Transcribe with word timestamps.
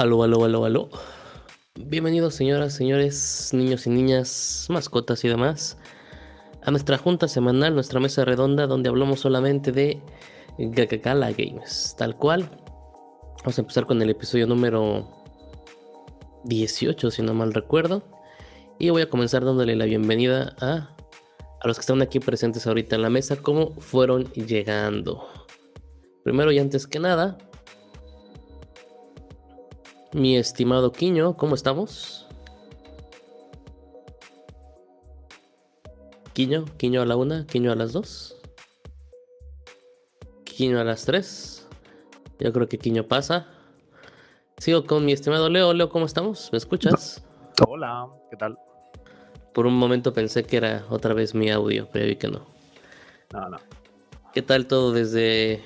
Aló, 0.00 0.22
aló, 0.22 0.46
aló, 0.46 0.64
aló. 0.64 0.88
Bienvenidos 1.74 2.34
señoras, 2.34 2.72
señores, 2.72 3.50
niños 3.52 3.86
y 3.86 3.90
niñas, 3.90 4.64
mascotas 4.70 5.22
y 5.26 5.28
demás 5.28 5.76
a 6.62 6.70
nuestra 6.70 6.96
junta 6.96 7.28
semanal, 7.28 7.74
nuestra 7.74 8.00
mesa 8.00 8.24
redonda 8.24 8.66
donde 8.66 8.88
hablamos 8.88 9.20
solamente 9.20 9.72
de 9.72 10.00
Gala 10.56 11.32
Games, 11.32 11.96
tal 11.98 12.16
cual. 12.16 12.50
Vamos 13.40 13.58
a 13.58 13.60
empezar 13.60 13.84
con 13.84 14.00
el 14.00 14.08
episodio 14.08 14.46
número 14.46 15.06
18, 16.44 17.10
si 17.10 17.20
no 17.20 17.34
mal 17.34 17.52
recuerdo. 17.52 18.02
Y 18.78 18.88
voy 18.88 19.02
a 19.02 19.10
comenzar 19.10 19.44
dándole 19.44 19.76
la 19.76 19.84
bienvenida 19.84 20.56
a, 20.62 20.96
a 21.60 21.68
los 21.68 21.76
que 21.76 21.82
están 21.82 22.00
aquí 22.00 22.20
presentes 22.20 22.66
ahorita 22.66 22.96
en 22.96 23.02
la 23.02 23.10
mesa, 23.10 23.36
cómo 23.36 23.74
fueron 23.78 24.24
llegando. 24.32 25.28
Primero 26.24 26.52
y 26.52 26.58
antes 26.58 26.86
que 26.86 27.00
nada, 27.00 27.36
mi 30.12 30.36
estimado 30.36 30.92
Quiño, 30.92 31.34
¿cómo 31.34 31.54
estamos? 31.54 32.26
Quiño, 36.32 36.64
Quiño 36.76 37.02
a 37.02 37.06
la 37.06 37.16
una, 37.16 37.46
Quiño 37.46 37.72
a 37.72 37.74
las 37.74 37.92
dos. 37.92 38.36
Quiño 40.44 40.80
a 40.80 40.84
las 40.84 41.04
tres. 41.04 41.66
Yo 42.38 42.52
creo 42.52 42.68
que 42.68 42.78
Quiño 42.78 43.04
pasa. 43.04 43.46
Sigo 44.58 44.84
con 44.86 45.04
mi 45.04 45.12
estimado 45.12 45.48
Leo. 45.48 45.72
Leo, 45.72 45.88
¿cómo 45.88 46.06
estamos? 46.06 46.50
¿Me 46.52 46.58
escuchas? 46.58 47.22
Hola, 47.66 48.08
¿qué 48.30 48.36
tal? 48.36 48.58
Por 49.54 49.66
un 49.66 49.74
momento 49.74 50.12
pensé 50.12 50.44
que 50.44 50.56
era 50.56 50.84
otra 50.90 51.14
vez 51.14 51.34
mi 51.34 51.50
audio, 51.50 51.88
pero 51.92 52.06
vi 52.06 52.16
que 52.16 52.28
no. 52.28 52.46
No, 53.32 53.48
no. 53.48 53.58
¿Qué 54.32 54.42
tal 54.42 54.66
todo 54.66 54.92
desde 54.92 55.62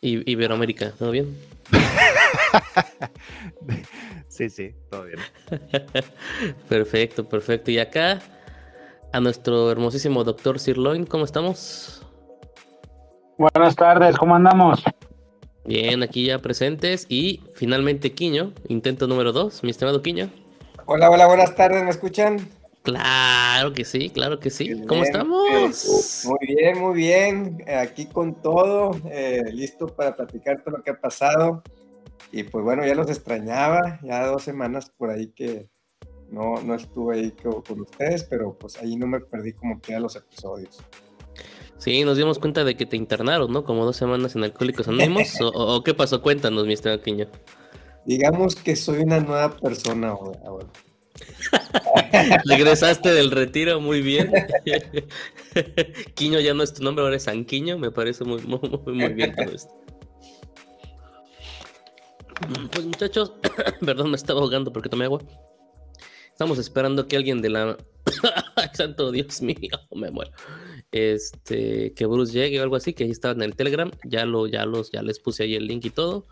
Iberoamérica? 0.00 0.92
¿Todo 0.92 1.10
bien? 1.10 1.36
sí, 4.28 4.50
sí, 4.50 4.74
todo 4.90 5.04
bien. 5.04 5.18
perfecto, 6.68 7.28
perfecto. 7.28 7.70
Y 7.70 7.78
acá 7.78 8.20
a 9.12 9.20
nuestro 9.20 9.70
hermosísimo 9.70 10.24
doctor 10.24 10.58
Sirloin, 10.58 11.06
¿cómo 11.06 11.24
estamos? 11.24 12.04
Buenas 13.38 13.74
tardes, 13.76 14.16
¿cómo 14.16 14.34
andamos? 14.34 14.82
Bien, 15.64 16.02
aquí 16.02 16.26
ya 16.26 16.38
presentes. 16.40 17.06
Y 17.08 17.40
finalmente 17.54 18.12
Quiño, 18.12 18.52
intento 18.68 19.06
número 19.06 19.32
dos, 19.32 19.62
mi 19.62 19.70
estimado 19.70 20.02
Quiño. 20.02 20.30
Hola, 20.86 21.10
hola, 21.10 21.26
buenas 21.26 21.54
tardes, 21.54 21.82
¿me 21.82 21.90
escuchan? 21.90 22.48
Claro 22.82 23.72
que 23.72 23.86
sí, 23.86 24.10
claro 24.10 24.38
que 24.38 24.50
sí. 24.50 24.82
¿Cómo 24.86 25.04
estamos? 25.04 26.26
Muy 26.26 26.54
bien, 26.54 26.78
muy 26.78 26.94
bien. 26.94 27.64
Aquí 27.80 28.04
con 28.04 28.42
todo, 28.42 28.90
eh, 29.10 29.42
listo 29.52 29.86
para 29.86 30.14
platicar 30.14 30.60
todo 30.62 30.76
lo 30.76 30.82
que 30.82 30.90
ha 30.90 31.00
pasado. 31.00 31.62
Y 32.36 32.42
pues 32.42 32.64
bueno, 32.64 32.84
ya 32.84 32.96
los 32.96 33.08
extrañaba, 33.08 34.00
ya 34.02 34.26
dos 34.26 34.42
semanas 34.42 34.90
por 34.98 35.10
ahí 35.10 35.28
que 35.28 35.68
no, 36.30 36.60
no 36.62 36.74
estuve 36.74 37.14
ahí 37.14 37.30
con, 37.30 37.80
ustedes, 37.80 38.24
pero 38.24 38.58
pues 38.58 38.76
ahí 38.78 38.96
no 38.96 39.06
me 39.06 39.20
perdí 39.20 39.52
como 39.52 39.80
que 39.80 39.94
a 39.94 40.00
los 40.00 40.16
episodios. 40.16 40.82
Sí, 41.78 42.02
nos 42.02 42.16
dimos 42.16 42.40
cuenta 42.40 42.64
de 42.64 42.76
que 42.76 42.86
te 42.86 42.96
internaron, 42.96 43.52
¿no? 43.52 43.62
Como 43.62 43.84
dos 43.84 43.96
semanas 43.96 44.34
en 44.34 44.42
Alcohólicos 44.42 44.88
Anónimos. 44.88 45.40
o, 45.40 45.46
o, 45.76 45.84
qué 45.84 45.94
pasó? 45.94 46.22
Cuéntanos, 46.22 46.66
mi 46.66 46.72
estimado 46.72 47.00
Quiño. 47.00 47.28
Digamos 48.04 48.56
que 48.56 48.74
soy 48.74 49.04
una 49.04 49.20
nueva 49.20 49.56
persona 49.56 50.08
ahora. 50.08 50.66
Regresaste 52.46 53.12
del 53.12 53.30
retiro, 53.30 53.80
muy 53.80 54.02
bien. 54.02 54.32
Quiño 56.14 56.40
ya 56.40 56.52
no 56.52 56.64
es 56.64 56.74
tu 56.74 56.82
nombre, 56.82 57.04
ahora 57.04 57.14
es 57.14 57.22
Sanquiño, 57.22 57.78
me 57.78 57.92
parece 57.92 58.24
muy, 58.24 58.42
muy, 58.42 58.58
muy 58.92 59.12
bien 59.12 59.36
todo 59.36 59.54
esto. 59.54 59.83
Pues 62.72 62.84
muchachos, 62.84 63.32
perdón, 63.84 64.10
me 64.10 64.16
estaba 64.16 64.40
ahogando 64.40 64.72
porque 64.72 64.88
tomé 64.88 65.04
agua. 65.04 65.22
Estamos 66.28 66.58
esperando 66.58 67.06
que 67.06 67.16
alguien 67.16 67.40
de 67.40 67.50
la... 67.50 67.76
Santo 68.74 69.12
Dios 69.12 69.40
mío, 69.40 69.78
me 69.94 70.10
muero. 70.10 70.32
Este, 70.90 71.92
que 71.92 72.06
Bruce 72.06 72.32
llegue 72.32 72.60
o 72.60 72.62
algo 72.62 72.76
así, 72.76 72.92
que 72.92 73.04
ahí 73.04 73.10
estaba 73.10 73.34
en 73.34 73.42
el 73.42 73.56
Telegram. 73.56 73.90
Ya 74.04 74.26
lo, 74.26 74.46
ya 74.46 74.66
los, 74.66 74.90
ya 74.90 75.02
les 75.02 75.20
puse 75.20 75.44
ahí 75.44 75.54
el 75.54 75.66
link 75.66 75.84
y 75.84 75.90
todo. 75.90 76.26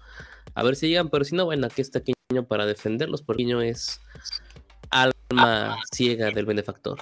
A 0.54 0.62
ver 0.62 0.76
si 0.76 0.88
llegan, 0.88 1.08
pero 1.08 1.24
si 1.24 1.34
no, 1.34 1.44
bueno, 1.44 1.66
aquí 1.66 1.80
está 1.80 2.02
Quiño 2.02 2.46
para 2.46 2.66
defenderlos, 2.66 3.22
porque 3.22 3.44
Quiño 3.44 3.62
es 3.62 4.00
alma 4.90 5.78
ciega 5.92 6.30
del 6.30 6.46
benefactor. 6.46 6.98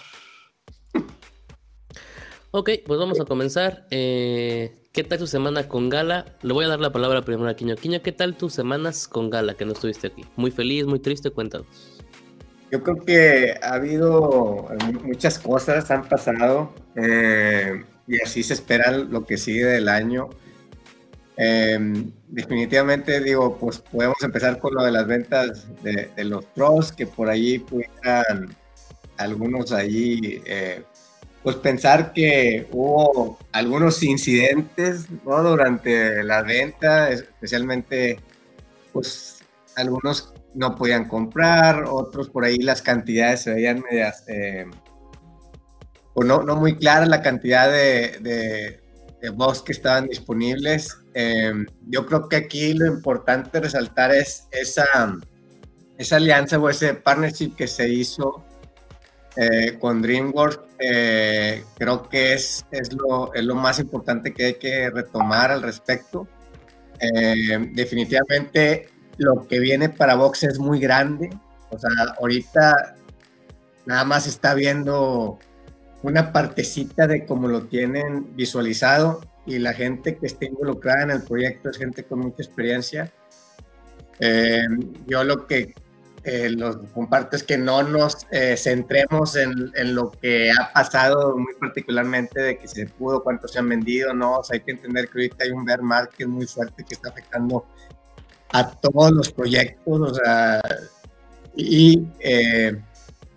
Ok, 2.52 2.70
pues 2.86 2.98
vamos 3.00 3.20
a 3.20 3.24
comenzar. 3.24 3.86
Eh, 3.90 4.79
¿Qué 4.92 5.04
tal 5.04 5.20
tu 5.20 5.28
semana 5.28 5.68
con 5.68 5.88
Gala? 5.88 6.26
Le 6.42 6.52
voy 6.52 6.64
a 6.64 6.68
dar 6.68 6.80
la 6.80 6.90
palabra 6.90 7.22
primero 7.22 7.48
a 7.48 7.54
Quiño. 7.54 7.76
Quiño, 7.76 8.02
¿qué 8.02 8.10
tal 8.10 8.36
tus 8.36 8.52
semanas 8.54 9.06
con 9.06 9.30
Gala 9.30 9.54
que 9.54 9.64
no 9.64 9.72
estuviste 9.72 10.08
aquí? 10.08 10.24
Muy 10.34 10.50
feliz, 10.50 10.84
muy 10.84 10.98
triste, 10.98 11.30
cuéntanos. 11.30 12.02
Yo 12.72 12.82
creo 12.82 12.96
que 12.96 13.54
ha 13.62 13.74
habido 13.74 14.66
muchas 15.04 15.38
cosas, 15.38 15.88
han 15.92 16.08
pasado 16.08 16.74
eh, 16.96 17.84
y 18.08 18.20
así 18.20 18.42
se 18.42 18.54
espera 18.54 18.90
lo 18.90 19.24
que 19.26 19.36
sigue 19.36 19.64
del 19.64 19.88
año. 19.88 20.28
Eh, 21.36 21.78
definitivamente 22.26 23.20
digo, 23.20 23.58
pues 23.58 23.78
podemos 23.78 24.20
empezar 24.22 24.58
con 24.58 24.74
lo 24.74 24.82
de 24.82 24.90
las 24.90 25.06
ventas 25.06 25.68
de, 25.84 26.10
los 26.24 26.44
pros, 26.46 26.90
que 26.90 27.06
por 27.06 27.28
ahí 27.28 27.60
pudieran 27.60 28.56
algunos 29.18 29.70
ahí, 29.70 30.42
eh, 30.46 30.82
pues 31.42 31.56
pensar 31.56 32.12
que 32.12 32.68
hubo 32.70 33.38
algunos 33.52 34.02
incidentes 34.02 35.06
¿no? 35.24 35.42
durante 35.42 36.22
la 36.22 36.42
venta, 36.42 37.10
especialmente 37.10 38.20
pues 38.92 39.38
algunos 39.76 40.34
no 40.54 40.74
podían 40.76 41.08
comprar, 41.08 41.84
otros 41.84 42.28
por 42.28 42.44
ahí 42.44 42.58
las 42.58 42.82
cantidades 42.82 43.42
se 43.42 43.54
veían 43.54 43.82
medias, 43.90 44.24
eh, 44.26 44.66
o 46.12 46.24
no, 46.24 46.42
no 46.42 46.56
muy 46.56 46.76
claras 46.76 47.08
la 47.08 47.22
cantidad 47.22 47.70
de, 47.70 48.18
de, 48.20 48.80
de 49.22 49.30
bots 49.30 49.62
que 49.62 49.72
estaban 49.72 50.08
disponibles. 50.08 50.98
Eh, 51.14 51.52
yo 51.88 52.04
creo 52.06 52.28
que 52.28 52.36
aquí 52.36 52.74
lo 52.74 52.86
importante 52.86 53.60
resaltar 53.60 54.12
es 54.12 54.48
esa, 54.50 54.86
esa 55.96 56.16
alianza 56.16 56.58
o 56.58 56.68
ese 56.68 56.94
partnership 56.94 57.54
que 57.54 57.68
se 57.68 57.88
hizo 57.88 58.44
eh, 59.36 59.76
con 59.78 60.02
DreamWorks. 60.02 60.60
creo 61.78 62.08
que 62.08 62.34
es, 62.34 62.66
es, 62.70 62.92
lo, 62.92 63.32
es 63.34 63.44
lo 63.44 63.54
más 63.54 63.78
importante 63.78 64.32
que 64.32 64.46
hay 64.46 64.54
que 64.54 64.90
retomar 64.90 65.50
al 65.50 65.62
respecto. 65.62 66.26
definitivamente 67.74 68.88
lo 69.18 69.46
que 69.46 69.60
viene 69.60 69.88
para 69.88 70.14
Vox 70.14 70.44
es 70.44 70.58
muy 70.58 70.80
grande. 70.80 71.30
O 71.70 71.78
sea, 71.78 71.90
ahorita 72.18 72.96
nada 73.86 74.04
más 74.04 74.26
está 74.26 74.54
viendo 74.54 75.38
una 76.02 76.32
partecita 76.32 77.06
de 77.06 77.26
cómo 77.26 77.48
lo 77.48 77.66
tienen 77.66 78.34
visualizado 78.34 79.20
y 79.46 79.58
la 79.58 79.72
gente 79.72 80.16
que 80.16 80.26
está 80.26 80.46
involucrada 80.46 81.02
en 81.02 81.10
el 81.10 81.22
proyecto 81.22 81.70
es 81.70 81.78
gente 81.78 82.04
con 82.04 82.20
mucha 82.20 82.42
experiencia. 82.42 83.12
Eh, 84.18 84.62
yo 85.06 85.24
lo 85.24 85.46
que 85.46 85.74
eh, 86.24 86.50
los 86.50 86.76
comparto 86.92 87.36
es 87.36 87.42
que 87.42 87.56
no 87.56 87.82
nos 87.82 88.26
eh, 88.30 88.56
centremos 88.56 89.36
en, 89.36 89.72
en, 89.74 89.94
lo 89.94 90.10
que 90.10 90.50
ha 90.50 90.72
pasado 90.72 91.36
muy 91.36 91.54
particularmente 91.58 92.40
de 92.40 92.58
que 92.58 92.68
se 92.68 92.86
pudo, 92.86 93.22
cuántos 93.22 93.52
se 93.52 93.58
han 93.58 93.68
vendido, 93.68 94.12
no, 94.12 94.38
o 94.38 94.44
sea, 94.44 94.54
hay 94.54 94.60
que 94.60 94.72
entender 94.72 95.08
que 95.08 95.18
ahorita 95.18 95.44
hay 95.44 95.50
un 95.50 95.64
bear 95.64 95.82
market 95.82 96.28
muy 96.28 96.46
fuerte 96.46 96.84
que 96.84 96.94
está 96.94 97.08
afectando 97.08 97.64
a 98.52 98.70
todos 98.70 99.12
los 99.12 99.32
proyectos, 99.32 100.00
o 100.00 100.14
sea, 100.14 100.60
y 101.56 102.06
eh, 102.20 102.78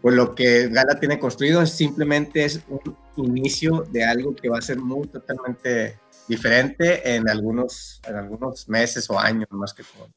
pues 0.02 0.16
lo 0.16 0.36
que 0.36 0.68
Gala 0.68 1.00
tiene 1.00 1.20
construido 1.20 1.66
simplemente 1.66 2.44
es 2.44 2.62
un 3.16 3.38
inicio 3.38 3.86
de 3.92 4.04
algo 4.04 4.36
que 4.36 4.50
va 4.50 4.58
a 4.58 4.62
ser 4.62 4.78
muy 4.78 5.08
totalmente 5.08 5.98
diferente 6.28 7.16
en 7.16 7.30
algunos, 7.30 8.02
en 8.08 8.16
algunos 8.16 8.68
meses 8.68 9.10
o 9.10 9.20
años 9.20 9.48
más 9.52 9.74
que 9.74 9.84
todo. 9.84 10.10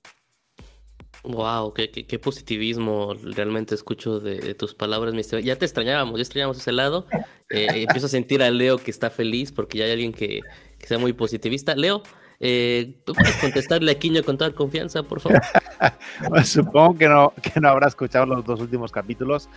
Wow, 1.26 1.74
qué, 1.74 1.90
qué, 1.90 2.18
positivismo 2.20 3.14
realmente 3.14 3.74
escucho 3.74 4.20
de, 4.20 4.54
tus 4.54 4.74
palabras, 4.74 5.12
mister. 5.12 5.42
Ya 5.42 5.56
te 5.56 5.64
extrañábamos, 5.64 6.18
ya 6.18 6.22
extrañábamos 6.22 6.58
ese 6.58 6.70
lado. 6.70 7.06
Eh, 7.50 7.66
empiezo 7.82 8.06
a 8.06 8.08
sentir 8.08 8.42
a 8.42 8.50
Leo 8.50 8.78
que 8.78 8.92
está 8.92 9.10
feliz 9.10 9.50
porque 9.50 9.78
ya 9.78 9.86
hay 9.86 9.92
alguien 9.92 10.12
que, 10.12 10.40
que 10.78 10.86
sea 10.86 10.98
muy 10.98 11.12
positivista. 11.12 11.74
Leo, 11.74 12.02
eh, 12.38 12.94
¿Tú 13.04 13.14
puedes 13.14 13.36
contestarle 13.36 13.90
a 13.90 13.98
Quiño 13.98 14.22
con 14.22 14.38
toda 14.38 14.52
confianza, 14.52 15.02
por 15.02 15.20
favor? 15.20 15.40
supongo 16.44 16.96
que 16.96 17.08
no, 17.08 17.32
que 17.42 17.60
no 17.60 17.68
habrá 17.70 17.88
escuchado 17.88 18.26
los 18.26 18.44
dos 18.44 18.60
últimos 18.60 18.92
capítulos 18.92 19.48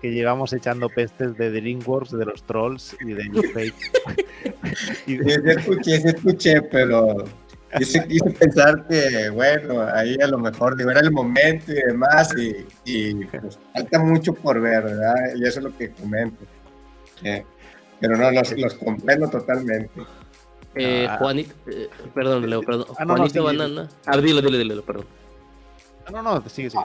que 0.00 0.12
llevamos 0.12 0.54
echando 0.54 0.88
pestes 0.88 1.36
de 1.36 1.50
DreamWorks, 1.50 2.12
de 2.12 2.24
los 2.24 2.42
trolls 2.44 2.96
y 3.00 3.12
de 3.12 3.48
Fake. 3.52 3.74
y 5.06 5.16
de... 5.16 5.52
escuché, 5.52 5.96
escuché, 5.96 6.62
pero 6.62 7.24
quise, 7.78 8.06
quise, 8.06 8.30
pensar 8.30 8.86
que, 8.86 9.30
bueno, 9.30 9.82
ahí 9.94 10.16
a 10.22 10.26
lo 10.26 10.38
mejor 10.38 10.76
digo, 10.76 10.90
era 10.90 11.00
el 11.00 11.10
momento 11.10 11.72
y 11.72 11.76
demás, 11.76 12.34
y, 12.84 13.14
pues, 13.26 13.58
falta 13.72 13.98
mucho 13.98 14.34
por 14.34 14.60
ver, 14.60 14.84
¿verdad? 14.84 15.14
Y 15.36 15.44
eso 15.44 15.60
es 15.60 15.64
lo 15.64 15.76
que 15.76 15.90
comento. 15.90 16.44
Eh, 17.22 17.44
pero 18.00 18.16
no, 18.16 18.30
los, 18.30 18.58
los 18.58 18.74
comprendo 18.74 19.28
totalmente. 19.28 20.02
Eh, 20.74 21.06
ah. 21.08 21.18
Juanito, 21.18 21.54
eh, 21.66 21.88
perdón, 22.14 22.48
Leo, 22.48 22.62
perdón. 22.62 22.86
Ah, 22.98 23.04
Juanito 23.04 23.44
Banana. 23.44 23.88
Ah, 24.06 24.16
dilo, 24.16 24.40
dilo, 24.40 24.56
dilo, 24.56 24.82
perdón. 24.82 25.06
No, 26.10 26.22
no, 26.22 26.48
sigue, 26.48 26.70
sigue. 26.70 26.84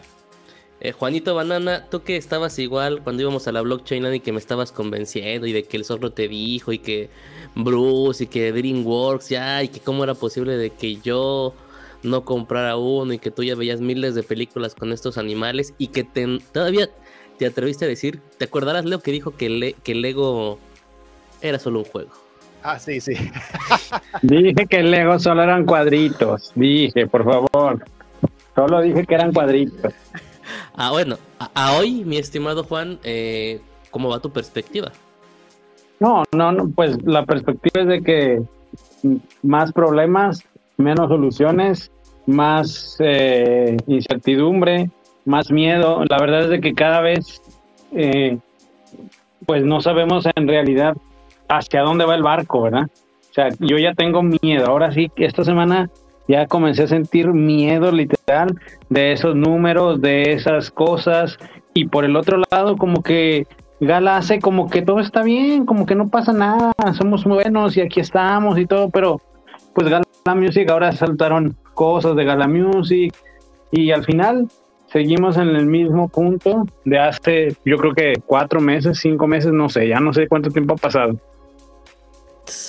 Eh, 0.82 0.92
Juanito 0.92 1.34
Banana, 1.34 1.88
tú 1.90 2.04
que 2.04 2.18
estabas 2.18 2.60
igual 2.60 3.02
cuando 3.02 3.22
íbamos 3.22 3.48
a 3.48 3.52
la 3.52 3.62
blockchain 3.62 4.14
y 4.14 4.20
que 4.20 4.32
me 4.34 4.40
estabas 4.40 4.72
convenciendo 4.72 5.48
y 5.48 5.54
de 5.54 5.64
que 5.64 5.78
el 5.78 5.86
zorro 5.86 6.12
te 6.12 6.28
dijo 6.28 6.74
y 6.74 6.80
que 6.80 7.10
Bruce 7.56 8.26
y 8.26 8.28
que 8.28 8.52
DreamWorks 8.52 9.30
ya 9.30 9.64
y 9.64 9.70
que 9.70 9.80
cómo 9.80 10.04
era 10.04 10.14
posible 10.14 10.58
de 10.58 10.72
que 10.72 10.98
yo 10.98 11.54
no 12.04 12.24
comprara 12.24 12.78
uno 12.78 13.14
y 13.14 13.20
que 13.20 13.32
tú 13.32 13.44
ya 13.44 13.56
veías 13.56 13.82
miles 13.82 14.16
de 14.16 14.24
películas 14.24 14.76
con 14.76 14.92
estos 14.92 15.18
animales 15.18 15.74
y 15.78 15.88
que 15.88 16.04
todavía 16.52 16.90
te 17.38 17.46
atreviste 17.46 17.86
a 17.86 17.88
decir, 17.88 18.22
¿te 18.38 18.46
acordarás 18.46 18.86
Leo 18.86 19.00
que 19.00 19.12
dijo 19.12 19.36
que, 19.36 19.50
le, 19.50 19.74
que 19.74 19.96
Lego 19.96 20.60
era 21.42 21.60
solo 21.60 21.80
un 21.80 21.86
juego? 21.86 22.12
Ah, 22.64 22.80
sí, 22.80 23.00
sí. 23.00 23.14
dije 24.22 24.66
que 24.68 24.78
el 24.78 24.92
Lego 24.92 25.20
solo 25.20 25.44
eran 25.44 25.66
cuadritos, 25.66 26.52
dije, 26.56 27.08
por 27.08 27.24
favor. 27.24 27.84
Solo 28.56 28.82
dije 28.82 29.06
que 29.06 29.16
eran 29.16 29.34
cuadritos. 29.34 29.94
Ah, 30.76 30.92
bueno, 30.92 31.18
a, 31.40 31.74
hoy, 31.74 32.04
mi 32.06 32.18
estimado 32.18 32.64
Juan, 32.64 33.00
eh, 33.04 33.60
¿cómo 33.92 34.10
va 34.10 34.20
tu 34.20 34.32
perspectiva? 34.32 34.92
No, 36.00 36.24
no, 36.34 36.52
no, 36.52 36.70
pues 36.70 37.02
la 37.04 37.26
perspectiva 37.26 37.82
es 37.82 37.88
de 37.88 38.02
que 38.02 38.42
más 39.44 39.72
problemas, 39.72 40.44
menos 40.78 41.08
soluciones, 41.08 41.92
más 42.26 42.98
eh, 43.00 43.78
incertidumbre, 43.88 44.90
más 45.26 45.52
miedo. 45.52 46.04
La 46.10 46.18
verdad 46.20 46.42
es 46.42 46.50
de 46.50 46.62
que 46.62 46.74
cada 46.74 47.02
vez, 47.02 47.42
eh, 47.94 48.38
pues 49.46 49.64
no 49.64 49.82
sabemos 49.82 50.28
en 50.36 50.48
realidad 50.48 50.96
hacia 51.48 51.82
dónde 51.82 52.06
va 52.06 52.16
el 52.16 52.24
barco, 52.24 52.64
¿verdad? 52.64 52.90
O 53.30 53.34
sea, 53.34 53.50
yo 53.60 53.78
ya 53.78 53.94
tengo 53.94 54.24
miedo. 54.24 54.66
Ahora 54.68 54.92
sí, 54.92 55.12
esta 55.18 55.44
semana 55.44 55.90
ya 56.28 56.48
comencé 56.48 56.84
a 56.84 56.88
sentir 56.88 57.28
miedo 57.28 57.92
literal 57.92 58.56
de 58.90 59.12
esos 59.12 59.36
números, 59.36 60.02
de 60.02 60.34
esas 60.34 60.72
cosas. 60.72 61.38
Y 61.74 61.88
por 61.88 62.06
el 62.06 62.16
otro 62.16 62.42
lado, 62.50 62.78
como 62.78 63.04
que 63.04 63.46
Gala 63.80 64.18
hace 64.18 64.40
como 64.40 64.70
que 64.70 64.82
todo 64.82 65.00
está 65.00 65.24
bien, 65.24 65.66
como 65.66 65.86
que 65.86 65.96
no 65.96 66.10
pasa 66.10 66.32
nada, 66.32 66.72
somos 66.98 67.24
buenos 67.26 67.76
y 67.76 67.82
aquí 67.82 68.00
estamos 68.00 68.58
y 68.58 68.66
todo, 68.66 68.90
pero 68.90 69.22
pues 69.74 69.90
Gala 69.90 70.06
Music 70.36 70.70
ahora 70.70 70.92
saltaron 70.94 71.56
cosas 71.74 72.16
de 72.16 72.24
Gala 72.24 72.48
Music 72.48 73.14
y 73.72 73.92
al 73.92 74.06
final 74.06 74.48
seguimos 74.88 75.36
en 75.38 75.50
el 75.50 75.66
mismo 75.66 76.08
punto 76.08 76.66
de 76.86 76.98
hace, 76.98 77.56
yo 77.66 77.78
creo 77.78 77.94
que 77.94 78.14
cuatro 78.26 78.62
meses, 78.62 79.00
cinco 79.00 79.28
meses, 79.28 79.52
no 79.52 79.68
sé, 79.68 79.88
ya 79.90 80.00
no 80.00 80.14
sé 80.14 80.28
cuánto 80.28 80.50
tiempo 80.50 80.74
ha 80.74 80.78
pasado. 80.78 81.20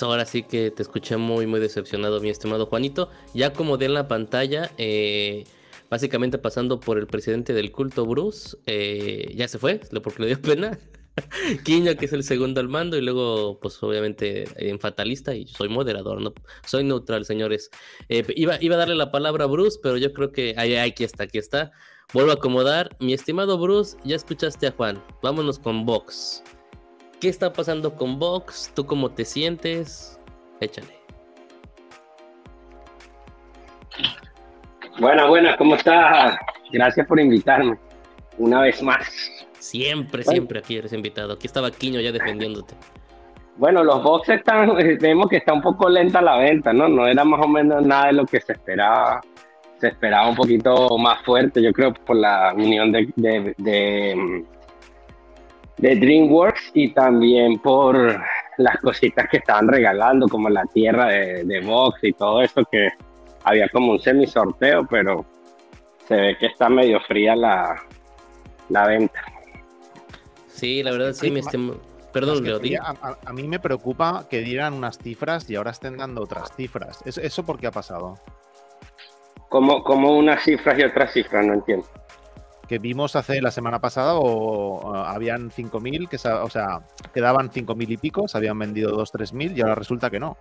Ahora 0.01 0.25
sí 0.25 0.43
que 0.43 0.71
te 0.71 0.81
escuché 0.81 1.17
muy, 1.17 1.45
muy 1.45 1.59
decepcionado, 1.59 2.19
mi 2.19 2.29
estimado 2.29 2.65
Juanito. 2.65 3.09
Ya 3.33 3.53
como 3.53 3.77
de 3.77 3.85
en 3.85 3.93
la 3.93 4.07
pantalla, 4.07 4.71
eh, 4.77 5.43
básicamente 5.89 6.37
pasando 6.37 6.79
por 6.79 6.97
el 6.97 7.07
presidente 7.07 7.53
del 7.53 7.71
culto, 7.71 8.05
Bruce, 8.05 8.57
eh, 8.65 9.31
ya 9.35 9.47
se 9.47 9.59
fue, 9.59 9.79
porque 10.03 10.23
le 10.23 10.27
dio 10.27 10.41
pena. 10.41 10.77
Que 11.65 11.97
es 12.01 12.13
el 12.13 12.23
segundo 12.23 12.61
al 12.61 12.67
mando, 12.67 12.97
y 12.97 13.01
luego, 13.01 13.59
pues 13.59 13.81
obviamente, 13.81 14.45
en 14.55 14.79
fatalista, 14.79 15.35
y 15.35 15.47
soy 15.47 15.69
moderador, 15.69 16.21
no 16.21 16.33
soy 16.65 16.83
neutral, 16.83 17.25
señores. 17.25 17.69
Eh, 18.09 18.25
iba, 18.35 18.57
iba 18.61 18.75
a 18.75 18.79
darle 18.79 18.95
la 18.95 19.11
palabra 19.11 19.45
a 19.45 19.47
Bruce, 19.47 19.79
pero 19.81 19.97
yo 19.97 20.13
creo 20.13 20.31
que 20.31 20.53
ahí, 20.57 20.75
aquí 20.75 21.03
está, 21.03 21.23
aquí 21.23 21.37
está. 21.37 21.71
Vuelvo 22.13 22.31
a 22.31 22.35
acomodar. 22.35 22.95
Mi 22.99 23.13
estimado 23.13 23.57
Bruce, 23.57 23.97
ya 24.03 24.15
escuchaste 24.15 24.67
a 24.67 24.71
Juan. 24.71 25.03
Vámonos 25.21 25.59
con 25.59 25.85
Vox. 25.85 26.43
¿Qué 27.19 27.29
está 27.29 27.51
pasando 27.51 27.95
con 27.95 28.19
Vox? 28.19 28.71
¿Tú 28.75 28.85
cómo 28.85 29.11
te 29.11 29.25
sientes? 29.25 30.19
Échale. 30.61 30.97
Buena, 34.99 35.27
buena, 35.27 35.57
¿cómo 35.57 35.75
estás? 35.75 36.37
Gracias 36.71 37.05
por 37.07 37.19
invitarme 37.19 37.77
una 38.37 38.61
vez 38.61 38.81
más. 38.81 39.07
Siempre, 39.59 40.23
siempre 40.23 40.59
aquí 40.59 40.77
eres 40.77 40.93
invitado. 40.93 41.33
Aquí 41.33 41.47
estaba 41.47 41.71
Quiño 41.71 41.99
ya 41.99 42.11
defendiéndote. 42.11 42.75
Bueno, 43.57 43.83
los 43.83 44.03
box 44.03 44.29
están, 44.29 44.75
vemos 45.01 45.29
que 45.29 45.37
está 45.37 45.53
un 45.53 45.61
poco 45.61 45.89
lenta 45.89 46.21
la 46.21 46.37
venta, 46.37 46.73
¿no? 46.73 46.87
No 46.87 47.07
era 47.07 47.23
más 47.23 47.43
o 47.43 47.47
menos 47.47 47.85
nada 47.85 48.07
de 48.07 48.13
lo 48.13 48.25
que 48.25 48.39
se 48.39 48.53
esperaba. 48.53 49.21
Se 49.79 49.87
esperaba 49.89 50.29
un 50.29 50.35
poquito 50.35 50.97
más 50.97 51.21
fuerte, 51.23 51.61
yo 51.61 51.71
creo, 51.71 51.93
por 51.93 52.15
la 52.15 52.53
unión 52.55 52.91
de, 52.91 53.13
de 53.15 54.45
de 55.77 55.95
DreamWorks 55.95 56.71
y 56.73 56.89
también 56.89 57.59
por 57.59 58.19
las 58.57 58.77
cositas 58.77 59.27
que 59.29 59.37
estaban 59.37 59.67
regalando, 59.67 60.27
como 60.27 60.49
la 60.49 60.63
tierra 60.65 61.07
de, 61.07 61.43
de 61.43 61.61
Vox 61.61 62.03
y 62.03 62.13
todo 62.13 62.41
eso, 62.41 62.63
que 62.71 62.89
había 63.43 63.69
como 63.69 63.91
un 63.91 63.99
semi 63.99 64.25
sorteo, 64.25 64.85
pero 64.89 65.25
se 66.07 66.15
ve 66.15 66.37
que 66.37 66.47
está 66.47 66.67
medio 66.69 66.99
fría 67.01 67.35
la, 67.35 67.75
la 68.69 68.87
venta. 68.87 69.21
Sí, 70.57 70.83
la 70.83 70.91
verdad 70.91 71.13
sí, 71.13 71.31
me 71.31 71.41
Perdón, 72.11 72.43
Leo, 72.43 72.59
a, 72.81 73.17
a, 73.23 73.33
mí 73.33 73.47
me 73.47 73.59
preocupa 73.59 74.27
que 74.27 74.39
dieran 74.39 74.73
unas 74.73 74.97
cifras 74.97 75.47
y 75.49 75.55
ahora 75.55 75.69
estén 75.71 75.97
dando 75.97 76.23
otras 76.23 76.51
cifras. 76.55 76.99
¿Eso, 77.05 77.21
eso 77.21 77.45
por 77.45 77.59
qué 77.59 77.67
ha 77.67 77.71
pasado? 77.71 78.17
Como, 79.49 79.83
como 79.83 80.17
unas 80.17 80.43
cifras 80.43 80.79
y 80.79 80.83
otras 80.83 81.13
cifras, 81.13 81.45
no 81.45 81.53
entiendo 81.53 81.87
que 82.67 82.79
vimos 82.79 83.15
hace 83.15 83.41
la 83.41 83.51
semana 83.51 83.79
pasada 83.79 84.15
o, 84.15 84.93
habían 84.93 85.49
5.000, 85.49 86.09
que 86.09 86.17
o 86.17 86.49
sea, 86.49 86.81
quedaban 87.13 87.49
5.000 87.49 87.89
y 87.91 87.97
pico, 87.97 88.27
se 88.27 88.37
habían 88.37 88.59
vendido 88.59 88.91
2 88.91 89.13
3.000 89.13 89.55
y 89.57 89.61
ahora 89.61 89.75
resulta 89.75 90.09
que 90.09 90.19
no. 90.19 90.37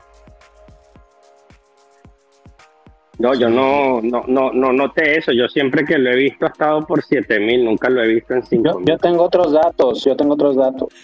No, 3.19 3.35
yo 3.35 3.49
no, 3.49 4.01
no, 4.03 4.25
no, 4.27 4.53
no 4.53 4.73
noté 4.73 5.19
eso. 5.19 5.33
Yo 5.33 5.49
siempre 5.49 5.85
que 5.85 5.97
lo 5.99 6.11
he 6.11 6.17
visto 6.17 6.45
ha 6.47 6.51
estado 6.51 6.87
por 6.87 7.03
7000, 7.03 7.65
nunca 7.65 7.89
lo 7.89 8.03
he 8.03 8.09
visto 8.09 8.35
en 8.35 8.43
5000. 8.43 8.85
Yo, 8.85 8.93
yo 8.93 8.99
tengo 8.99 9.25
otros 9.25 9.53
datos, 9.53 10.05
yo 10.05 10.17
tengo 10.17 10.35
otros 10.35 10.57
datos. 10.57 10.89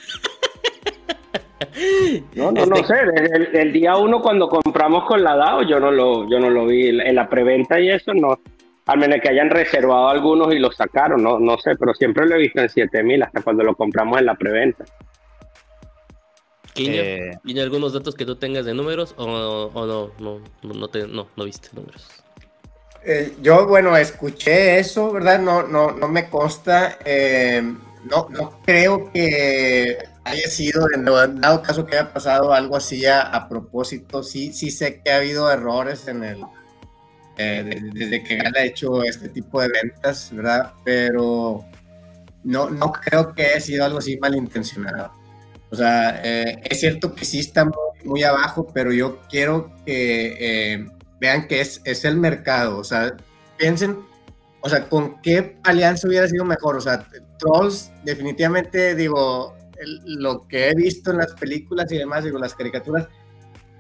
No, 2.35 2.51
no, 2.51 2.67
no 2.67 2.77
sé. 2.85 2.95
Desde 3.15 3.63
el, 3.63 3.73
día 3.73 3.97
uno 3.97 4.21
cuando 4.21 4.49
compramos 4.49 5.05
con 5.05 5.23
la 5.23 5.37
DAO, 5.37 5.63
yo 5.63 5.81
no 5.81 5.91
lo, 5.91 6.29
yo 6.29 6.39
no 6.39 6.51
lo 6.51 6.67
vi. 6.67 6.89
En 6.89 7.15
la 7.15 7.29
preventa 7.29 7.81
y 7.81 7.89
eso 7.89 8.13
no, 8.13 8.39
al 8.87 8.99
menos 8.99 9.21
que 9.21 9.29
hayan 9.29 9.49
reservado 9.49 10.09
algunos 10.09 10.53
y 10.55 10.59
los 10.59 10.77
sacaron, 10.77 11.23
no, 11.23 11.39
no 11.39 11.57
sé, 11.59 11.77
pero 11.77 11.95
siempre 11.95 12.27
lo 12.27 12.35
he 12.35 12.41
visto 12.41 12.61
en 12.61 12.69
7000 12.69 13.23
hasta 13.23 13.43
cuando 13.43 13.63
lo 13.63 13.75
compramos 13.75 14.19
en 14.19 14.27
la 14.27 14.35
preventa. 14.35 14.85
¿Quiño? 16.75 16.95
Eh... 16.95 17.39
algunos 17.61 17.93
datos 17.93 18.15
que 18.15 18.25
tú 18.25 18.37
tengas 18.37 18.65
de 18.65 18.75
números 18.75 19.15
o, 19.17 19.27
no, 19.27 20.11
no, 20.19 20.41
no, 20.63 20.89
te, 20.89 21.07
no, 21.07 21.29
no 21.37 21.45
viste 21.45 21.69
números? 21.73 22.07
Eh, 23.05 23.35
yo, 23.43 23.67
bueno, 23.67 23.97
escuché 23.97 24.79
eso, 24.79 25.13
¿verdad? 25.13 25.41
No, 25.41 25.63
no, 25.63 25.91
no 25.91 26.09
me 26.09 26.31
consta. 26.31 26.99
Eh, 27.05 27.63
no, 28.11 28.29
no 28.31 28.61
creo 28.65 29.11
que 29.13 29.99
haya 30.25 30.49
sido, 30.49 30.87
en 30.95 31.05
dado 31.05 31.63
caso 31.63 31.85
que 31.85 31.97
haya 31.97 32.13
pasado 32.13 32.53
algo 32.53 32.77
así 32.77 33.05
a, 33.07 33.23
a 33.23 33.49
propósito. 33.49 34.23
Sí, 34.23 34.53
sí 34.53 34.71
sé 34.71 35.01
que 35.03 35.11
ha 35.11 35.17
habido 35.17 35.51
errores 35.51 36.07
en 36.09 36.23
el, 36.23 36.45
eh, 37.39 37.81
desde 37.93 38.23
que 38.23 38.37
Gala 38.37 38.61
ha 38.61 38.65
hecho 38.65 39.03
este 39.03 39.29
tipo 39.29 39.61
de 39.61 39.69
ventas, 39.69 40.31
¿verdad? 40.33 40.73
Pero 40.85 41.65
no, 42.45 42.71
no 42.71 42.93
creo 42.93 43.35
que 43.35 43.47
haya 43.47 43.61
sido 43.61 43.85
algo 43.85 43.99
así 43.99 44.17
malintencionado. 44.19 45.13
O 45.73 45.75
sea, 45.75 46.21
eh, 46.23 46.61
es 46.65 46.81
cierto 46.81 47.15
que 47.15 47.25
sí 47.25 47.39
está 47.39 47.67
muy, 48.05 48.23
abajo, 48.23 48.69
pero 48.75 48.93
yo 48.93 49.21
quiero 49.31 49.73
que 49.87 50.37
eh, 50.39 50.87
vean 51.19 51.49
que 51.49 51.63
es, 51.63 51.81
es 51.85 52.05
el 52.05 52.19
mercado. 52.19 52.77
O 52.77 52.85
sea, 52.85 53.17
piensen, 53.57 54.01
o 54.61 54.69
sea, 54.69 54.87
¿con 54.91 55.23
qué 55.23 55.57
alianza 55.65 56.07
hubiera 56.07 56.29
sido 56.29 56.45
mejor? 56.45 56.77
O 56.77 56.81
sea, 56.83 57.09
Trolls, 57.39 57.91
definitivamente, 58.05 58.95
digo, 58.95 59.57
lo 60.05 60.47
que 60.47 60.69
he 60.69 60.75
visto 60.75 61.11
en 61.11 61.17
las 61.17 61.33
películas 61.33 61.91
y 61.91 61.97
demás, 61.97 62.25
digo, 62.25 62.39
las 62.39 62.55
caricaturas, 62.55 63.09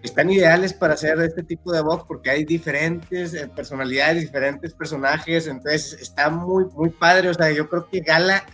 están 0.02 0.30
ideales 0.30 0.72
para 0.72 0.94
hacer 0.94 1.20
este 1.20 1.42
tipo 1.42 1.72
de 1.72 1.82
box 1.82 2.04
porque 2.08 2.30
hay 2.30 2.44
diferentes 2.44 3.34
eh, 3.34 3.48
personalidades, 3.54 4.22
diferentes 4.22 4.72
personajes, 4.72 5.46
entonces 5.46 5.98
está 6.00 6.30
muy, 6.30 6.64
muy 6.72 6.88
padre. 6.88 7.28
O 7.28 7.34
sea, 7.34 7.52
yo 7.52 7.68
creo 7.68 7.86
que 7.90 8.00
Gala, 8.00 8.46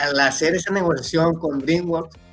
al 0.00 0.20
hacer 0.20 0.54
esa 0.54 0.72
negociación 0.72 1.34
con 1.34 1.58
DreamWorks, 1.58 2.25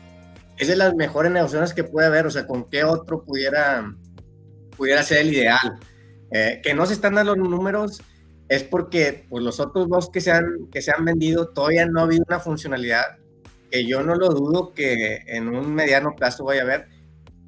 es 0.57 0.67
de 0.67 0.75
las 0.75 0.95
mejores 0.95 1.31
negociaciones 1.31 1.73
que 1.73 1.83
puede 1.83 2.07
haber. 2.07 2.25
O 2.25 2.31
sea, 2.31 2.47
con 2.47 2.69
qué 2.69 2.83
otro 2.83 3.23
pudiera, 3.23 3.93
pudiera 4.77 5.03
ser 5.03 5.19
el 5.19 5.33
ideal. 5.33 5.79
Eh, 6.31 6.61
que 6.63 6.73
no 6.73 6.85
se 6.85 6.93
están 6.93 7.15
dando 7.15 7.35
los 7.35 7.49
números 7.49 8.01
es 8.49 8.63
porque 8.63 9.25
pues, 9.29 9.43
los 9.43 9.59
otros 9.59 9.87
dos 9.87 10.09
que 10.09 10.21
se, 10.21 10.31
han, 10.31 10.67
que 10.71 10.81
se 10.81 10.91
han 10.91 11.05
vendido 11.05 11.49
todavía 11.49 11.85
no 11.85 11.99
ha 11.99 12.03
habido 12.03 12.23
una 12.27 12.39
funcionalidad 12.39 13.03
que 13.69 13.85
yo 13.85 14.03
no 14.03 14.15
lo 14.15 14.29
dudo 14.29 14.73
que 14.73 15.21
en 15.27 15.47
un 15.47 15.73
mediano 15.73 16.15
plazo 16.15 16.43
vaya 16.43 16.61
a 16.61 16.65
haber 16.65 16.87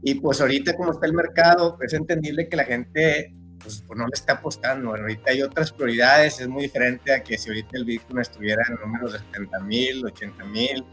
y 0.08 0.16
pues 0.16 0.40
ahorita 0.40 0.76
como 0.76 0.92
está 0.92 1.08
el 1.08 1.14
mercado, 1.14 1.80
es 1.82 1.94
entendible 1.94 2.48
que 2.48 2.56
la 2.56 2.66
gente 2.66 3.34
pues, 3.60 3.84
pues, 3.88 3.98
no 3.98 4.06
le 4.06 4.14
está 4.14 4.34
apostando. 4.34 4.92
ahorita 4.92 5.32
hay 5.32 5.42
otras 5.42 5.72
prioridades, 5.72 6.40
es 6.40 6.48
muy 6.48 6.64
diferente 6.64 7.12
a 7.12 7.24
que 7.24 7.38
si 7.40 7.50
ahorita 7.50 7.70
el 7.74 7.86
Bitcoin 7.86 8.20
estuviera 8.20 8.64
en 8.70 8.76
números 8.76 9.14
de 9.14 9.20
70 9.20 9.60
mil, 9.62 10.06
80 10.06 10.46
mil, 10.46 10.86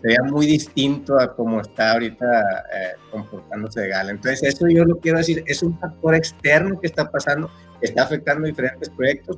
sería 0.00 0.22
muy 0.22 0.46
distinto 0.46 1.18
a 1.18 1.34
cómo 1.34 1.60
está 1.60 1.92
ahorita 1.92 2.26
eh, 2.26 2.96
comportándose 3.10 3.80
de 3.82 3.88
Gala. 3.88 4.10
Entonces 4.10 4.42
eso 4.42 4.66
yo 4.68 4.84
lo 4.84 4.98
quiero 4.98 5.18
decir, 5.18 5.42
es 5.46 5.62
un 5.62 5.78
factor 5.78 6.14
externo 6.14 6.80
que 6.80 6.86
está 6.86 7.10
pasando, 7.10 7.50
está 7.80 8.04
afectando 8.04 8.46
diferentes 8.46 8.88
proyectos, 8.90 9.36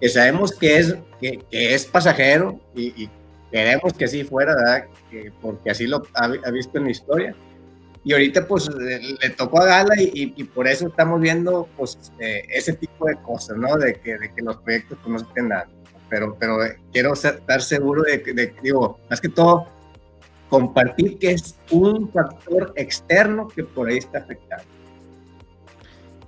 que 0.00 0.08
sabemos 0.08 0.52
que 0.52 0.78
es, 0.78 0.96
que, 1.20 1.38
que 1.50 1.74
es 1.74 1.84
pasajero 1.84 2.60
y, 2.74 3.04
y, 3.04 3.10
queremos 3.50 3.92
que 3.94 4.04
así 4.04 4.24
fuera. 4.24 4.86
Que, 5.10 5.32
porque 5.40 5.70
así 5.70 5.86
lo 5.86 6.02
ha, 6.14 6.24
ha, 6.24 6.50
visto 6.50 6.78
en 6.78 6.84
la 6.84 6.90
historia. 6.90 7.34
Y 8.04 8.12
ahorita 8.12 8.46
pues 8.46 8.68
le, 8.68 9.30
tocó 9.30 9.60
a 9.60 9.66
Gala 9.66 10.00
y, 10.00 10.32
y, 10.36 10.44
por 10.44 10.68
eso 10.68 10.88
estamos 10.88 11.20
viendo 11.20 11.68
pues 11.76 11.98
eh, 12.20 12.42
ese 12.48 12.74
tipo 12.74 13.06
de 13.06 13.16
cosas, 13.16 13.56
¿no? 13.56 13.76
De 13.76 13.94
que, 13.94 14.16
de 14.16 14.32
que 14.32 14.42
los 14.42 14.56
proyectos 14.58 14.98
pues, 15.02 15.12
no 15.12 15.18
se 15.18 15.24
estén 15.24 15.48
dando. 15.48 15.74
Pero, 16.08 16.36
pero 16.38 16.64
eh, 16.64 16.78
quiero 16.92 17.12
estar 17.12 17.60
seguro 17.60 18.02
de 18.02 18.22
que, 18.22 18.54
digo, 18.62 18.98
más 19.10 19.20
que 19.20 19.28
todo, 19.28 19.68
compartir 20.48 21.18
que 21.18 21.32
es 21.32 21.58
un 21.70 22.10
factor 22.10 22.72
externo 22.76 23.48
que 23.48 23.64
por 23.64 23.88
ahí 23.88 23.98
está 23.98 24.18
afectando. 24.18 24.64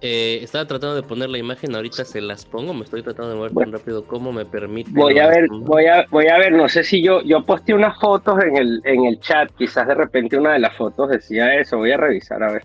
Eh, 0.03 0.41
estaba 0.43 0.65
tratando 0.65 0.97
de 0.97 1.03
poner 1.03 1.29
la 1.29 1.37
imagen, 1.37 1.75
ahorita 1.75 2.07
se 2.07 2.23
las 2.23 2.47
pongo, 2.47 2.73
me 2.73 2.85
estoy 2.85 3.03
tratando 3.03 3.31
de 3.31 3.37
mover 3.37 3.51
bueno, 3.53 3.73
tan 3.73 3.81
rápido 3.81 4.07
como 4.07 4.33
me 4.33 4.47
permite. 4.47 4.91
Voy 4.93 5.19
a 5.19 5.29
ver, 5.29 5.47
voy 5.51 5.87
a, 5.87 6.07
voy 6.11 6.27
a 6.29 6.39
ver, 6.39 6.53
no 6.53 6.71
sé 6.71 6.85
si 6.85 7.03
yo, 7.03 7.21
yo 7.23 7.45
posté 7.45 7.75
unas 7.75 7.99
fotos 8.01 8.43
en 8.43 8.57
el, 8.57 8.81
en 8.85 9.05
el 9.05 9.21
chat, 9.21 9.51
quizás 9.59 9.87
de 9.87 9.95
repente 9.95 10.39
una 10.39 10.55
de 10.55 10.61
las 10.61 10.75
fotos 10.75 11.11
decía 11.11 11.55
eso, 11.55 11.77
voy 11.77 11.93
a 11.93 11.99
revisar 11.99 12.43
a 12.43 12.53
ver. 12.53 12.65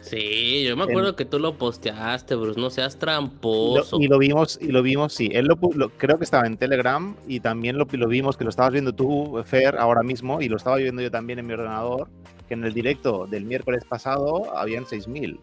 Sí, 0.00 0.64
yo 0.64 0.76
me 0.76 0.84
acuerdo 0.84 1.16
que 1.16 1.24
tú 1.24 1.38
lo 1.38 1.58
posteaste, 1.58 2.34
Bruce, 2.36 2.60
no 2.60 2.70
seas 2.70 2.98
tramposo. 2.98 3.96
Lo, 3.96 4.02
y 4.02 4.08
lo 4.08 4.18
vimos, 4.18 4.58
y 4.60 4.68
lo 4.68 4.82
vimos, 4.82 5.12
sí. 5.12 5.28
Él 5.32 5.46
lo, 5.46 5.58
lo, 5.74 5.90
creo 5.90 6.18
que 6.18 6.24
estaba 6.24 6.46
en 6.46 6.56
Telegram 6.56 7.16
y 7.26 7.40
también 7.40 7.76
lo, 7.76 7.86
lo 7.90 8.08
vimos, 8.08 8.36
que 8.36 8.44
lo 8.44 8.50
estabas 8.50 8.72
viendo 8.72 8.94
tú, 8.94 9.42
Fer, 9.44 9.76
ahora 9.76 10.02
mismo, 10.02 10.40
y 10.40 10.48
lo 10.48 10.56
estaba 10.56 10.76
viendo 10.76 11.02
yo 11.02 11.10
también 11.10 11.40
en 11.40 11.46
mi 11.46 11.52
ordenador, 11.52 12.08
que 12.46 12.54
en 12.54 12.64
el 12.64 12.72
directo 12.72 13.26
del 13.26 13.44
miércoles 13.44 13.84
pasado 13.84 14.56
habían 14.56 14.84
6.000. 14.84 15.40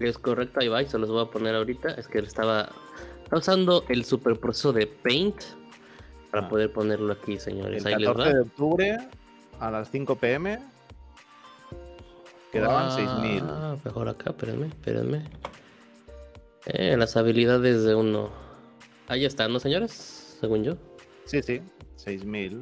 Es 0.00 0.18
correcto, 0.18 0.60
ahí 0.60 0.68
va, 0.68 0.82
y 0.82 0.86
se 0.86 0.98
los 0.98 1.08
voy 1.10 1.22
a 1.22 1.30
poner 1.30 1.54
ahorita. 1.54 1.90
Es 1.90 2.08
que 2.08 2.18
estaba, 2.18 2.68
estaba 3.22 3.38
usando 3.38 3.84
el 3.88 4.04
super 4.04 4.38
proceso 4.38 4.72
de 4.72 4.86
Paint 4.86 5.40
para 6.32 6.46
ah. 6.46 6.48
poder 6.48 6.72
ponerlo 6.72 7.12
aquí, 7.12 7.38
señores. 7.38 7.84
El 7.86 8.04
14 8.04 8.34
de 8.34 8.40
octubre 8.40 8.98
a 9.60 9.70
las 9.70 9.90
5 9.90 10.16
pm 10.16 10.71
quedaban 12.52 12.86
ah, 12.86 12.90
6000. 12.90 13.42
Mejor 13.84 14.08
acá, 14.08 14.30
espérenme, 14.30 14.66
espérenme. 14.66 15.24
Eh, 16.66 16.96
las 16.96 17.16
habilidades 17.16 17.82
de 17.84 17.94
uno. 17.94 18.30
Ahí 19.08 19.24
están, 19.24 19.52
¿no, 19.52 19.58
señores? 19.58 20.36
Según 20.40 20.62
yo. 20.62 20.76
Sí, 21.24 21.42
sí, 21.42 21.60
6000. 21.96 22.60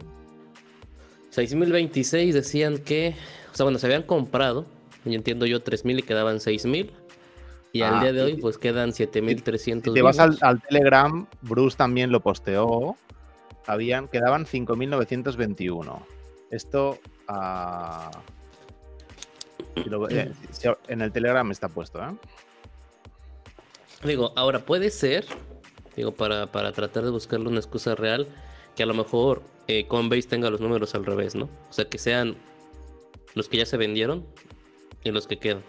6026 1.30 2.34
decían 2.34 2.78
que, 2.78 3.14
o 3.52 3.54
sea, 3.54 3.64
bueno, 3.64 3.78
se 3.78 3.86
habían 3.86 4.02
comprado, 4.04 4.64
y 5.04 5.14
entiendo 5.14 5.46
yo 5.46 5.60
3000 5.60 5.98
y 5.98 6.02
quedaban 6.02 6.40
6000. 6.40 6.92
Y 7.72 7.82
al 7.82 7.96
ah, 7.96 8.02
día 8.02 8.12
de 8.12 8.22
hoy, 8.22 8.36
pues 8.36 8.58
quedan 8.58 8.92
7300. 8.92 9.92
Si 9.92 9.94
te 9.94 10.02
vas 10.02 10.18
al, 10.18 10.36
al, 10.40 10.60
Telegram, 10.62 11.26
Bruce 11.42 11.76
también 11.76 12.10
lo 12.10 12.20
posteó. 12.20 12.96
Habían, 13.66 14.08
quedaban 14.08 14.46
5921. 14.46 16.06
Esto. 16.50 16.98
Uh, 17.28 18.10
lo, 19.86 20.08
eh, 20.10 20.32
en 20.88 21.00
el 21.00 21.12
Telegram 21.12 21.50
está 21.50 21.68
puesto, 21.68 22.00
¿eh? 22.02 22.14
Digo, 24.04 24.32
ahora 24.36 24.60
puede 24.60 24.90
ser, 24.90 25.26
digo, 25.96 26.12
para, 26.12 26.50
para 26.50 26.72
tratar 26.72 27.04
de 27.04 27.10
buscarle 27.10 27.48
una 27.48 27.58
excusa 27.58 27.94
real, 27.94 28.28
que 28.74 28.82
a 28.82 28.86
lo 28.86 28.94
mejor 28.94 29.42
eh, 29.66 29.86
Coinbase 29.86 30.28
tenga 30.28 30.48
los 30.50 30.60
números 30.60 30.94
al 30.94 31.04
revés, 31.04 31.34
¿no? 31.34 31.44
O 31.68 31.72
sea, 31.72 31.84
que 31.84 31.98
sean 31.98 32.36
los 33.34 33.48
que 33.48 33.58
ya 33.58 33.66
se 33.66 33.76
vendieron 33.76 34.26
y 35.04 35.10
los 35.10 35.26
que 35.26 35.38
quedan. 35.38 35.62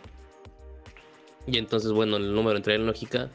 Y 1.45 1.57
entonces, 1.57 1.91
bueno, 1.91 2.17
el 2.17 2.33
número 2.33 2.57
entraría 2.57 2.79
en 2.79 2.87
lógica 2.87 3.29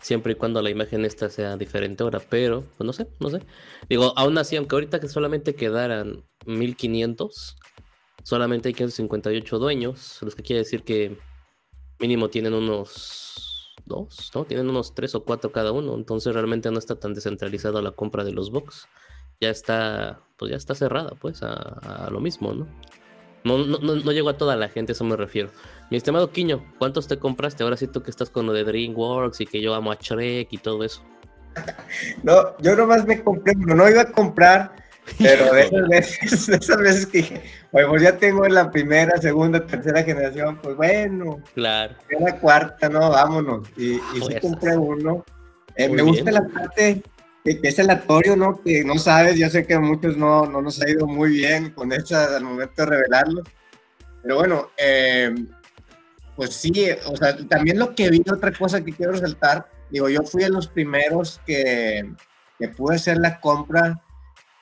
siempre 0.00 0.32
y 0.32 0.36
cuando 0.36 0.62
la 0.62 0.70
imagen 0.70 1.04
esta 1.04 1.28
sea 1.28 1.56
diferente 1.56 2.02
ahora, 2.02 2.20
pero 2.20 2.64
pues 2.76 2.86
no 2.86 2.92
sé, 2.92 3.06
no 3.20 3.30
sé. 3.30 3.42
Digo, 3.88 4.12
aún 4.16 4.38
así, 4.38 4.56
aunque 4.56 4.74
ahorita 4.76 5.00
que 5.00 5.08
solamente 5.08 5.54
quedaran 5.54 6.24
1500, 6.46 7.56
solamente 8.28 8.68
hay 8.68 8.74
558 8.74 9.58
dueños, 9.58 10.18
los 10.20 10.34
que 10.34 10.42
quiere 10.42 10.58
decir 10.58 10.82
que 10.82 11.16
mínimo 11.98 12.28
tienen 12.28 12.52
unos 12.52 13.74
dos, 13.86 14.30
¿no? 14.34 14.44
Tienen 14.44 14.68
unos 14.68 14.94
tres 14.94 15.14
o 15.14 15.24
cuatro 15.24 15.50
cada 15.50 15.72
uno, 15.72 15.94
entonces 15.94 16.34
realmente 16.34 16.70
no 16.70 16.78
está 16.78 17.00
tan 17.00 17.14
descentralizada 17.14 17.80
la 17.80 17.92
compra 17.92 18.24
de 18.24 18.32
los 18.32 18.50
box. 18.50 18.86
Ya 19.40 19.48
está, 19.48 20.20
pues 20.36 20.50
ya 20.50 20.58
está 20.58 20.74
cerrada, 20.74 21.12
pues, 21.18 21.42
a, 21.42 21.54
a 21.54 22.10
lo 22.10 22.20
mismo, 22.20 22.52
¿no? 22.52 22.66
No, 23.44 23.64
no, 23.64 23.78
no, 23.78 24.12
llegó 24.12 24.28
a 24.28 24.36
toda 24.36 24.56
la 24.56 24.68
gente, 24.68 24.92
eso 24.92 25.04
me 25.04 25.16
refiero. 25.16 25.48
Mi 25.90 25.96
estimado 25.96 26.30
Quiño, 26.30 26.62
¿cuántos 26.78 27.08
te 27.08 27.18
compraste? 27.18 27.64
Ahora 27.64 27.78
sí 27.78 27.86
tú 27.86 28.02
que 28.02 28.10
estás 28.10 28.28
con 28.28 28.44
lo 28.44 28.52
de 28.52 28.64
DreamWorks 28.64 29.40
y 29.40 29.46
que 29.46 29.62
yo 29.62 29.74
amo 29.74 29.90
a 29.90 29.96
Shrek 29.98 30.52
y 30.52 30.58
todo 30.58 30.84
eso. 30.84 31.02
No, 32.22 32.58
yo 32.58 32.76
nomás 32.76 33.06
me 33.06 33.24
compré 33.24 33.54
no 33.54 33.88
iba 33.88 34.02
a 34.02 34.12
comprar, 34.12 34.87
pero 35.18 35.52
de 35.52 35.62
esas 35.62 35.88
veces, 35.88 36.46
de 36.46 36.56
esas 36.56 36.78
veces 36.78 37.06
que 37.06 37.18
dije, 37.18 37.42
bueno, 37.72 37.88
pues 37.90 38.02
ya 38.02 38.16
tengo 38.16 38.46
la 38.48 38.70
primera, 38.70 39.16
segunda, 39.20 39.64
tercera 39.66 40.02
generación, 40.02 40.58
pues 40.62 40.76
bueno, 40.76 41.42
claro. 41.54 41.94
la 42.18 42.38
cuarta, 42.38 42.88
no, 42.88 43.10
vámonos. 43.10 43.68
Y, 43.76 43.94
y 43.94 44.00
sí 44.26 44.34
compré 44.40 44.76
uno. 44.76 45.24
Eh, 45.76 45.88
me 45.88 45.96
bien. 46.02 46.06
gusta 46.06 46.30
la 46.30 46.46
parte 46.46 47.02
que, 47.44 47.60
que, 47.60 47.68
es 47.68 47.78
aleatorio, 47.78 48.36
¿no? 48.36 48.60
Que 48.62 48.84
no 48.84 48.98
sabes, 48.98 49.36
yo 49.36 49.48
sé 49.48 49.66
que 49.66 49.74
a 49.74 49.80
muchos 49.80 50.16
no, 50.16 50.46
no 50.46 50.60
nos 50.60 50.82
ha 50.82 50.90
ido 50.90 51.06
muy 51.06 51.30
bien 51.30 51.70
con 51.70 51.92
esa 51.92 52.36
al 52.36 52.44
momento 52.44 52.82
de 52.82 52.86
revelarlo. 52.86 53.42
Pero 54.22 54.36
bueno, 54.36 54.70
eh, 54.76 55.34
pues 56.34 56.54
sí, 56.54 56.88
o 57.06 57.16
sea, 57.16 57.36
también 57.48 57.78
lo 57.78 57.94
que 57.94 58.10
vi, 58.10 58.22
otra 58.30 58.52
cosa 58.52 58.84
que 58.84 58.92
quiero 58.92 59.12
resaltar, 59.12 59.68
digo, 59.90 60.08
yo 60.08 60.22
fui 60.22 60.42
de 60.42 60.50
los 60.50 60.68
primeros 60.68 61.40
que, 61.46 62.12
que 62.58 62.68
pude 62.68 62.96
hacer 62.96 63.18
la 63.18 63.40
compra 63.40 64.00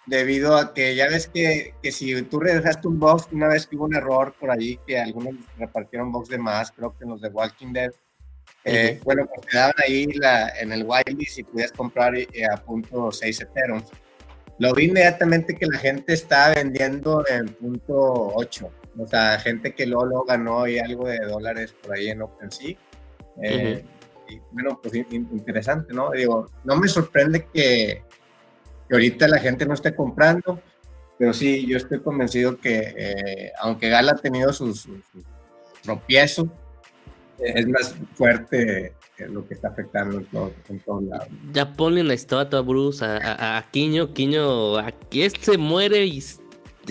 debido 0.06 0.56
a 0.56 0.72
que 0.72 0.94
ya 0.94 1.08
ves 1.08 1.28
que, 1.28 1.74
que 1.82 1.92
si 1.92 2.22
tú 2.22 2.40
regresaste 2.40 2.88
un 2.88 2.98
box, 2.98 3.28
una 3.32 3.48
vez 3.48 3.66
que 3.66 3.76
hubo 3.76 3.86
un 3.86 3.94
error 3.94 4.34
por 4.38 4.50
allí, 4.50 4.78
que 4.86 4.98
algunos 4.98 5.34
repartieron 5.58 6.12
box 6.12 6.28
de 6.28 6.38
más, 6.38 6.70
creo 6.72 6.96
que 6.96 7.04
en 7.04 7.10
los 7.10 7.20
de 7.20 7.28
Walking 7.28 7.72
Dead, 7.72 7.90
eh, 8.64 8.92
uh 8.92 9.00
-huh. 9.00 9.04
bueno, 9.04 9.26
pues 9.26 9.46
te 9.46 9.56
daban 9.56 9.74
ahí 9.84 10.06
la, 10.14 10.48
en 10.60 10.72
el 10.72 10.84
whitelist 10.84 11.38
y 11.38 11.42
podías 11.44 11.72
comprar 11.72 12.16
eh, 12.16 12.28
a 12.52 12.56
punto 12.56 13.12
6 13.12 13.40
Ethereum. 13.40 13.82
Lo 14.58 14.72
vi 14.74 14.84
inmediatamente 14.86 15.54
que 15.54 15.66
la 15.66 15.78
gente 15.78 16.14
estaba 16.14 16.54
vendiendo 16.54 17.24
en 17.28 17.46
punto 17.48 17.94
8. 18.34 18.70
O 18.98 19.06
sea, 19.06 19.38
gente 19.38 19.74
que 19.74 19.86
luego, 19.86 20.06
luego 20.06 20.24
ganó 20.24 20.66
y 20.66 20.78
algo 20.78 21.06
de 21.06 21.18
dólares 21.18 21.74
por 21.82 21.94
ahí 21.94 22.08
en 22.08 22.22
OpenSea. 22.22 22.76
Eh, 23.42 23.84
uh 23.84 23.86
-huh. 23.86 23.96
Y 24.28 24.40
bueno, 24.50 24.80
pues 24.82 24.94
interesante, 24.94 25.94
¿no? 25.94 26.10
Digo, 26.10 26.50
no 26.64 26.76
me 26.76 26.88
sorprende 26.88 27.46
que, 27.52 28.02
que 28.88 28.94
ahorita 28.94 29.28
la 29.28 29.38
gente 29.38 29.66
no 29.66 29.74
esté 29.74 29.94
comprando, 29.94 30.60
pero 31.18 31.32
sí, 31.32 31.66
yo 31.66 31.76
estoy 31.76 32.00
convencido 32.00 32.58
que 32.58 32.94
eh, 32.96 33.52
aunque 33.60 33.88
Gala 33.88 34.12
ha 34.12 34.16
tenido 34.16 34.52
sus 34.52 34.80
su, 34.80 34.96
su 35.12 35.24
tropiezos, 35.82 36.48
es 37.38 37.66
más 37.68 37.94
fuerte 38.14 38.94
lo 39.28 39.46
que 39.46 39.54
está 39.54 39.68
afectando 39.68 40.18
en 40.18 40.24
todos 40.26 40.52
en 40.68 40.80
todo 40.80 41.00
lados. 41.00 41.28
Ya 41.52 41.72
ponle 41.72 42.02
una 42.02 42.14
estatua, 42.14 42.60
Bruce, 42.60 43.04
a, 43.04 43.16
a, 43.16 43.58
a 43.58 43.70
Quiño. 43.70 44.12
Quiño, 44.12 44.76
aquí 44.78 45.22
este 45.22 45.56
muere 45.56 46.04
y 46.04 46.22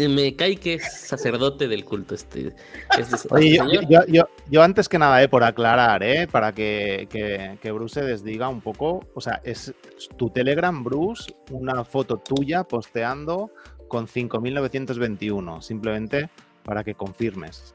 me 0.09 0.35
cae 0.35 0.57
que 0.57 0.75
es 0.75 1.07
sacerdote 1.07 1.67
del 1.67 1.85
culto. 1.85 2.15
Este, 2.15 2.53
este 2.97 3.27
Oye, 3.31 3.57
yo, 3.57 3.81
yo, 3.89 4.05
yo, 4.07 4.27
yo, 4.49 4.61
antes 4.61 4.87
que 4.87 4.99
nada, 4.99 5.21
eh, 5.23 5.27
por 5.27 5.43
aclarar, 5.43 6.03
eh, 6.03 6.27
para 6.27 6.51
que, 6.51 7.07
que, 7.09 7.57
que, 7.61 7.71
Bruce 7.71 8.01
se 8.01 8.05
desdiga 8.05 8.47
un 8.47 8.61
poco, 8.61 9.07
o 9.13 9.21
sea, 9.21 9.41
es 9.43 9.73
tu 10.17 10.29
Telegram, 10.29 10.83
Bruce, 10.83 11.35
una 11.51 11.83
foto 11.83 12.17
tuya 12.17 12.63
posteando 12.63 13.51
con 13.87 14.07
5.921, 14.07 15.61
simplemente 15.61 16.29
para 16.63 16.83
que 16.83 16.95
confirmes. 16.95 17.73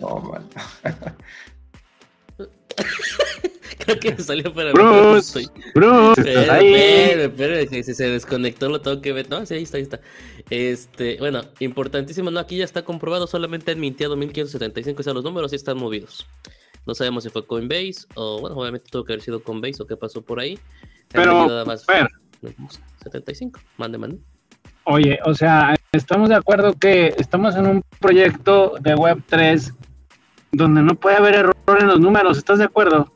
Oh. 0.00 0.36
Creo 3.78 3.98
que 3.98 4.22
salió 4.22 4.52
para 4.54 4.72
Bruce, 4.72 5.40
mí. 5.40 5.46
Bruce, 5.74 6.20
espera, 6.20 6.60
espera, 6.60 7.24
espera, 7.24 7.66
que 7.66 7.82
si 7.82 7.94
se 7.94 8.10
desconectó 8.10 8.68
lo 8.68 8.80
tengo 8.80 9.00
que 9.00 9.12
ver. 9.12 9.28
No, 9.28 9.44
sí, 9.44 9.54
ahí 9.54 9.62
está, 9.64 9.78
ahí 9.78 9.82
está. 9.82 10.00
Este, 10.50 11.16
bueno, 11.18 11.42
importantísimo, 11.58 12.30
no, 12.30 12.38
aquí 12.38 12.56
ya 12.56 12.64
está 12.64 12.84
comprobado, 12.84 13.26
solamente 13.26 13.72
han 13.72 13.80
mintiado 13.80 14.16
1575, 14.16 15.00
o 15.00 15.02
sea, 15.02 15.12
los 15.12 15.24
números 15.24 15.50
sí 15.50 15.56
están 15.56 15.78
movidos. 15.78 16.26
No 16.86 16.94
sabemos 16.94 17.24
si 17.24 17.30
fue 17.30 17.46
Coinbase 17.46 18.06
o, 18.14 18.40
bueno, 18.40 18.56
obviamente 18.56 18.88
tuvo 18.90 19.04
que 19.04 19.14
haber 19.14 19.24
sido 19.24 19.42
Coinbase 19.42 19.82
o 19.82 19.86
qué 19.86 19.96
pasó 19.96 20.22
por 20.22 20.40
ahí. 20.40 20.58
Pero, 21.08 21.46
nada 21.46 21.64
más, 21.64 21.86
ver. 21.86 22.08
75, 23.02 23.60
mande, 23.76 23.98
mande. 23.98 24.18
Oye, 24.84 25.18
o 25.24 25.34
sea, 25.34 25.76
estamos 25.92 26.28
de 26.28 26.34
acuerdo 26.34 26.74
que 26.74 27.14
estamos 27.18 27.54
en 27.54 27.66
un 27.66 27.82
proyecto 28.00 28.74
de 28.80 28.96
Web3 28.96 29.72
donde 30.52 30.82
no 30.82 30.94
puede 30.94 31.16
haber 31.16 31.34
error 31.34 31.56
en 31.80 31.86
los 31.86 31.98
números, 31.98 32.36
¿estás 32.38 32.58
de 32.58 32.64
acuerdo? 32.64 33.10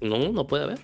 No, 0.00 0.30
no 0.30 0.46
puede 0.46 0.64
haber. 0.64 0.78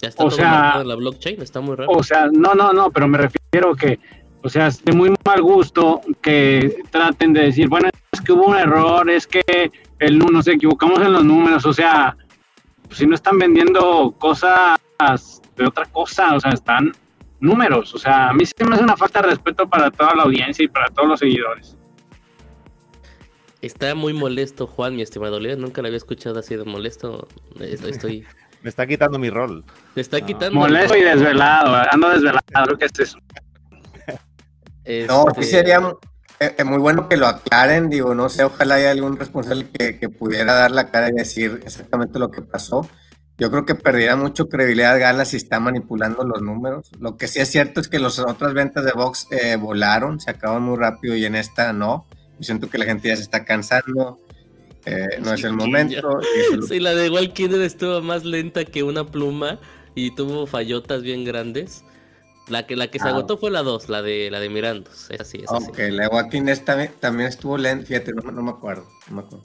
Ya 0.00 0.08
está 0.08 0.24
o 0.24 0.28
todo 0.28 0.36
sea, 0.36 0.84
la 0.84 0.94
blockchain, 0.94 1.42
está 1.42 1.60
muy 1.60 1.74
raro. 1.74 1.90
O 1.90 2.02
sea, 2.02 2.28
no, 2.32 2.54
no, 2.54 2.72
no, 2.72 2.90
pero 2.90 3.08
me 3.08 3.18
refiero 3.18 3.74
que, 3.74 3.98
o 4.42 4.48
sea, 4.48 4.68
es 4.68 4.84
de 4.84 4.92
muy 4.92 5.12
mal 5.24 5.42
gusto 5.42 6.00
que 6.22 6.82
traten 6.90 7.32
de 7.32 7.42
decir, 7.42 7.68
bueno, 7.68 7.88
es 8.12 8.20
que 8.20 8.32
hubo 8.32 8.46
un 8.46 8.56
error, 8.56 9.10
es 9.10 9.26
que 9.26 9.42
el, 9.98 10.18
nos 10.18 10.46
equivocamos 10.46 11.00
en 11.00 11.12
los 11.12 11.24
números, 11.24 11.64
o 11.66 11.72
sea, 11.72 12.16
si 12.90 13.06
no 13.06 13.14
están 13.14 13.38
vendiendo 13.38 14.14
cosas 14.18 14.78
de 15.56 15.66
otra 15.66 15.86
cosa, 15.86 16.34
o 16.34 16.40
sea, 16.40 16.52
están 16.52 16.92
números, 17.40 17.94
o 17.94 17.98
sea, 17.98 18.28
a 18.28 18.32
mí 18.32 18.44
sí 18.46 18.52
me 18.64 18.74
hace 18.74 18.84
una 18.84 18.96
falta 18.96 19.22
de 19.22 19.28
respeto 19.28 19.68
para 19.68 19.90
toda 19.90 20.14
la 20.14 20.22
audiencia 20.22 20.64
y 20.64 20.68
para 20.68 20.86
todos 20.88 21.08
los 21.08 21.18
seguidores. 21.18 21.75
Está 23.62 23.94
muy 23.94 24.12
molesto 24.12 24.66
Juan, 24.66 24.96
mi 24.96 25.02
estimado 25.02 25.40
Leo, 25.40 25.56
nunca 25.56 25.82
lo 25.82 25.88
había 25.88 25.96
escuchado 25.96 26.38
así 26.38 26.56
de 26.56 26.64
molesto, 26.64 27.26
estoy... 27.58 28.24
me 28.62 28.68
está 28.68 28.86
quitando 28.86 29.18
mi 29.18 29.30
rol. 29.30 29.64
Me 29.94 30.02
está 30.02 30.20
quitando... 30.20 30.58
Molesto 30.58 30.96
y 30.96 31.02
desvelado, 31.02 31.74
ando 31.90 32.10
desvelado, 32.10 32.78
¿qué 32.78 32.86
es 32.86 32.98
eso? 32.98 33.18
No, 35.08 35.24
sí 35.34 35.40
este, 35.40 35.42
sería 35.44 35.80
eh, 36.38 36.54
eh, 36.58 36.64
muy 36.64 36.78
bueno 36.78 37.08
que 37.08 37.16
lo 37.16 37.26
aclaren, 37.26 37.88
digo, 37.88 38.14
no 38.14 38.28
sé, 38.28 38.44
ojalá 38.44 38.76
haya 38.76 38.90
algún 38.90 39.16
responsable 39.16 39.68
que, 39.70 40.08
pudiera 40.08 40.54
dar 40.54 40.70
la 40.70 40.90
cara 40.90 41.08
y 41.08 41.12
decir 41.12 41.60
exactamente 41.64 42.18
lo 42.18 42.30
que 42.30 42.42
pasó. 42.42 42.88
Yo 43.38 43.50
creo 43.50 43.66
que 43.66 43.74
perdería 43.74 44.16
mucho 44.16 44.48
credibilidad 44.48 44.98
Gala 44.98 45.24
si 45.24 45.36
está 45.36 45.60
manipulando 45.60 46.24
los 46.24 46.40
números. 46.40 46.90
Lo 47.00 47.16
que 47.16 47.26
sí 47.26 47.40
es 47.40 47.50
cierto 47.50 47.80
es 47.80 47.88
que 47.88 47.98
las 47.98 48.18
otras 48.18 48.54
ventas 48.54 48.84
de 48.84 48.92
Vox 48.92 49.28
eh, 49.30 49.56
volaron, 49.56 50.20
se 50.20 50.30
acaban 50.30 50.62
muy 50.62 50.76
rápido 50.78 51.16
y 51.16 51.24
en 51.24 51.34
esta 51.34 51.72
no. 51.72 52.06
Siento 52.40 52.68
que 52.68 52.78
la 52.78 52.84
gente 52.84 53.08
ya 53.08 53.16
se 53.16 53.22
está 53.22 53.44
cansando, 53.44 54.18
no 55.20 55.32
es 55.32 55.44
el 55.44 55.52
momento. 55.52 56.20
Sí, 56.68 56.80
la 56.80 56.94
de 56.94 57.10
Walking 57.10 57.50
estuvo 57.50 58.00
más 58.02 58.24
lenta 58.24 58.64
que 58.64 58.82
una 58.82 59.06
pluma 59.06 59.58
y 59.94 60.14
tuvo 60.14 60.46
fallotas 60.46 61.02
bien 61.02 61.24
grandes. 61.24 61.84
La 62.48 62.64
que, 62.64 62.76
la 62.76 62.88
que 62.88 63.00
se 63.00 63.06
ah. 63.08 63.10
agotó 63.10 63.38
fue 63.38 63.50
la 63.50 63.62
2, 63.64 63.88
la 63.88 64.02
de 64.02 64.30
la 64.30 64.38
de 64.38 64.48
Mirandos. 64.48 65.10
Es 65.10 65.20
así, 65.20 65.38
es 65.38 65.50
Ok, 65.50 65.78
la 65.90 66.04
de 66.04 66.08
Joaquín 66.08 66.48
esta 66.48 66.88
también 67.00 67.28
estuvo 67.28 67.58
lenta, 67.58 67.86
fíjate, 67.86 68.12
no, 68.12 68.30
no, 68.30 68.42
me 68.42 68.50
acuerdo. 68.50 68.86
No 69.10 69.16
me 69.16 69.22
acuerdo. 69.22 69.44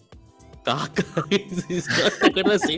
Ah, 0.68 0.88
¿te 0.94 2.28
acuerdas? 2.28 2.62
Sí. 2.62 2.78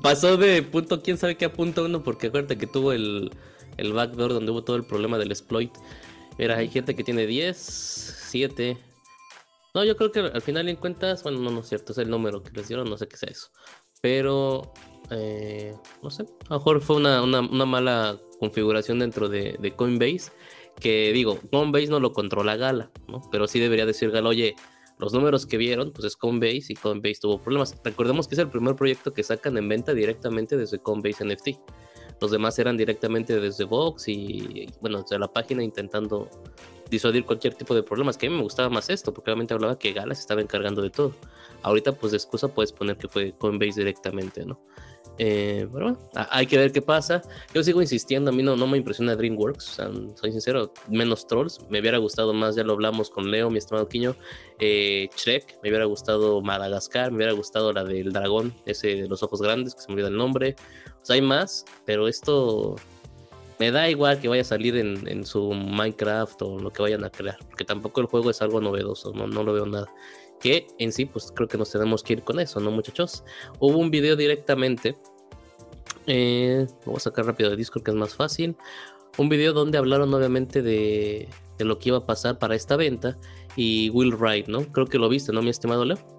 Pasó 0.00 0.36
de 0.36 0.62
punto, 0.62 1.02
quién 1.02 1.18
sabe 1.18 1.36
qué 1.36 1.46
a 1.46 1.52
punto 1.52 1.84
uno, 1.84 2.04
porque 2.04 2.28
acuérdate 2.28 2.56
que 2.56 2.68
tuvo 2.68 2.92
el, 2.92 3.32
el 3.76 3.92
backdoor 3.92 4.32
donde 4.32 4.52
hubo 4.52 4.62
todo 4.62 4.76
el 4.76 4.84
problema 4.84 5.18
del 5.18 5.32
exploit. 5.32 5.72
Mira, 6.38 6.58
hay 6.58 6.68
gente 6.68 6.94
que 6.94 7.02
tiene 7.02 7.26
10, 7.26 7.56
7. 7.56 8.76
No, 9.76 9.84
yo 9.84 9.94
creo 9.94 10.10
que 10.10 10.20
al 10.20 10.40
final 10.40 10.70
en 10.70 10.76
cuentas, 10.76 11.22
bueno, 11.22 11.38
no, 11.38 11.50
no 11.50 11.60
es 11.60 11.68
cierto, 11.68 11.92
es 11.92 11.98
el 11.98 12.08
número 12.08 12.42
que 12.42 12.50
les 12.52 12.66
dieron, 12.66 12.88
no 12.88 12.96
sé 12.96 13.08
qué 13.08 13.18
sea 13.18 13.28
eso. 13.28 13.50
Pero, 14.00 14.72
eh, 15.10 15.74
no 16.02 16.08
sé, 16.08 16.22
a 16.22 16.54
lo 16.54 16.56
mejor 16.56 16.80
fue 16.80 16.96
una, 16.96 17.22
una, 17.22 17.42
mala 17.42 18.18
configuración 18.40 19.00
dentro 19.00 19.28
de, 19.28 19.74
Coinbase, 19.76 20.32
que 20.80 21.12
digo, 21.12 21.38
Coinbase 21.52 21.88
no 21.88 22.00
lo 22.00 22.14
controla 22.14 22.56
Gala, 22.56 22.90
¿no? 23.06 23.20
Pero 23.30 23.46
sí 23.46 23.60
debería 23.60 23.84
decir 23.84 24.10
Gala, 24.10 24.30
oye, 24.30 24.56
los 24.98 25.12
números 25.12 25.44
que 25.44 25.58
vieron, 25.58 25.92
pues 25.92 26.06
es 26.06 26.16
Coinbase 26.16 26.68
y 26.72 26.74
Coinbase 26.74 27.20
tuvo 27.20 27.42
problemas. 27.42 27.78
Recordemos 27.84 28.26
que 28.28 28.34
es 28.34 28.38
el 28.38 28.48
primer 28.48 28.76
proyecto 28.76 29.12
que 29.12 29.22
sacan 29.22 29.58
en 29.58 29.68
venta 29.68 29.92
directamente 29.92 30.56
desde 30.56 30.78
Coinbase 30.78 31.22
NFT. 31.22 31.48
Los 32.18 32.30
demás 32.30 32.58
eran 32.58 32.78
directamente 32.78 33.38
desde 33.38 33.64
Vox 33.64 34.08
y, 34.08 34.68
bueno, 34.80 35.02
desde 35.02 35.18
la 35.18 35.30
página 35.30 35.62
intentando 35.62 36.30
disuadir 36.90 37.24
cualquier 37.24 37.54
tipo 37.54 37.74
de 37.74 37.82
problemas. 37.82 38.16
Que 38.16 38.26
a 38.26 38.30
mí 38.30 38.36
me 38.36 38.42
gustaba 38.42 38.68
más 38.70 38.90
esto, 38.90 39.12
porque 39.12 39.30
realmente 39.30 39.54
hablaba 39.54 39.78
que 39.78 39.92
Gala 39.92 40.14
se 40.14 40.20
estaba 40.20 40.40
encargando 40.40 40.82
de 40.82 40.90
todo. 40.90 41.14
Ahorita, 41.62 41.92
pues 41.92 42.12
de 42.12 42.18
excusa 42.18 42.48
puedes 42.48 42.72
poner 42.72 42.96
que 42.96 43.08
fue 43.08 43.32
Coinbase 43.32 43.80
directamente, 43.80 44.44
¿no? 44.44 44.60
Eh, 45.18 45.66
pero 45.72 45.86
bueno, 45.86 45.98
hay 46.30 46.46
que 46.46 46.58
ver 46.58 46.72
qué 46.72 46.82
pasa. 46.82 47.22
Yo 47.54 47.62
sigo 47.62 47.80
insistiendo, 47.80 48.30
a 48.30 48.34
mí 48.34 48.42
no, 48.42 48.56
no 48.56 48.66
me 48.66 48.76
impresiona 48.76 49.16
DreamWorks, 49.16 49.80
soy 50.14 50.32
sincero, 50.32 50.72
menos 50.88 51.26
trolls. 51.26 51.60
Me 51.70 51.80
hubiera 51.80 51.98
gustado 51.98 52.34
más, 52.34 52.54
ya 52.54 52.64
lo 52.64 52.74
hablamos 52.74 53.10
con 53.10 53.30
Leo, 53.30 53.50
mi 53.50 53.58
estimado 53.58 53.88
Quiño. 53.88 54.16
Eh, 54.58 55.08
Shrek, 55.16 55.58
me 55.62 55.70
hubiera 55.70 55.86
gustado 55.86 56.40
Madagascar, 56.42 57.10
me 57.10 57.18
hubiera 57.18 57.32
gustado 57.32 57.72
la 57.72 57.84
del 57.84 58.12
dragón, 58.12 58.54
ese 58.66 58.88
de 58.88 59.08
los 59.08 59.22
ojos 59.22 59.40
grandes, 59.40 59.74
que 59.74 59.80
se 59.80 59.88
me 59.88 59.94
olvida 59.94 60.08
el 60.08 60.16
nombre. 60.16 60.56
O 61.02 61.04
sea, 61.04 61.14
hay 61.14 61.22
más, 61.22 61.64
pero 61.84 62.08
esto 62.08 62.76
me 63.58 63.70
da 63.70 63.88
igual 63.88 64.20
que 64.20 64.28
vaya 64.28 64.42
a 64.42 64.44
salir 64.44 64.76
en, 64.76 65.08
en, 65.08 65.24
su 65.24 65.52
Minecraft 65.52 66.42
o 66.42 66.58
lo 66.58 66.72
que 66.72 66.82
vayan 66.82 67.04
a 67.04 67.10
crear, 67.10 67.38
porque 67.48 67.64
tampoco 67.64 68.00
el 68.00 68.06
juego 68.06 68.30
es 68.30 68.42
algo 68.42 68.60
novedoso, 68.60 69.12
no, 69.12 69.26
no 69.26 69.42
lo 69.42 69.52
veo 69.52 69.66
nada 69.66 69.92
que 70.40 70.66
en 70.78 70.92
sí, 70.92 71.06
pues 71.06 71.32
creo 71.34 71.48
que 71.48 71.58
nos 71.58 71.70
tenemos 71.70 72.02
que 72.02 72.14
ir 72.14 72.22
con 72.22 72.40
eso, 72.40 72.60
¿no, 72.60 72.70
muchachos? 72.70 73.24
Hubo 73.58 73.78
un 73.78 73.90
video 73.90 74.16
directamente, 74.16 74.96
eh, 76.06 76.66
voy 76.84 76.96
a 76.96 77.00
sacar 77.00 77.26
rápido 77.26 77.50
de 77.50 77.56
Discord 77.56 77.82
que 77.82 77.90
es 77.90 77.96
más 77.96 78.14
fácil, 78.14 78.56
un 79.18 79.28
video 79.28 79.52
donde 79.52 79.78
hablaron 79.78 80.12
obviamente 80.12 80.62
de, 80.62 81.28
de 81.58 81.64
lo 81.64 81.78
que 81.78 81.88
iba 81.88 81.98
a 81.98 82.06
pasar 82.06 82.38
para 82.38 82.54
esta 82.54 82.76
venta 82.76 83.18
y 83.56 83.90
Will 83.90 84.14
Wright, 84.14 84.48
¿no? 84.48 84.64
Creo 84.72 84.86
que 84.86 84.98
lo 84.98 85.08
viste, 85.08 85.32
¿no, 85.32 85.42
mi 85.42 85.50
estimado 85.50 85.84
Leo? 85.84 86.15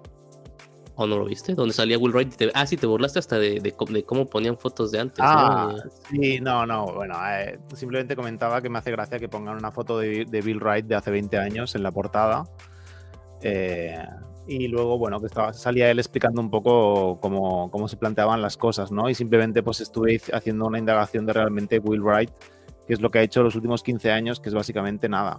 ¿O 1.00 1.06
no 1.06 1.16
lo 1.16 1.26
viste? 1.26 1.54
Donde 1.54 1.72
salía 1.72 1.96
Will 1.96 2.12
Wright. 2.12 2.34
ah, 2.54 2.66
sí, 2.66 2.76
te 2.76 2.84
burlaste 2.84 3.20
hasta 3.20 3.38
de, 3.38 3.60
de, 3.60 4.02
cómo 4.04 4.26
ponían 4.26 4.58
fotos 4.58 4.90
de 4.90 4.98
antes. 4.98 5.20
Ah, 5.20 5.72
sí, 6.10 6.40
no, 6.40 6.66
no. 6.66 6.86
Bueno, 6.86 7.14
eh, 7.30 7.60
simplemente 7.72 8.16
comentaba 8.16 8.60
que 8.60 8.68
me 8.68 8.78
hace 8.78 8.90
gracia 8.90 9.20
que 9.20 9.28
pongan 9.28 9.56
una 9.56 9.70
foto 9.70 9.96
de, 9.96 10.24
de, 10.24 10.40
Bill 10.40 10.58
Wright 10.58 10.86
de 10.86 10.96
hace 10.96 11.12
20 11.12 11.38
años 11.38 11.76
en 11.76 11.84
la 11.84 11.92
portada. 11.92 12.42
Eh, 13.42 13.96
y 14.48 14.66
luego, 14.66 14.98
bueno, 14.98 15.20
que 15.20 15.26
estaba, 15.26 15.52
salía 15.52 15.88
él 15.88 16.00
explicando 16.00 16.40
un 16.40 16.50
poco 16.50 17.20
cómo, 17.20 17.70
cómo, 17.70 17.86
se 17.86 17.96
planteaban 17.96 18.42
las 18.42 18.56
cosas, 18.56 18.90
¿no? 18.90 19.08
Y 19.08 19.14
simplemente 19.14 19.62
pues 19.62 19.80
estuve 19.80 20.20
haciendo 20.32 20.66
una 20.66 20.80
indagación 20.80 21.26
de 21.26 21.32
realmente 21.32 21.78
Will 21.78 22.02
Wright, 22.02 22.30
que 22.88 22.94
es 22.94 23.00
lo 23.00 23.12
que 23.12 23.20
ha 23.20 23.22
hecho 23.22 23.44
los 23.44 23.54
últimos 23.54 23.84
15 23.84 24.10
años, 24.10 24.40
que 24.40 24.48
es 24.48 24.54
básicamente 24.56 25.08
nada. 25.08 25.38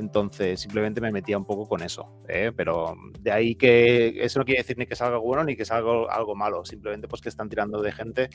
Entonces, 0.00 0.60
simplemente 0.60 1.00
me 1.00 1.12
metía 1.12 1.36
un 1.36 1.44
poco 1.44 1.68
con 1.68 1.82
eso. 1.82 2.10
¿eh? 2.26 2.52
Pero 2.56 2.96
de 3.20 3.30
ahí 3.30 3.54
que 3.54 4.24
eso 4.24 4.38
no 4.38 4.46
quiere 4.46 4.62
decir 4.62 4.78
ni 4.78 4.86
que 4.86 4.96
salga 4.96 5.18
bueno 5.18 5.44
ni 5.44 5.56
que 5.56 5.66
salga 5.66 5.90
algo 6.10 6.34
malo. 6.34 6.64
Simplemente 6.64 7.06
pues 7.06 7.20
que 7.20 7.28
están 7.28 7.50
tirando 7.50 7.82
de 7.82 7.92
gente 7.92 8.30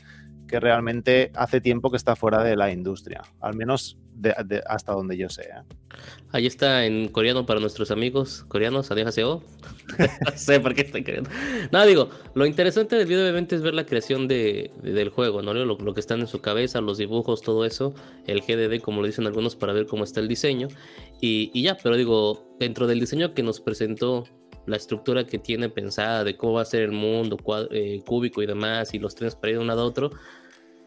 que 0.47 0.59
realmente 0.59 1.31
hace 1.33 1.59
tiempo 1.59 1.89
que 1.89 1.97
está 1.97 2.15
fuera 2.15 2.43
de 2.43 2.55
la 2.55 2.71
industria. 2.71 3.23
Al 3.41 3.55
menos 3.55 3.97
hasta 4.67 4.93
donde 4.93 5.17
yo 5.17 5.29
sé. 5.29 5.43
¿eh? 5.43 5.75
Ahí 6.31 6.45
está 6.45 6.85
en 6.85 7.09
coreano 7.09 7.45
para 7.45 7.59
nuestros 7.59 7.91
amigos 7.91 8.45
coreanos. 8.47 8.89
no 8.89 9.11
sé 10.35 10.59
por 10.59 10.73
qué 10.73 10.81
estoy 10.81 11.03
queriendo. 11.03 11.29
No, 11.71 11.85
digo, 11.85 12.09
lo 12.33 12.45
interesante 12.45 12.95
del 12.95 13.07
video 13.07 13.23
obviamente 13.23 13.55
es 13.55 13.61
ver 13.61 13.73
la 13.73 13.85
creación 13.85 14.27
de, 14.27 14.71
del 14.81 15.09
juego, 15.09 15.41
¿no? 15.41 15.53
Lo, 15.53 15.65
lo, 15.77 15.93
que 15.93 15.99
está 15.99 16.15
en 16.15 16.27
su 16.27 16.41
cabeza, 16.41 16.81
los 16.81 16.97
dibujos, 16.97 17.41
todo 17.41 17.65
eso, 17.65 17.93
el 18.27 18.41
GDD, 18.41 18.81
como 18.81 19.01
lo 19.01 19.07
dicen 19.07 19.25
algunos, 19.25 19.55
para 19.55 19.73
ver 19.73 19.85
cómo 19.85 20.03
está 20.03 20.19
el 20.19 20.27
diseño. 20.27 20.67
Y, 21.27 21.63
ya, 21.63 21.75
pero 21.81 21.97
digo, 21.97 22.45
dentro 22.59 22.85
del 22.85 22.99
diseño 22.99 23.33
que 23.33 23.41
nos 23.41 23.59
presentó, 23.59 24.25
la 24.67 24.77
estructura 24.77 25.25
que 25.25 25.39
tiene 25.39 25.69
pensada 25.69 26.23
de 26.23 26.37
cómo 26.37 26.53
va 26.53 26.61
a 26.61 26.65
ser 26.65 26.83
el 26.83 26.91
mundo 26.91 27.37
eh, 27.71 28.03
cúbico 28.05 28.43
y 28.43 28.45
demás, 28.45 28.93
y 28.93 28.99
los 28.99 29.15
trenes 29.15 29.35
para 29.35 29.49
ir 29.49 29.55
de 29.55 29.61
un 29.61 29.67
lado 29.67 29.81
a 29.81 29.85
otro, 29.85 30.11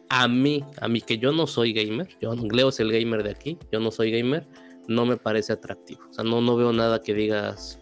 a 0.09 0.29
mí, 0.29 0.65
a 0.81 0.87
mí 0.87 1.01
que 1.01 1.19
yo 1.19 1.33
no 1.33 1.49
soy 1.49 1.73
gamer, 1.73 2.09
yo 2.21 2.35
Leo 2.35 2.69
es 2.69 2.79
el 2.79 2.93
gamer 2.93 3.25
de 3.25 3.31
aquí, 3.31 3.59
yo 3.73 3.81
no 3.81 3.91
soy 3.91 4.13
gamer, 4.13 4.47
no 4.87 5.07
me 5.07 5.17
parece 5.17 5.53
atractivo. 5.53 6.03
O 6.09 6.13
sea, 6.13 6.23
no, 6.23 6.41
no 6.41 6.57
veo 6.57 6.73
nada 6.73 7.03
que 7.03 7.15
digas 7.15 7.81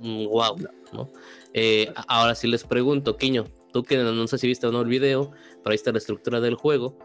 wow, 0.00 0.56
¿no? 0.92 1.10
Eh, 1.52 1.92
ahora 2.06 2.36
sí 2.36 2.46
les 2.46 2.62
pregunto, 2.62 3.16
Quiño, 3.16 3.44
tú 3.72 3.82
que 3.82 3.96
no 3.98 4.26
sé 4.28 4.38
si 4.38 4.46
viste 4.46 4.68
o 4.68 4.72
no 4.72 4.82
el 4.82 4.88
video, 4.88 5.32
pero 5.64 5.72
ahí 5.72 5.74
está 5.74 5.90
la 5.90 5.98
estructura 5.98 6.40
del 6.40 6.54
juego. 6.54 6.96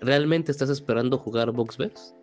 ¿Realmente 0.00 0.50
estás 0.50 0.70
esperando 0.70 1.18
jugar 1.18 1.52
Boxverse? 1.52 2.16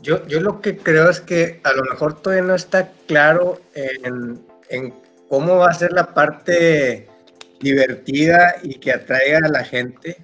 Yo, 0.00 0.26
yo 0.26 0.40
lo 0.40 0.60
que 0.60 0.76
creo 0.76 1.10
es 1.10 1.20
que 1.20 1.60
a 1.64 1.72
lo 1.72 1.82
mejor 1.84 2.20
todavía 2.20 2.44
no 2.44 2.54
está 2.54 2.92
claro 3.06 3.60
en, 3.74 4.40
en 4.68 4.94
cómo 5.28 5.56
va 5.56 5.70
a 5.70 5.74
ser 5.74 5.92
la 5.92 6.14
parte 6.14 7.08
divertida 7.60 8.56
y 8.62 8.74
que 8.74 8.92
atraiga 8.92 9.38
a 9.44 9.48
la 9.48 9.64
gente. 9.64 10.16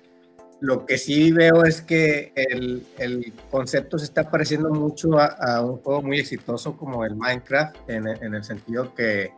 Lo 0.61 0.87
que 0.87 0.97
sí 0.97 1.33
veo 1.33 1.65
es 1.65 1.81
que 1.81 2.33
el, 2.37 2.87
el 2.99 3.33
concepto 3.51 3.99
se 3.99 4.05
está 4.05 4.31
pareciendo 4.31 4.71
mucho 4.71 5.19
a, 5.19 5.61
un 5.61 5.79
juego 5.79 6.03
muy 6.03 6.21
exitoso 6.21 6.77
como 6.77 7.05
el 7.05 7.17
Minecraft, 7.17 7.77
en, 7.89 8.07
en, 8.07 8.35
el 8.35 8.45
sentido 8.45 8.95
que, 8.95 9.33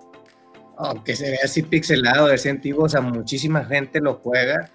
aunque 0.76 1.16
se 1.16 1.30
ve 1.30 1.38
así 1.42 1.62
pixelado, 1.62 2.26
de 2.26 2.50
antiguo, 2.50 2.84
o 2.84 2.88
sea, 2.88 3.00
muchísima 3.00 3.64
gente 3.64 4.00
lo 4.00 4.14
juega 4.14 4.70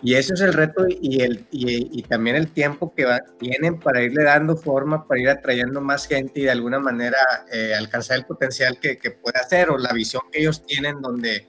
y 0.00 0.14
eso 0.14 0.34
es 0.34 0.40
el 0.40 0.52
reto 0.52 0.86
y, 0.88 1.22
el, 1.22 1.46
y, 1.50 2.02
también 2.02 2.36
el 2.36 2.52
tiempo 2.52 2.94
que 2.94 3.04
tienen 3.38 3.80
para 3.80 4.00
irle 4.00 4.22
dando 4.22 4.56
forma, 4.56 5.06
para 5.06 5.20
ir 5.20 5.28
atrayendo 5.28 5.80
más 5.80 6.06
gente 6.06 6.40
y 6.40 6.44
de 6.44 6.52
alguna 6.52 6.78
manera 6.78 7.18
eh, 7.50 7.74
alcanzar 7.74 8.18
el 8.18 8.24
potencial 8.24 8.78
que, 8.80 8.96
que 8.96 9.10
puede 9.10 9.40
hacer 9.40 9.70
o 9.70 9.78
la 9.78 9.92
visión 9.92 10.22
que 10.30 10.40
ellos 10.40 10.64
tienen 10.64 11.00
donde 11.00 11.48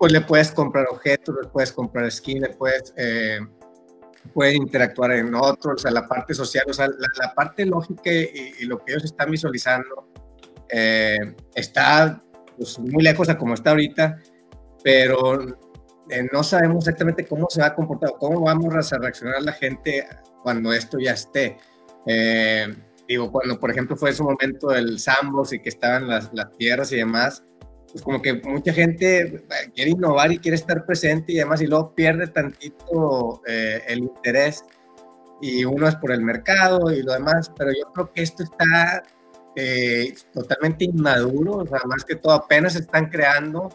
pues 0.00 0.12
le 0.12 0.22
puedes 0.22 0.50
comprar 0.52 0.86
objetos, 0.90 1.34
le 1.42 1.48
puedes 1.48 1.72
comprar 1.72 2.10
skin, 2.10 2.40
le 2.40 2.48
puedes, 2.50 2.94
eh, 2.96 3.38
interactuar 4.54 5.10
en 5.12 5.34
otros, 5.34 5.74
o 5.74 5.78
sea, 5.78 5.90
la 5.90 6.08
parte 6.08 6.32
social, 6.32 6.64
o 6.68 6.72
sea, 6.72 6.86
la, 6.88 7.34
parte 7.34 7.66
lógica 7.66 8.10
y, 8.10 8.64
lo 8.64 8.78
que 8.78 8.92
ellos 8.92 9.04
están 9.04 9.30
visualizando 9.30 10.08
eh, 10.70 11.34
está 11.54 12.22
pues, 12.56 12.78
muy 12.78 13.02
lejos 13.02 13.28
a 13.28 13.36
como 13.36 13.52
está 13.52 13.70
ahorita, 13.70 14.18
pero 14.82 15.38
eh, 16.10 16.28
no 16.32 16.42
sabemos 16.42 16.86
exactamente 16.86 17.26
cómo 17.26 17.48
se 17.48 17.60
va 17.60 17.68
a 17.68 17.74
comportar, 17.74 18.12
cómo 18.18 18.40
vamos 18.42 18.92
a 18.92 18.98
reaccionar 18.98 19.42
la 19.42 19.52
gente 19.52 20.06
cuando 20.42 20.72
esto 20.72 20.98
ya 20.98 21.12
esté. 21.12 21.56
Eh, 22.06 22.66
digo, 23.08 23.30
cuando 23.30 23.58
por 23.58 23.70
ejemplo 23.70 23.96
fue 23.96 24.10
ese 24.10 24.22
momento 24.22 24.68
del 24.68 24.98
Sambos 24.98 25.52
y 25.52 25.60
que 25.60 25.68
estaban 25.68 26.08
las, 26.08 26.30
las 26.32 26.56
tierras 26.56 26.92
y 26.92 26.96
demás, 26.96 27.44
pues 27.90 28.04
como 28.04 28.22
que 28.22 28.34
mucha 28.34 28.72
gente 28.72 29.20
eh, 29.20 29.42
quiere 29.74 29.90
innovar 29.90 30.32
y 30.32 30.38
quiere 30.38 30.56
estar 30.56 30.84
presente 30.86 31.32
y 31.32 31.40
además 31.40 31.60
y 31.60 31.66
luego 31.66 31.94
pierde 31.94 32.28
tantito 32.28 33.42
eh, 33.46 33.82
el 33.88 34.00
interés 34.00 34.64
y 35.40 35.64
uno 35.64 35.88
es 35.88 35.96
por 35.96 36.12
el 36.12 36.22
mercado 36.22 36.90
y 36.92 37.02
lo 37.02 37.12
demás, 37.12 37.50
pero 37.56 37.72
yo 37.72 37.90
creo 37.92 38.12
que 38.12 38.22
esto 38.22 38.42
está 38.42 39.02
eh, 39.56 40.14
totalmente 40.32 40.84
inmaduro, 40.84 41.56
o 41.56 41.66
sea, 41.66 41.80
más 41.86 42.04
que 42.04 42.16
todo 42.16 42.34
apenas 42.34 42.74
se 42.74 42.80
están 42.80 43.06
creando, 43.08 43.70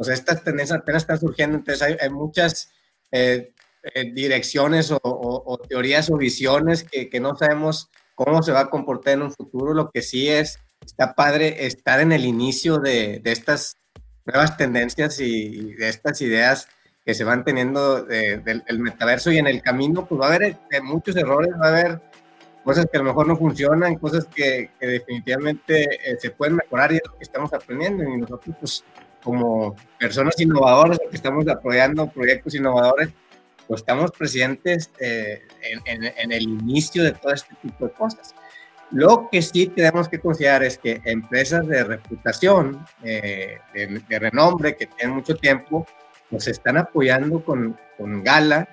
o 0.00 0.04
sea, 0.04 0.14
estas 0.14 0.42
tendencias 0.42 0.78
apenas 0.78 1.02
están 1.02 1.20
surgiendo, 1.20 1.58
entonces 1.58 1.82
hay, 1.82 1.96
hay 2.00 2.08
muchas 2.08 2.70
direcciones 4.14 4.90
o, 4.92 5.00
o, 5.02 5.58
teorías 5.58 6.10
o 6.10 6.16
visiones 6.16 6.84
que, 6.84 7.10
que 7.10 7.20
no 7.20 7.36
sabemos 7.36 7.90
cómo 8.14 8.42
se 8.42 8.52
va 8.52 8.60
a 8.60 8.70
comportar 8.70 9.14
en 9.14 9.22
un 9.22 9.32
futuro, 9.32 9.74
lo 9.74 9.90
que 9.90 10.00
sí 10.00 10.28
es 10.28 10.58
está 10.84 11.14
padre 11.14 11.66
estar 11.66 12.00
en 12.00 12.12
el 12.12 12.24
inicio 12.24 12.78
de, 12.78 13.20
de 13.22 13.32
estas 13.32 13.76
nuevas 14.24 14.56
tendencias 14.56 15.20
y, 15.20 15.74
de 15.74 15.88
estas 15.88 16.20
ideas 16.22 16.68
que 17.04 17.14
se 17.14 17.24
van 17.24 17.44
teniendo 17.44 18.02
del 18.04 18.78
metaverso 18.78 19.30
y 19.30 19.38
en 19.38 19.46
el 19.46 19.62
camino 19.62 20.06
pues 20.06 20.20
va 20.20 20.26
a 20.26 20.34
haber 20.34 20.56
eh, 20.70 20.80
muchos 20.82 21.16
errores, 21.16 21.52
va 21.60 21.66
a 21.66 21.70
haber 21.70 22.00
cosas 22.62 22.86
que 22.90 22.98
a 22.98 23.00
lo 23.00 23.06
mejor 23.06 23.26
no 23.26 23.36
funcionan, 23.36 23.96
cosas 23.96 24.26
que, 24.26 24.70
definitivamente 24.80 25.84
eh, 26.10 26.16
se 26.20 26.30
pueden 26.30 26.56
mejorar 26.56 26.92
y 26.92 26.96
es 26.96 27.02
lo 27.06 27.16
que 27.16 27.24
estamos 27.24 27.52
aprendiendo. 27.52 28.04
Y 28.04 28.18
nosotros 28.18 28.56
pues 28.60 28.84
como 29.22 29.76
personas 29.98 30.38
innovadoras 30.40 30.98
que 30.98 31.16
estamos 31.16 31.46
apoyando 31.48 32.10
proyectos 32.10 32.54
innovadores, 32.54 33.10
pues 33.66 33.80
estamos 33.80 34.10
presentes 34.12 34.90
eh, 34.98 35.42
en, 35.84 36.04
en, 36.04 36.32
el 36.32 36.42
inicio 36.42 37.04
de 37.04 37.12
todo 37.12 37.32
este 37.32 37.54
tipo 37.62 37.86
de 37.86 37.92
cosas. 37.92 38.34
Lo 38.90 39.28
que 39.30 39.40
sí 39.40 39.68
tenemos 39.68 40.08
que 40.08 40.18
considerar 40.18 40.64
es 40.64 40.76
que 40.76 41.00
empresas 41.04 41.66
de 41.66 41.84
reputación, 41.84 42.84
eh, 43.04 43.58
de, 43.72 44.18
renombre, 44.18 44.76
que 44.76 44.86
tienen 44.86 45.14
mucho 45.14 45.36
tiempo, 45.36 45.86
nos 46.30 46.48
están 46.48 46.76
apoyando 46.76 47.44
con, 47.44 47.78
con, 47.96 48.24
Gala 48.24 48.68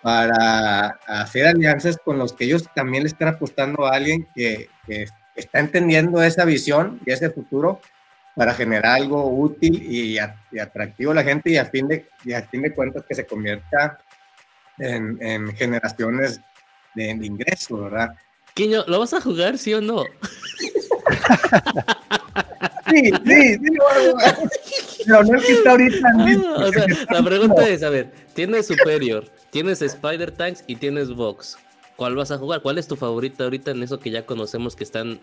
para 0.00 0.98
hacer 1.06 1.46
alianzas 1.46 1.98
con 2.02 2.18
los 2.18 2.32
que 2.32 2.44
ellos 2.44 2.64
también 2.74 3.02
le 3.02 3.08
están 3.08 3.28
apostando 3.28 3.86
a 3.86 3.94
alguien 3.94 4.26
que, 4.34 4.68
está 5.34 5.60
entendiendo 5.60 6.20
esa 6.22 6.44
visión 6.44 7.00
y 7.06 7.12
ese 7.12 7.30
futuro 7.30 7.80
para 8.38 8.54
generar 8.54 9.00
algo 9.00 9.28
útil 9.28 9.82
y, 9.82 10.16
atractivo 10.16 11.10
a 11.10 11.16
la 11.16 11.24
gente 11.24 11.50
y 11.50 11.56
a 11.56 11.64
fin 11.64 11.88
de, 11.88 12.06
y 12.24 12.32
a 12.32 12.42
fin 12.42 12.62
de 12.62 12.72
cuentas 12.72 13.04
que 13.04 13.16
se 13.16 13.26
convierta 13.26 13.98
en, 14.78 15.20
en 15.20 15.56
generaciones 15.56 16.40
de, 16.94 17.14
de 17.16 17.26
ingresos, 17.26 17.82
¿verdad? 17.82 18.14
Quiño, 18.54 18.84
¿lo 18.86 19.00
vas 19.00 19.12
a 19.12 19.20
jugar, 19.20 19.58
sí 19.58 19.74
o 19.74 19.80
no? 19.80 20.04
Sí, 22.90 23.02
sí, 23.26 23.54
sí, 23.54 23.60
pero 25.04 25.22
no 25.24 25.36
es 25.36 25.44
que 25.44 25.52
está 25.52 25.70
ahorita 25.72 26.08
ah, 26.08 26.64
o 26.64 26.72
sea, 26.72 26.86
la 27.10 27.22
pregunta 27.24 27.68
es, 27.68 27.82
a 27.82 27.90
ver, 27.90 28.10
tienes 28.32 28.66
Superior, 28.66 29.30
tienes 29.50 29.82
Spider 29.82 30.30
Tanks 30.32 30.64
y 30.66 30.76
tienes 30.76 31.10
Vox. 31.10 31.58
¿Cuál 31.96 32.16
vas 32.16 32.30
a 32.30 32.38
jugar? 32.38 32.62
¿Cuál 32.62 32.78
es 32.78 32.88
tu 32.88 32.96
favorita 32.96 33.44
ahorita 33.44 33.72
en 33.72 33.82
eso 33.82 33.98
que 33.98 34.10
ya 34.10 34.24
conocemos 34.24 34.74
que 34.74 34.84
están 34.84 35.20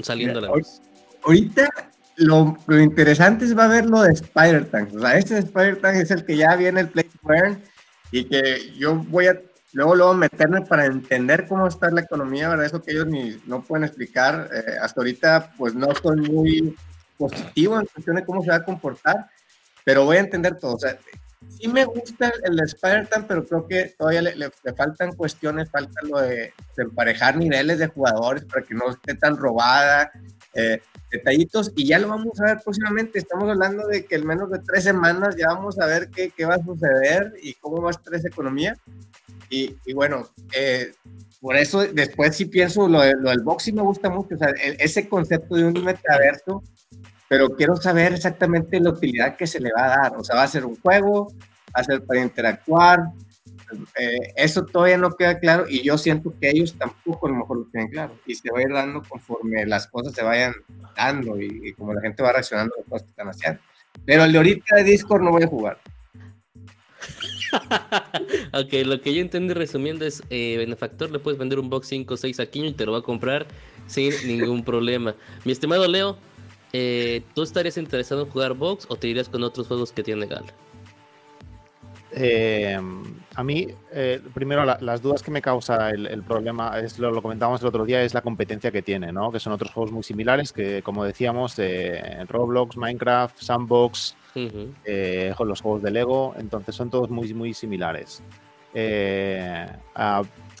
saliendo 0.00 0.40
a 0.40 0.42
la 0.42 0.50
vez? 0.50 0.82
Ahorita 1.22 1.68
lo, 2.16 2.56
lo, 2.66 2.80
interesante 2.80 3.44
es 3.44 3.56
va 3.56 3.64
a 3.64 3.68
ver 3.68 3.86
lo 3.86 4.02
de 4.02 4.12
Spider 4.12 4.66
Tanks. 4.66 4.94
O 4.94 5.00
sea, 5.00 5.18
este 5.18 5.38
Spider 5.38 5.80
Tank 5.80 5.96
es 5.96 6.10
el 6.10 6.24
que 6.24 6.36
ya 6.36 6.56
viene 6.56 6.80
el 6.80 6.88
Play 6.88 7.08
y 8.10 8.24
que 8.24 8.72
yo 8.76 8.96
voy 8.96 9.26
a 9.26 9.40
luego, 9.72 9.94
luego 9.94 10.14
meterme 10.14 10.62
para 10.62 10.86
entender 10.86 11.46
cómo 11.46 11.66
está 11.66 11.90
la 11.90 12.02
economía, 12.02 12.48
¿verdad? 12.48 12.66
Eso 12.66 12.82
que 12.82 12.92
ellos 12.92 13.06
ni 13.06 13.40
no 13.46 13.62
pueden 13.62 13.84
explicar. 13.84 14.48
Eh, 14.52 14.76
hasta 14.80 15.00
ahorita, 15.00 15.52
pues 15.56 15.74
no 15.74 15.90
estoy 15.90 16.20
muy 16.20 16.76
positivo 17.16 17.78
en 17.78 17.86
cuestión 17.86 18.16
de 18.16 18.24
cómo 18.24 18.42
se 18.42 18.50
va 18.50 18.56
a 18.56 18.64
comportar, 18.64 19.28
pero 19.84 20.04
voy 20.04 20.16
a 20.16 20.20
entender 20.20 20.56
todo. 20.58 20.74
O 20.74 20.78
sea, 20.78 20.98
sí 21.48 21.68
me 21.68 21.84
gusta 21.84 22.32
el, 22.44 22.56
de 22.56 22.64
spider 22.64 23.08
pero 23.26 23.44
creo 23.46 23.66
que 23.66 23.94
todavía 23.96 24.22
le, 24.22 24.36
le, 24.36 24.50
faltan 24.76 25.12
cuestiones, 25.12 25.70
falta 25.70 26.00
lo 26.02 26.20
de, 26.20 26.52
emparejar 26.76 27.36
niveles 27.36 27.78
de 27.78 27.88
jugadores 27.88 28.44
para 28.44 28.64
que 28.64 28.74
no 28.74 28.90
esté 28.90 29.14
tan 29.14 29.36
robada. 29.36 30.12
Eh, 30.54 30.80
detallitos 31.10 31.72
y 31.76 31.86
ya 31.86 31.98
lo 31.98 32.08
vamos 32.08 32.40
a 32.40 32.44
ver 32.44 32.58
próximamente. 32.62 33.18
Estamos 33.18 33.48
hablando 33.48 33.86
de 33.86 34.04
que 34.04 34.16
en 34.16 34.26
menos 34.26 34.50
de 34.50 34.58
tres 34.60 34.84
semanas 34.84 35.36
ya 35.36 35.48
vamos 35.48 35.78
a 35.78 35.86
ver 35.86 36.08
qué, 36.10 36.30
qué 36.30 36.44
va 36.44 36.54
a 36.54 36.64
suceder 36.64 37.34
y 37.42 37.54
cómo 37.54 37.82
va 37.82 37.88
a 37.88 37.92
estar 37.92 38.14
esa 38.14 38.28
economía. 38.28 38.76
Y, 39.50 39.92
bueno, 39.92 40.26
eh, 40.56 40.92
por 41.38 41.56
eso 41.56 41.82
después 41.82 42.34
sí 42.34 42.46
pienso 42.46 42.88
lo, 42.88 43.04
lo, 43.16 43.28
del 43.28 43.42
boxing 43.42 43.74
me 43.74 43.82
gusta 43.82 44.08
mucho, 44.08 44.34
o 44.34 44.38
sea, 44.38 44.48
ese 44.78 45.10
concepto 45.10 45.56
de 45.56 45.66
un 45.66 45.84
metaverso, 45.84 46.62
pero 47.28 47.50
quiero 47.54 47.76
saber 47.76 48.14
exactamente 48.14 48.80
la 48.80 48.90
utilidad 48.90 49.36
que 49.36 49.46
se 49.46 49.60
le 49.60 49.70
va 49.76 49.84
a 49.84 49.88
dar. 49.88 50.16
O 50.16 50.24
sea, 50.24 50.36
va 50.36 50.44
a 50.44 50.48
ser 50.48 50.64
un 50.64 50.80
juego, 50.80 51.28
va 51.68 51.80
a 51.80 51.84
ser 51.84 52.02
para 52.02 52.20
interactuar. 52.20 53.00
Eh, 53.98 54.32
eso 54.36 54.64
todavía 54.64 54.98
no 54.98 55.12
queda 55.12 55.38
claro 55.38 55.66
y 55.68 55.82
yo 55.82 55.98
siento 55.98 56.34
que 56.40 56.50
ellos 56.50 56.74
tampoco 56.78 57.26
a 57.26 57.30
lo 57.30 57.36
mejor 57.36 57.58
lo 57.58 57.64
tienen 57.66 57.90
claro 57.90 58.14
y 58.26 58.34
se 58.34 58.50
va 58.50 58.58
a 58.58 58.62
ir 58.62 58.72
dando 58.72 59.02
conforme 59.02 59.66
las 59.66 59.86
cosas 59.86 60.14
se 60.14 60.22
vayan 60.22 60.54
dando 60.96 61.40
y, 61.40 61.60
y 61.64 61.72
como 61.72 61.94
la 61.94 62.00
gente 62.00 62.22
va 62.22 62.32
reaccionando 62.32 62.74
a 62.74 62.78
las 62.78 62.88
cosas 62.88 63.02
que 63.02 63.10
están 63.10 63.28
haciendo. 63.28 63.60
Pero 64.04 64.24
el 64.24 64.32
de 64.32 64.38
ahorita 64.38 64.76
de 64.76 64.84
Discord 64.84 65.22
no 65.22 65.30
voy 65.30 65.42
a 65.42 65.46
jugar. 65.46 65.78
ok, 68.52 68.72
lo 68.84 69.00
que 69.00 69.14
yo 69.14 69.20
entendí 69.20 69.54
resumiendo 69.54 70.04
es, 70.04 70.22
eh, 70.30 70.56
benefactor, 70.58 71.10
le 71.10 71.18
puedes 71.18 71.38
vender 71.38 71.58
un 71.58 71.70
box 71.70 71.88
5 71.88 72.14
o 72.14 72.16
6 72.16 72.40
a 72.40 72.46
Quiño 72.46 72.68
y 72.68 72.72
te 72.72 72.86
lo 72.86 72.92
va 72.92 72.98
a 72.98 73.02
comprar 73.02 73.46
sin 73.86 74.12
ningún 74.26 74.64
problema. 74.64 75.14
Mi 75.44 75.52
estimado 75.52 75.86
Leo, 75.86 76.16
eh, 76.72 77.22
¿tú 77.34 77.42
estarías 77.42 77.76
interesado 77.76 78.22
en 78.22 78.30
jugar 78.30 78.54
box 78.54 78.86
o 78.88 78.96
te 78.96 79.08
irías 79.08 79.28
con 79.28 79.42
otros 79.42 79.66
juegos 79.66 79.92
que 79.92 80.02
tiene 80.02 80.26
Gal? 80.26 80.44
Eh, 82.14 82.78
a 83.34 83.42
mí, 83.42 83.68
primero, 84.34 84.64
las 84.64 85.00
dudas 85.00 85.22
que 85.22 85.30
me 85.30 85.40
causa 85.40 85.90
el, 85.90 86.22
problema, 86.22 86.78
es 86.78 86.98
lo, 86.98 87.10
lo, 87.10 87.22
comentábamos 87.22 87.62
el 87.62 87.68
otro 87.68 87.84
día, 87.84 88.02
es 88.02 88.12
la 88.12 88.20
competencia 88.20 88.70
que 88.70 88.82
tiene, 88.82 89.12
¿no? 89.12 89.32
Que 89.32 89.40
son 89.40 89.52
otros 89.52 89.72
juegos 89.72 89.92
muy 89.92 90.02
similares 90.02 90.52
que, 90.52 90.82
como 90.82 91.04
decíamos, 91.04 91.56
Roblox, 92.28 92.76
Minecraft, 92.76 93.38
Sandbox, 93.38 94.16
eh, 94.34 95.34
con 95.36 95.48
los 95.48 95.60
juegos 95.60 95.82
de 95.82 95.90
Lego, 95.90 96.34
entonces 96.38 96.74
son 96.74 96.90
todos 96.90 97.10
muy, 97.10 97.34
muy 97.34 97.52
similares. 97.52 98.22
Eh, 98.72 99.66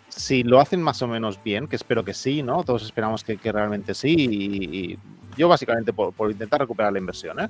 si 0.08 0.42
lo 0.42 0.60
hacen 0.60 0.82
más 0.82 1.00
o 1.00 1.08
menos 1.08 1.42
bien, 1.42 1.66
que 1.66 1.76
espero 1.76 2.04
que 2.04 2.12
sí, 2.12 2.42
¿no? 2.42 2.64
Todos 2.64 2.82
esperamos 2.82 3.24
que, 3.24 3.36
realmente 3.50 3.94
sí, 3.94 4.14
y, 4.18 4.98
yo 5.38 5.48
básicamente 5.48 5.94
por, 5.94 6.30
intentar 6.30 6.60
recuperar 6.60 6.92
la 6.92 6.98
inversión, 6.98 7.40
¿eh? 7.40 7.48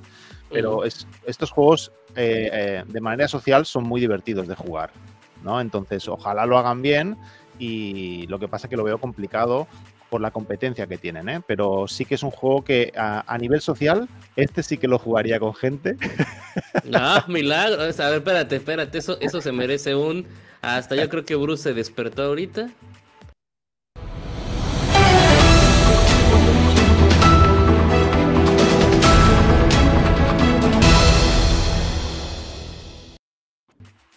Pero 0.52 0.84
estos 0.84 1.50
juegos 1.50 1.92
de 2.14 3.00
manera 3.00 3.28
social 3.28 3.66
son 3.66 3.84
muy 3.84 4.00
divertidos 4.00 4.46
de 4.48 4.54
jugar, 4.54 4.90
¿no? 5.42 5.60
Entonces, 5.60 6.06
ojalá 6.08 6.46
lo 6.46 6.58
hagan 6.58 6.82
bien 6.82 7.16
y 7.58 8.26
lo 8.26 8.38
que 8.38 8.48
pasa 8.48 8.66
es 8.66 8.70
que 8.70 8.76
lo 8.76 8.84
veo 8.84 8.98
complicado 8.98 9.66
por 10.12 10.20
la 10.20 10.30
competencia 10.30 10.86
que 10.86 10.98
tienen, 10.98 11.26
¿eh? 11.30 11.40
Pero 11.46 11.88
sí 11.88 12.04
que 12.04 12.16
es 12.16 12.22
un 12.22 12.30
juego 12.30 12.62
que 12.62 12.92
a, 12.94 13.38
nivel 13.38 13.62
social, 13.62 14.08
este 14.36 14.62
sí 14.62 14.76
que 14.76 14.86
lo 14.86 14.98
jugaría 14.98 15.40
con 15.40 15.54
gente. 15.54 15.96
No, 16.84 17.24
milagro. 17.28 17.80
A 17.80 17.86
ver, 17.86 18.18
espérate, 18.18 18.56
espérate. 18.56 18.98
Eso, 18.98 19.16
eso 19.20 19.40
se 19.40 19.52
merece 19.52 19.94
un. 19.94 20.26
Hasta 20.60 20.96
yo 20.96 21.08
creo 21.08 21.24
que 21.24 21.34
Bruce 21.34 21.62
se 21.62 21.72
despertó 21.72 22.24
ahorita. 22.24 22.68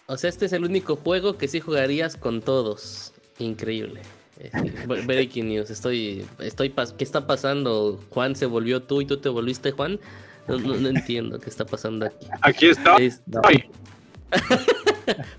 O 0.08 0.16
sea, 0.16 0.30
este 0.30 0.46
es 0.46 0.52
el 0.52 0.64
único 0.64 0.96
juego 0.96 1.36
que 1.36 1.48
sí 1.48 1.60
jugarías 1.60 2.16
con 2.16 2.40
todos. 2.40 3.12
Increíble. 3.38 4.02
Eh, 4.38 4.50
breaking 5.06 5.48
news, 5.48 5.70
estoy, 5.70 6.26
estoy, 6.38 6.72
¿qué 6.96 7.04
está 7.04 7.26
pasando? 7.26 8.00
Juan 8.10 8.36
se 8.36 8.46
volvió 8.46 8.82
tú 8.82 9.00
y 9.00 9.06
tú 9.06 9.16
te 9.16 9.28
volviste 9.28 9.72
Juan. 9.72 9.98
No, 10.46 10.88
entiendo 10.88 11.40
qué 11.40 11.50
está 11.50 11.64
pasando 11.64 12.06
aquí. 12.06 12.26
Aquí 12.42 12.66
está. 12.66 12.96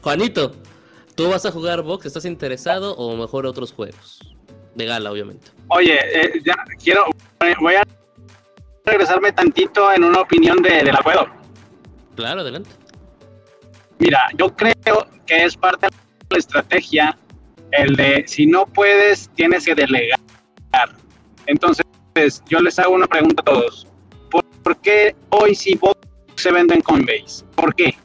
Juanito, 0.02 0.54
¿tú 1.16 1.30
vas 1.30 1.46
a 1.46 1.52
jugar 1.52 1.82
box? 1.82 2.08
¿Estás 2.08 2.26
interesado 2.26 2.94
o 2.96 3.16
mejor 3.16 3.46
otros 3.46 3.72
juegos? 3.72 4.20
De 4.76 4.86
gala, 4.86 5.12
obviamente. 5.12 5.48
Oye, 5.70 5.96
eh, 5.96 6.42
ya 6.44 6.56
quiero, 6.84 7.06
voy 7.62 7.76
a 7.76 7.84
regresarme 8.86 9.32
tantito 9.32 9.92
en 9.94 10.04
una 10.04 10.22
opinión 10.22 10.62
de, 10.62 10.84
de 10.84 10.92
la 10.92 11.02
juego. 11.02 11.28
Claro, 12.16 12.42
adelante. 12.42 12.70
Mira, 14.00 14.20
yo 14.38 14.56
creo 14.56 15.08
que 15.26 15.46
es 15.46 15.56
parte 15.56 15.88
de 15.88 15.96
la 16.30 16.38
estrategia 16.38 17.18
el 17.72 17.96
de 17.96 18.24
si 18.28 18.46
no 18.46 18.66
puedes, 18.66 19.30
tienes 19.36 19.66
que 19.66 19.76
delegar. 19.76 20.20
Entonces, 21.46 21.86
yo 22.48 22.60
les 22.60 22.78
hago 22.80 22.94
una 22.94 23.08
pregunta 23.08 23.42
a 23.42 23.46
todos. 23.46 23.88
¿Por, 24.30 24.78
qué 24.82 25.16
hoy 25.30 25.56
si 25.56 25.76
Box 25.76 25.98
se 26.36 26.52
vende 26.52 26.76
en 26.76 26.82
Coinbase? 26.82 27.46
¿Por 27.56 27.74
qué? 27.76 27.96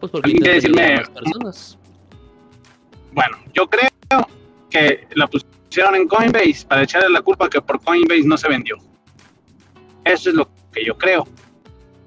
Pues 0.00 0.10
porque 0.10 0.32
decirme, 0.40 1.02
personas. 1.14 1.78
Bueno, 3.12 3.38
yo 3.52 3.68
creo 3.68 3.88
que 4.68 5.06
la 5.14 5.28
pusieron 5.28 5.94
en 5.94 6.08
Coinbase 6.08 6.66
para 6.66 6.82
echarle 6.82 7.08
la 7.10 7.22
culpa 7.22 7.48
que 7.48 7.60
por 7.60 7.80
Coinbase 7.80 8.24
no 8.24 8.36
se 8.36 8.48
vendió. 8.48 8.76
Eso 10.04 10.30
es 10.30 10.36
lo 10.36 10.48
que 10.72 10.84
yo 10.84 10.98
creo. 10.98 11.26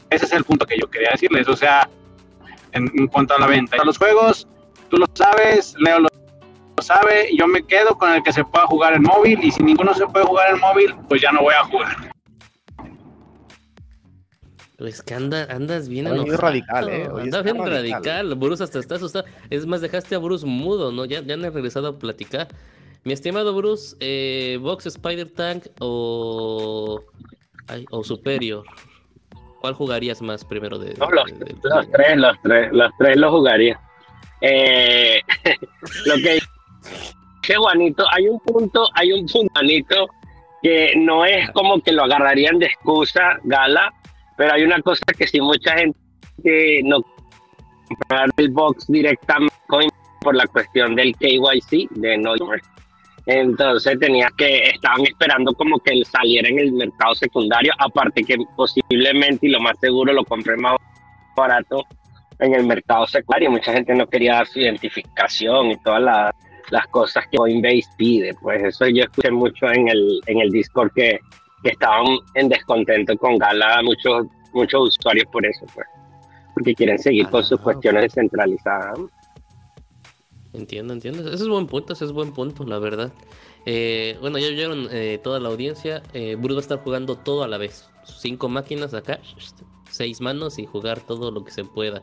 Ese 0.09 0.25
es 0.25 0.31
el 0.31 0.43
punto 0.43 0.65
que 0.65 0.77
yo 0.79 0.89
quería 0.89 1.09
decirles. 1.11 1.47
O 1.47 1.55
sea, 1.55 1.89
en, 2.71 3.07
cuanto 3.07 3.35
a 3.35 3.39
la 3.39 3.47
venta 3.47 3.77
de 3.77 3.85
los 3.85 3.97
juegos, 3.97 4.47
tú 4.89 4.97
lo 4.97 5.05
sabes, 5.13 5.75
Leo 5.79 5.99
lo, 5.99 6.07
sabe, 6.81 7.29
yo 7.35 7.47
me 7.47 7.63
quedo 7.63 7.97
con 7.97 8.13
el 8.13 8.23
que 8.23 8.31
se 8.31 8.43
pueda 8.43 8.65
jugar 8.67 8.93
en 8.93 9.01
móvil 9.01 9.43
y 9.43 9.51
si 9.51 9.63
ninguno 9.63 9.93
se 9.93 10.05
puede 10.07 10.25
jugar 10.25 10.53
en 10.53 10.59
móvil, 10.59 10.95
pues 11.09 11.21
ya 11.21 11.31
no 11.31 11.41
voy 11.41 11.53
a 11.53 11.63
jugar. 11.65 12.11
Pues 14.77 15.01
que 15.01 15.15
anda, 15.15 15.47
andas 15.49 15.89
bien 15.89 16.05
radical, 16.37 16.87
¿eh? 16.89 17.09
andas 17.19 17.43
bien 17.43 17.57
radical. 17.57 18.35
Bruce 18.35 18.63
hasta 18.63 18.77
está 18.77 18.95
asustado. 18.95 19.25
Es 19.49 19.65
más, 19.65 19.81
dejaste 19.81 20.13
a 20.13 20.19
Bruce 20.19 20.45
mudo, 20.45 20.91
¿no? 20.91 21.05
Ya, 21.05 21.21
ya 21.21 21.33
han 21.33 21.41
regresado 21.41 21.87
a 21.87 21.97
platicar. 21.97 22.47
Mi 23.03 23.13
estimado 23.13 23.55
Bruce, 23.55 23.95
eh, 23.99 24.59
¿Box 24.61 24.85
Spider 24.85 25.31
Tank 25.31 25.65
o, 25.79 27.01
o 27.89 28.03
Superior? 28.03 28.65
¿Cuál 29.61 29.73
jugarías 29.73 30.21
más 30.21 30.45
primero? 30.45 30.77
De, 30.77 30.95
los, 30.97 31.09
tres, 31.91 32.17
los 32.17 32.41
tres, 32.41 32.69
los 32.71 32.91
tres 32.97 33.17
los 33.17 33.31
jugaría. 33.31 33.79
Eh, 34.41 35.19
lo 36.05 36.15
que 36.15 36.39
que 37.47 37.55
Juanito, 37.55 38.05
hay 38.11 38.27
un 38.27 38.39
punto, 38.41 38.89
hay 38.93 39.13
un 39.13 39.25
punto, 39.25 40.09
que 40.61 40.93
no 40.97 41.25
es 41.25 41.49
como 41.51 41.79
que 41.79 41.93
lo 41.93 42.03
agarrarían 42.03 42.59
de 42.59 42.65
excusa, 42.65 43.39
Gala, 43.45 43.93
pero 44.35 44.53
hay 44.53 44.63
una 44.63 44.81
cosa 44.81 45.05
que 45.17 45.25
si 45.27 45.39
mucha 45.39 45.77
gente 45.77 46.81
no 46.83 47.01
comprar 47.87 48.29
el 48.35 48.49
box 48.49 48.87
directamente 48.87 49.55
por 50.19 50.35
la 50.35 50.45
cuestión 50.47 50.95
del 50.95 51.15
KYC 51.15 51.89
de 51.91 52.17
no 52.17 52.33
entonces 53.27 53.99
tenía 53.99 54.29
que, 54.37 54.69
estaban 54.69 55.01
esperando 55.01 55.53
como 55.53 55.77
que 55.79 55.91
él 55.91 56.05
saliera 56.05 56.47
en 56.47 56.59
el 56.59 56.71
mercado 56.71 57.13
secundario, 57.13 57.73
aparte 57.77 58.23
que 58.23 58.37
posiblemente 58.55 59.47
y 59.47 59.49
lo 59.49 59.59
más 59.59 59.77
seguro 59.79 60.13
lo 60.13 60.23
compré 60.23 60.55
más 60.55 60.77
barato 61.35 61.83
en 62.39 62.55
el 62.55 62.65
mercado 62.65 63.05
secundario. 63.05 63.51
Mucha 63.51 63.73
gente 63.73 63.93
no 63.93 64.07
quería 64.07 64.35
dar 64.35 64.47
su 64.47 64.59
identificación 64.59 65.71
y 65.71 65.77
todas 65.79 66.01
las, 66.01 66.87
cosas 66.87 67.25
que 67.29 67.37
Coinbase 67.37 67.89
pide. 67.97 68.33
Pues 68.41 68.63
eso 68.63 68.87
yo 68.87 69.03
escuché 69.03 69.29
mucho 69.31 69.67
en 69.73 69.89
el, 69.89 70.21
en 70.27 70.39
el 70.39 70.49
Discord 70.49 70.91
que, 70.95 71.19
que 71.63 71.69
estaban 71.71 72.05
en 72.35 72.47
descontento 72.47 73.17
con 73.17 73.37
Gala, 73.37 73.81
muchos, 73.83 74.27
muchos 74.53 74.97
usuarios 74.97 75.25
por 75.33 75.45
eso, 75.45 75.65
pues, 75.75 75.87
porque 76.53 76.73
quieren 76.73 76.97
seguir 76.97 77.27
con 77.27 77.43
sus 77.43 77.59
ah, 77.59 77.63
cuestiones 77.63 78.03
descentralizadas. 78.03 78.99
Entiendo, 80.53 80.93
entiendo. 80.93 81.27
Ese 81.29 81.43
es 81.43 81.47
buen 81.47 81.67
punto, 81.67 81.93
ese 81.93 82.05
es 82.05 82.11
buen 82.11 82.33
punto, 82.33 82.63
la 82.63 82.79
verdad. 82.79 83.13
Eh, 83.65 84.17
bueno, 84.21 84.37
ya 84.37 84.49
vieron 84.49 84.87
eh, 84.91 85.19
toda 85.21 85.39
la 85.39 85.49
audiencia. 85.49 86.01
Eh, 86.13 86.35
Bruce 86.35 86.53
va 86.53 86.59
a 86.59 86.61
estar 86.61 86.79
jugando 86.79 87.17
todo 87.17 87.43
a 87.43 87.47
la 87.47 87.57
vez. 87.57 87.89
Cinco 88.05 88.47
máquinas 88.47 88.93
acá, 88.93 89.19
seis 89.91 90.21
manos 90.21 90.59
y 90.59 90.65
jugar 90.65 91.05
todo 91.05 91.31
lo 91.31 91.43
que 91.43 91.51
se 91.51 91.65
pueda. 91.65 92.01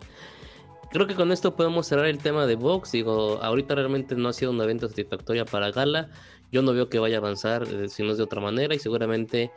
Creo 0.90 1.06
que 1.06 1.14
con 1.14 1.32
esto 1.32 1.56
podemos 1.56 1.86
cerrar 1.86 2.06
el 2.06 2.18
tema 2.18 2.46
de 2.46 2.56
Vox. 2.56 2.92
Digo, 2.92 3.38
ahorita 3.42 3.74
realmente 3.74 4.14
no 4.14 4.28
ha 4.28 4.32
sido 4.32 4.50
un 4.50 4.60
evento 4.60 4.88
satisfactoria 4.88 5.44
para 5.44 5.70
Gala. 5.70 6.10
Yo 6.52 6.62
no 6.62 6.72
veo 6.72 6.88
que 6.88 6.98
vaya 6.98 7.16
a 7.16 7.20
avanzar 7.20 7.66
si 7.88 8.02
no 8.02 8.12
es 8.12 8.18
de 8.18 8.24
otra 8.24 8.40
manera 8.40 8.74
y 8.74 8.78
seguramente 8.78 9.50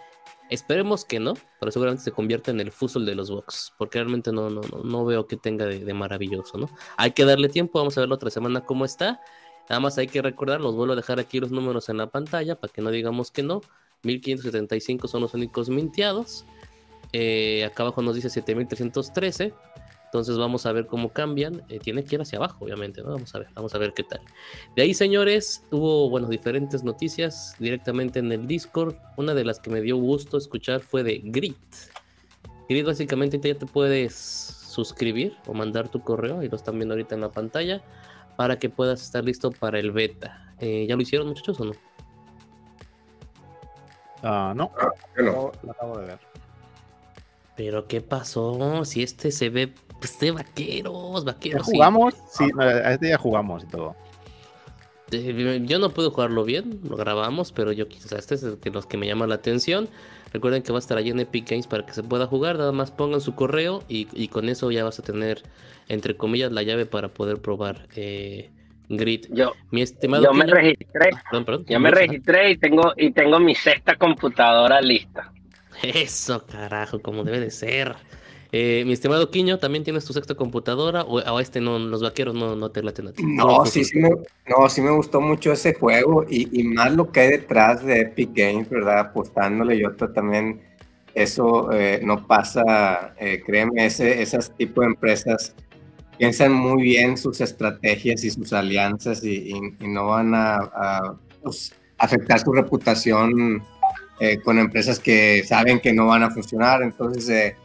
Esperemos 0.50 1.04
que 1.04 1.20
no, 1.20 1.34
pero 1.60 1.72
seguramente 1.72 2.04
se 2.04 2.12
convierta 2.12 2.52
en 2.52 2.60
el 2.60 2.72
fútbol 2.72 3.06
de 3.06 3.16
los 3.16 3.30
box, 3.30 3.74
porque 3.78 4.00
realmente 4.00 4.32
no, 4.32 4.50
no, 4.50 4.62
no, 4.62 5.06
veo 5.06 5.28
que 5.28 5.36
tenga 5.36 5.66
de, 5.66 5.94
maravilloso, 5.94 6.58
¿no? 6.58 6.70
Hay 6.96 7.12
que 7.12 7.26
darle 7.26 7.50
tiempo, 7.50 7.80
vamos 7.80 7.98
a 7.98 8.02
ver 8.02 8.10
la 8.10 8.16
otra 8.16 8.30
semana 8.30 8.62
cómo 8.62 8.86
está. 8.86 9.20
Nada 9.70 9.82
más 9.82 9.98
hay 9.98 10.08
que 10.08 10.22
recordar, 10.22 10.62
los 10.62 10.76
vuelvo 10.76 10.94
a 10.94 10.96
dejar 10.96 11.20
aquí 11.20 11.42
los 11.42 11.52
números 11.52 11.90
en 11.90 11.98
la 11.98 12.08
pantalla 12.08 12.58
para 12.60 12.72
que 12.72 12.82
no 12.82 12.92
digamos 12.92 13.32
que 13.32 13.44
no. 13.44 13.62
1575 14.04 15.08
son 15.08 15.22
los 15.22 15.34
únicos 15.34 15.70
minteados. 15.70 16.46
Eh, 17.12 17.66
acá 17.66 17.84
abajo 17.84 18.02
nos 18.02 18.16
dice 18.16 18.30
7313. 18.30 19.54
Entonces 20.08 20.38
vamos 20.38 20.66
a 20.66 20.72
ver 20.72 20.88
cómo 20.88 21.10
cambian. 21.10 21.64
Eh, 21.68 21.80
tiene 21.80 22.04
que 22.04 22.16
ir 22.16 22.22
hacia 22.22 22.38
abajo, 22.38 22.64
obviamente, 22.64 23.02
¿no? 23.02 23.12
Vamos 23.12 23.36
a 23.36 23.40
ver, 23.40 23.50
vamos 23.54 23.76
a 23.76 23.78
ver 23.78 23.94
qué 23.94 24.04
tal. 24.04 24.22
De 24.76 24.84
ahí, 24.84 24.94
señores, 24.94 25.66
hubo, 25.70 26.10
bueno, 26.10 26.28
diferentes 26.30 26.84
noticias 26.84 27.56
directamente 27.60 28.20
en 28.20 28.32
el 28.32 28.48
Discord. 28.48 28.96
Una 29.18 29.34
de 29.34 29.44
las 29.44 29.60
que 29.60 29.70
me 29.70 29.82
dio 29.82 29.98
gusto 29.98 30.38
escuchar 30.38 30.80
fue 30.80 31.04
de 31.04 31.22
Grit. 31.26 31.58
Grit, 32.70 32.86
básicamente, 32.86 33.40
ya 33.40 33.58
te 33.58 33.66
puedes 33.66 34.14
suscribir 34.16 35.36
o 35.46 35.54
mandar 35.54 35.90
tu 35.90 36.02
correo, 36.02 36.42
y 36.42 36.50
lo 36.50 36.56
están 36.56 36.76
viendo 36.76 36.94
ahorita 36.94 37.16
en 37.16 37.22
la 37.22 37.32
pantalla, 37.32 37.82
para 38.38 38.60
que 38.60 38.70
puedas 38.70 39.02
estar 39.02 39.24
listo 39.26 39.52
para 39.52 39.78
el 39.80 39.92
beta. 39.92 40.54
Eh, 40.60 40.86
¿Ya 40.88 40.96
lo 40.96 41.02
hicieron, 41.02 41.28
muchachos, 41.28 41.60
o 41.60 41.66
no? 41.66 41.72
Ah, 44.24 44.54
no, 44.56 44.72
ah, 44.80 44.90
no, 45.18 45.52
lo 45.64 45.72
acabo 45.72 45.98
de 46.00 46.08
ver. 46.08 46.20
Pero 47.56 47.88
¿qué 47.88 48.02
pasó? 48.02 48.86
Si 48.86 49.02
este 49.02 49.32
se 49.32 49.50
ve 49.50 49.74
pues 50.00 50.20
de 50.20 50.32
vaqueros, 50.32 51.26
vaqueros. 51.26 51.68
¿Ya 51.68 51.74
jugamos? 51.74 52.14
Sí, 52.30 52.50
a 52.60 52.94
este 52.94 53.10
ya 53.10 53.18
jugamos 53.18 53.64
y 53.64 53.68
todo. 53.68 53.96
Yo 55.10 55.80
no 55.80 55.92
puedo 55.92 56.12
jugarlo 56.12 56.44
bien, 56.44 56.82
lo 56.84 56.98
grabamos, 56.98 57.54
pero 57.54 57.72
yo 57.72 57.88
quizás 57.88 58.12
este 58.12 58.36
es 58.36 58.44
el 58.44 58.60
que 58.60 58.70
los 58.72 58.86
que 58.86 58.98
me 58.98 59.08
llama 59.08 59.26
la 59.26 59.36
atención. 59.36 59.88
Recuerden 60.34 60.64
que 60.64 60.74
va 60.74 60.80
a 60.80 60.80
estar 60.80 60.98
allí 60.98 61.12
en 61.12 61.20
Epic 61.22 61.50
Games 61.50 61.66
para 61.66 61.86
que 61.86 61.94
se 61.94 62.04
pueda 62.04 62.28
jugar. 62.28 62.58
Nada 62.58 62.74
más 62.74 62.92
pongan 62.92 63.22
su 63.22 63.34
correo 63.34 63.84
y, 63.88 64.28
con 64.28 64.50
eso 64.50 64.70
ya 64.70 64.84
vas 64.84 65.00
a 65.00 65.04
tener, 65.04 65.44
entre 65.88 66.18
comillas, 66.18 66.52
la 66.52 66.64
llave 66.64 66.86
para 66.86 67.08
poder 67.08 67.42
probar 67.42 67.88
eh, 67.96 68.50
Grid. 68.90 69.28
Yo, 69.30 69.54
mi 69.72 69.82
estimado 69.82 70.26
yo 70.26 70.34
me 70.34 70.46
registré. 70.46 71.12
yo 71.68 71.80
me 71.80 71.92
registré 71.92 72.52
y 72.52 72.58
tengo, 72.58 72.94
y 72.98 73.12
tengo 73.12 73.40
mi 73.40 73.56
sexta 73.56 73.96
computadora 73.96 74.82
lista. 74.82 75.32
Eso, 75.84 76.46
carajo, 76.46 77.02
como 77.02 77.24
debe 77.24 77.40
de 77.40 77.52
ser. 77.52 77.96
Eh, 78.52 78.84
mi 78.86 78.94
estimado 78.94 79.30
Quiño, 79.30 79.60
¿también 79.60 79.84
tienes 79.84 80.06
tu 80.06 80.14
sexta 80.14 80.36
computadora? 80.36 81.04
¿O 81.04 81.20
a 81.20 81.42
este 81.42 81.60
no, 81.60 81.80
los 81.80 82.02
vaqueros 82.02 82.34
no, 82.34 82.56
no 82.56 82.72
te 82.72 82.82
laten 82.82 83.08
a 83.08 83.12
ti? 83.12 83.24
No, 83.24 83.66
sí, 83.66 83.84
sí 83.84 84.00
me, 84.00 84.10
no, 84.48 84.70
sí 84.70 84.82
me 84.82 84.92
gustó 84.92 85.20
mucho 85.20 85.52
ese 85.52 85.74
juego 85.74 86.26
y, 86.28 86.58
y, 86.58 86.64
más 86.64 86.94
lo 86.94 87.12
que 87.12 87.22
hay 87.22 87.30
detrás 87.32 87.84
de 87.84 88.02
Epic 88.02 88.32
Games, 88.34 88.70
¿verdad? 88.70 89.00
Apostándole, 89.00 89.78
yo 89.78 89.92
también, 89.92 90.62
eso 91.14 91.72
eh, 91.74 92.00
no 92.04 92.26
pasa, 92.26 93.14
eh, 93.20 93.42
créeme, 93.46 93.86
ese, 93.86 94.22
esas 94.22 94.56
tipo 94.56 94.82
de 94.82 94.88
empresas 94.88 95.54
piensan 96.18 96.54
muy 96.54 96.82
bien 96.84 97.18
sus 97.18 97.42
estrategias 97.42 98.24
y 98.24 98.30
sus 98.30 98.54
alianzas 98.54 99.24
y, 99.26 99.54
no 99.82 100.08
van 100.08 100.34
a, 100.34 101.18
pues, 101.44 101.76
afectar 101.98 102.40
su 102.40 102.54
reputación 102.54 103.64
con 104.44 104.58
empresas 104.58 105.00
que 105.00 105.44
saben 105.46 105.80
que 105.80 105.94
no 105.94 106.08
van 106.08 106.24
a 106.24 106.32
funcionar, 106.32 106.82
entonces 106.82 107.56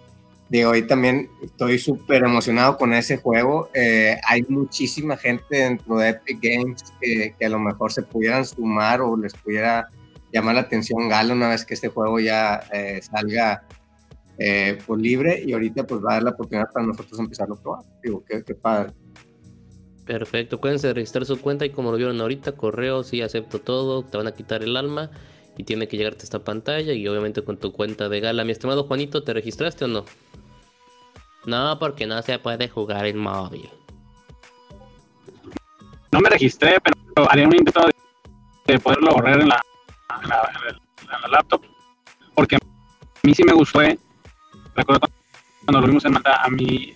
Digo, 0.53 0.73
hoy 0.73 0.87
también 0.87 1.31
estoy 1.41 1.79
súper 1.79 2.25
emocionado 2.25 2.77
con 2.77 2.93
ese 2.93 3.17
juego. 3.17 3.71
Eh, 3.73 4.19
hay 4.29 4.43
muchísima 4.51 5.17
gente 5.17 5.57
dentro 5.57 5.97
de 5.97 6.11
Epic 6.11 6.41
Games 6.43 6.85
que, 7.01 7.35
a 7.43 7.49
lo 7.49 7.59
mejor 7.59 7.91
se 7.91 8.03
pudieran 8.03 8.45
sumar 8.45 9.01
o 9.01 9.17
les 9.17 9.33
pudiera 9.33 9.89
llamar 10.31 10.57
la 10.57 10.61
atención 10.61 11.09
Galo 11.09 11.33
una 11.33 11.49
vez 11.49 11.65
que 11.65 11.73
este 11.73 11.89
juego 11.89 12.21
ya 12.21 12.65
eh, 12.71 13.01
salga 13.01 13.67
eh, 14.37 14.77
por 14.87 15.01
libre 15.01 15.43
y 15.43 15.55
ahorita 15.55 15.85
pues 15.85 16.03
va 16.03 16.11
a 16.11 16.15
dar 16.17 16.23
la 16.25 16.31
oportunidad 16.33 16.71
para 16.71 16.85
nosotros 16.85 17.19
empezarlo 17.19 17.55
a 17.55 17.63
probar. 17.63 17.85
Digo, 18.03 18.23
qué, 18.29 18.55
padre. 18.55 18.93
Perfecto, 20.05 20.57
acuérdense 20.57 20.89
de 20.89 20.93
registrar 20.93 21.25
su 21.25 21.41
cuenta 21.41 21.65
y 21.65 21.71
como 21.71 21.93
lo 21.93 21.97
vieron 21.97 22.21
ahorita, 22.21 22.53
correo, 22.53 23.05
sí, 23.05 23.23
acepto 23.23 23.59
todo, 23.59 24.05
te 24.05 24.19
van 24.19 24.27
a 24.27 24.33
quitar 24.33 24.63
el 24.63 24.77
alma 24.77 25.11
y 25.57 25.65
tiene 25.65 25.89
que 25.89 25.97
llegarte 25.97 26.25
esta 26.25 26.45
pantalla 26.45 26.93
y 26.93 27.09
obviamente 27.09 27.43
con 27.43 27.57
tu 27.57 27.73
cuenta 27.73 28.11
de 28.11 28.21
gala. 28.21 28.45
Mi 28.45 28.53
estimado 28.53 28.85
Juanito, 28.85 29.23
¿te 29.23 29.33
registraste 29.33 29.87
o 29.87 29.89
no? 29.89 30.05
No, 31.47 31.79
porque 31.79 32.07
no 32.07 32.23
se 32.23 32.39
puede 32.39 32.69
jugar 32.69 33.07
en 33.07 33.19
móvil. 33.19 33.69
No 36.13 36.21
me 36.21 36.29
registré, 36.29 36.77
pero 36.81 37.31
haré 37.31 37.47
un 37.47 37.55
intento 37.55 37.87
de, 38.67 38.79
poderlo 38.79 39.13
borrar 39.13 39.41
en 39.41 39.49
la, 39.49 39.63
laptop. 41.31 41.63
Porque 42.35 42.57
a 42.57 42.59
mí 43.23 43.35
sí 43.35 43.43
me 43.45 43.53
gustó. 43.53 43.83
Eh. 43.83 43.99
Recuerdo 44.75 45.09
cuando 45.65 45.81
lo 45.81 45.87
vimos 45.87 46.05
en 46.05 46.13
Manta, 46.13 46.43
a 46.43 46.49
mí 46.49 46.95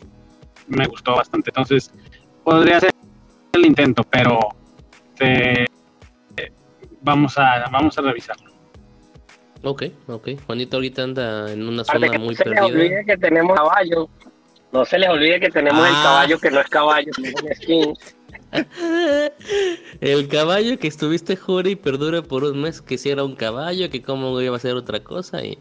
me 0.69 0.87
gustó 0.87 1.17
bastante. 1.17 1.51
Entonces, 1.51 1.91
podría 2.45 2.77
hacer 2.77 2.95
el 3.53 3.67
intento, 3.67 4.03
pero 4.05 4.39
eh, 5.21 5.67
vamos, 7.01 7.39
a, 7.39 7.69
vamos 7.71 7.97
a 7.99 8.03
revisarlo. 8.03 8.51
Ok, 9.63 9.85
ok. 10.07 10.29
Juanito 10.47 10.77
ahorita 10.77 11.03
anda 11.03 11.53
en 11.53 11.67
una 11.67 11.83
zona 11.85 12.07
muy 12.19 12.37
perdida. 12.37 12.67
Se 12.67 12.73
olvide 12.73 13.05
que 13.05 13.17
tenemos 13.17 13.57
caballo. 13.57 14.09
No 14.73 14.85
se 14.85 14.99
les 14.99 15.09
olvide 15.09 15.41
que 15.41 15.51
tenemos 15.51 15.87
el 15.87 15.95
ah. 15.95 16.03
caballo 16.03 16.39
que 16.39 16.51
no 16.51 16.61
es 16.61 16.69
caballo, 16.69 17.13
skin. 17.55 17.95
El 20.01 20.29
caballo 20.29 20.79
que 20.79 20.89
estuviste 20.89 21.37
jure 21.37 21.71
y 21.71 21.77
perdura 21.77 22.23
por 22.23 22.45
un 22.45 22.63
mes 22.63 22.81
que 22.81 22.97
si 22.97 23.11
era 23.11 23.25
un 23.25 23.35
caballo, 23.35 23.91
que 23.91 24.03
cómo 24.03 24.41
iba 24.41 24.57
a 24.57 24.61
ser 24.61 24.77
otra 24.77 25.01
cosa 25.01 25.45
y, 25.45 25.59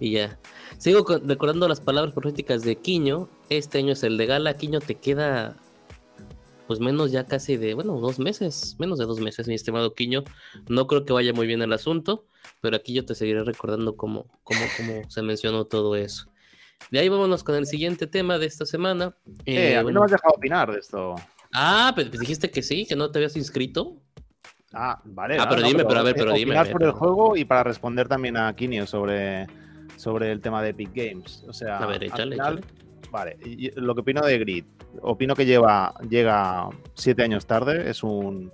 y 0.00 0.12
ya. 0.12 0.38
Sigo 0.78 1.04
recordando 1.24 1.68
las 1.68 1.80
palabras 1.80 2.14
proféticas 2.14 2.62
de 2.62 2.76
Quiño. 2.76 3.28
Este 3.48 3.78
año 3.78 3.92
es 3.92 4.02
el 4.02 4.16
de 4.16 4.26
Gala. 4.26 4.54
Quiño 4.54 4.80
te 4.80 4.96
queda 4.96 5.56
pues 6.66 6.80
menos 6.80 7.12
ya 7.12 7.26
casi 7.26 7.56
de, 7.56 7.74
bueno, 7.74 8.00
dos 8.00 8.18
meses, 8.18 8.74
menos 8.78 8.98
de 8.98 9.04
dos 9.04 9.20
meses, 9.20 9.46
mi 9.46 9.54
estimado 9.54 9.94
Quiño. 9.94 10.24
No 10.68 10.86
creo 10.86 11.04
que 11.04 11.12
vaya 11.12 11.32
muy 11.32 11.46
bien 11.46 11.62
el 11.62 11.72
asunto, 11.72 12.26
pero 12.60 12.76
aquí 12.76 12.92
yo 12.92 13.04
te 13.04 13.14
seguiré 13.14 13.44
recordando 13.44 13.96
cómo, 13.96 14.26
cómo, 14.42 14.60
cómo 14.76 15.02
se 15.08 15.22
mencionó 15.22 15.66
todo 15.66 15.94
eso. 15.96 16.26
De 16.90 16.98
ahí 16.98 17.08
vámonos 17.08 17.42
con 17.42 17.54
el 17.54 17.66
siguiente 17.66 18.06
tema 18.06 18.38
de 18.38 18.46
esta 18.46 18.64
semana. 18.64 19.16
Eh, 19.44 19.76
a 19.76 19.82
mí 19.82 19.92
no 19.92 20.00
me 20.00 20.06
has 20.06 20.12
dejado 20.12 20.34
opinar 20.36 20.72
de 20.72 20.78
esto. 20.78 21.16
Ah, 21.52 21.92
pero 21.94 22.10
dijiste 22.10 22.50
que 22.50 22.62
sí, 22.62 22.86
que 22.86 22.96
no 22.96 23.10
te 23.10 23.18
habías 23.18 23.36
inscrito. 23.36 23.96
Ah, 24.72 25.00
vale. 25.04 25.36
Ah, 25.38 25.48
pero 25.48 25.62
dime, 25.62 25.84
pero, 25.84 26.00
a 26.00 26.02
ver, 26.02 26.14
pero 26.14 26.32
dime. 26.32 26.64
por 26.66 26.82
el 26.82 26.92
juego 26.92 27.36
y 27.36 27.44
para 27.44 27.62
responder 27.62 28.08
también 28.08 28.36
a 28.36 28.54
Kinio 28.54 28.86
sobre, 28.86 29.46
sobre 29.96 30.30
el 30.32 30.40
tema 30.40 30.62
de 30.62 30.70
Epic 30.70 30.90
Games. 30.94 31.44
O 31.48 31.52
sea, 31.52 31.78
a 31.78 31.86
ver, 31.86 32.04
échale, 32.04 32.36
Vale, 33.10 33.38
lo 33.76 33.94
que 33.94 34.00
opino 34.00 34.20
de 34.20 34.38
Grid, 34.38 34.64
opino 35.00 35.34
que 35.34 35.46
lleva, 35.46 35.94
llega 36.08 36.68
siete 36.94 37.22
años 37.22 37.46
tarde, 37.46 37.88
es 37.88 38.02
un, 38.02 38.52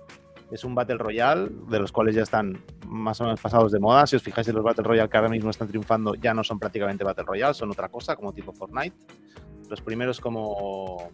es 0.53 0.63
un 0.63 0.75
Battle 0.75 0.99
Royale, 0.99 1.49
de 1.67 1.79
los 1.79 1.91
cuales 1.91 2.13
ya 2.13 2.21
están 2.21 2.61
más 2.87 3.19
o 3.19 3.23
menos 3.23 3.41
pasados 3.41 3.71
de 3.71 3.79
moda. 3.79 4.05
Si 4.05 4.15
os 4.15 4.21
fijáis 4.21 4.47
en 4.47 4.55
los 4.55 4.63
Battle 4.63 4.83
Royale 4.83 5.09
que 5.09 5.17
ahora 5.17 5.29
mismo 5.29 5.49
están 5.49 5.67
triunfando, 5.67 6.13
ya 6.13 6.35
no 6.35 6.43
son 6.43 6.59
prácticamente 6.59 7.03
Battle 7.03 7.23
Royale, 7.25 7.55
son 7.55 7.71
otra 7.71 7.89
cosa, 7.89 8.15
como 8.15 8.33
tipo 8.33 8.53
Fortnite. 8.53 8.95
Los 9.67 9.81
primeros 9.81 10.21
como 10.21 11.09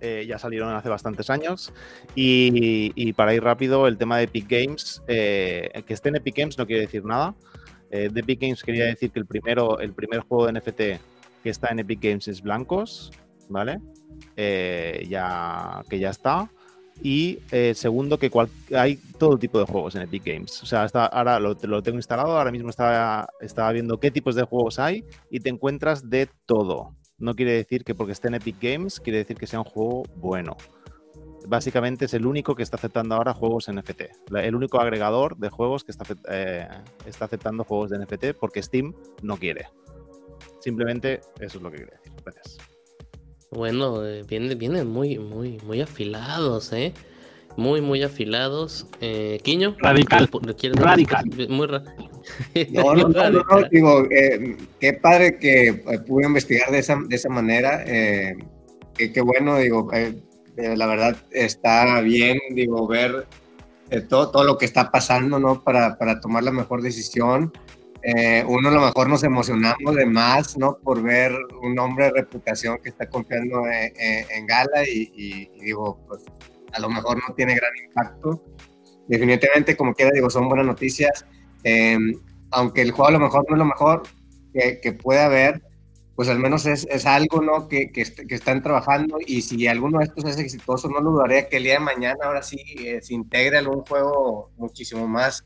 eh, 0.00 0.24
ya 0.26 0.38
salieron 0.38 0.74
hace 0.74 0.88
bastantes 0.88 1.28
años. 1.28 1.74
Y, 2.14 3.12
para 3.12 3.34
ir 3.34 3.44
rápido, 3.44 3.86
el 3.86 3.98
tema 3.98 4.16
de 4.16 4.24
Epic 4.24 4.46
Games, 4.48 5.02
eh, 5.08 5.70
que 5.86 5.92
esté 5.92 6.08
en 6.08 6.16
Epic 6.16 6.36
Games 6.36 6.56
no 6.56 6.66
quiere 6.66 6.82
decir 6.82 7.04
nada. 7.04 7.34
Eh, 7.90 8.08
de 8.10 8.20
Epic 8.20 8.40
Games 8.40 8.64
quería 8.64 8.86
decir 8.86 9.10
que 9.10 9.18
el, 9.18 9.26
primero, 9.26 9.78
el 9.78 9.92
primer 9.92 10.20
juego 10.20 10.46
de 10.46 10.58
NFT 10.58 10.80
que 11.42 11.50
está 11.50 11.68
en 11.68 11.80
Epic 11.80 12.00
Games 12.02 12.28
es 12.28 12.40
Blancos, 12.40 13.12
¿vale? 13.50 13.78
ya, 14.36 15.82
que 15.90 15.98
ya 15.98 16.10
está. 16.10 16.50
Y 17.02 17.38
segundo, 17.74 18.18
que 18.18 18.30
hay 18.76 18.96
todo 19.18 19.38
tipo 19.38 19.58
de 19.58 19.66
juegos 19.66 19.94
en 19.94 20.02
Epic 20.02 20.24
Games. 20.24 20.62
O 20.62 20.66
sea, 20.66 20.86
ahora 20.92 21.38
lo, 21.38 21.56
tengo 21.56 21.98
instalado, 21.98 22.36
ahora 22.36 22.50
mismo 22.50 22.70
estaba, 22.70 23.28
viendo 23.72 24.00
qué 24.00 24.10
tipos 24.10 24.34
de 24.34 24.42
juegos 24.42 24.78
hay 24.78 25.04
y 25.30 25.40
te 25.40 25.48
encuentras 25.48 26.10
de 26.10 26.28
todo 26.46 26.94
no 27.18 27.34
quiere 27.34 27.52
decir 27.52 27.84
que 27.84 27.94
porque 27.94 28.12
esté 28.12 28.28
en 28.28 28.34
Epic 28.34 28.56
Games, 28.60 29.00
quiere 29.00 29.18
decir 29.18 29.36
que 29.36 29.46
sea 29.46 29.58
un 29.58 29.64
juego 29.64 30.04
bueno. 30.16 30.56
Básicamente 31.46 32.04
es 32.04 32.14
el 32.14 32.26
único 32.26 32.54
que 32.54 32.62
está 32.62 32.76
aceptando 32.76 33.14
ahora 33.14 33.34
juegos 33.34 33.70
NFT. 33.72 34.02
El 34.36 34.54
único 34.54 34.80
agregador 34.80 35.36
de 35.36 35.48
juegos 35.48 35.82
que 35.82 35.92
está, 35.92 36.04
eh, 36.28 36.68
está 37.06 37.24
aceptando 37.24 37.64
juegos 37.64 37.90
de 37.90 37.98
NFT 37.98 38.38
porque 38.38 38.62
Steam 38.62 38.94
no 39.22 39.36
quiere. 39.36 39.66
Simplemente 40.60 41.20
eso 41.40 41.58
es 41.58 41.62
lo 41.62 41.70
que 41.70 41.78
quiere 41.78 41.92
decir. 41.92 42.12
Gracias. 42.24 42.58
Bueno, 43.50 44.06
eh, 44.06 44.24
vienen, 44.24 44.88
muy, 44.88 45.18
muy, 45.18 45.58
muy 45.64 45.80
afilados, 45.80 46.72
¿eh? 46.72 46.92
muy, 47.58 47.80
muy 47.80 48.02
afilados. 48.04 48.86
Eh, 49.00 49.40
Quiño, 49.42 49.74
radical. 49.80 50.30
Radical. 50.74 51.24
Muy 51.48 51.66
radical. 51.66 52.10
No, 52.72 52.94
no, 52.94 53.08
no, 53.08 53.30
no, 53.30 53.68
digo, 53.70 54.04
eh, 54.10 54.56
qué 54.78 54.92
padre 54.92 55.38
que 55.38 55.68
eh, 55.68 55.98
pude 56.06 56.26
investigar 56.26 56.70
de 56.70 56.78
esa, 56.78 56.96
de 57.08 57.16
esa 57.16 57.28
manera. 57.28 57.82
Eh, 57.84 58.36
qué, 58.96 59.20
bueno, 59.20 59.58
digo, 59.58 59.90
la 60.56 60.86
verdad 60.86 61.16
está 61.32 62.00
bien, 62.00 62.38
digo, 62.50 62.86
ver 62.86 63.26
todo, 64.08 64.30
todo 64.30 64.44
lo 64.44 64.58
que 64.58 64.66
está 64.66 64.90
pasando, 64.90 65.38
¿no? 65.40 65.64
Para, 65.64 65.98
para 65.98 66.20
tomar 66.20 66.44
la 66.44 66.52
mejor 66.52 66.82
decisión. 66.82 67.52
Uno 68.46 68.68
a 68.68 68.72
lo 68.72 68.80
mejor 68.80 69.08
nos 69.08 69.22
emocionamos 69.24 69.94
de 69.94 70.06
más, 70.06 70.56
¿no? 70.56 70.78
Por 70.78 71.02
ver 71.02 71.32
un 71.62 71.78
hombre 71.78 72.06
de 72.06 72.12
reputación 72.12 72.78
que 72.82 72.90
está 72.90 73.08
confiando 73.08 73.64
en, 73.66 74.46
Gala 74.46 74.84
y, 74.86 75.50
digo, 75.60 76.04
pues 76.06 76.24
a 76.72 76.80
lo 76.80 76.88
mejor 76.88 77.18
no 77.18 77.34
tiene 77.34 77.54
gran 77.54 77.72
impacto. 77.84 78.42
Definitivamente, 79.08 79.76
como 79.76 79.94
quiera, 79.94 80.12
digo, 80.12 80.30
son 80.30 80.48
buenas 80.48 80.66
noticias. 80.66 81.26
Em, 81.64 82.14
aunque 82.50 82.82
el 82.82 82.92
juego 82.92 83.08
a 83.08 83.12
lo 83.12 83.20
mejor 83.20 83.44
no 83.48 83.56
es 83.56 83.58
lo 83.58 83.64
mejor 83.64 84.02
que, 84.52 84.80
que 84.80 84.92
puede 84.92 85.20
haber, 85.20 85.62
pues 86.18 86.28
al 86.28 86.40
menos 86.40 86.66
es, 86.66 86.84
es 86.90 87.06
algo 87.06 87.40
¿no? 87.42 87.68
Que, 87.68 87.92
que, 87.92 88.02
que, 88.02 88.34
están 88.34 88.60
trabajando 88.60 89.18
y 89.24 89.42
si 89.42 89.68
alguno 89.68 90.00
de 90.00 90.06
estos 90.06 90.24
es 90.24 90.36
exitoso, 90.38 90.88
no 90.88 91.00
dudaría 91.00 91.48
que 91.48 91.58
el 91.58 91.62
día 91.62 91.74
de 91.74 91.78
mañana 91.78 92.18
ahora 92.24 92.42
sí 92.42 92.60
eh, 92.76 92.98
se 93.02 93.14
integre 93.14 93.58
algún 93.58 93.84
juego 93.84 94.50
muchísimo 94.56 95.06
más, 95.06 95.44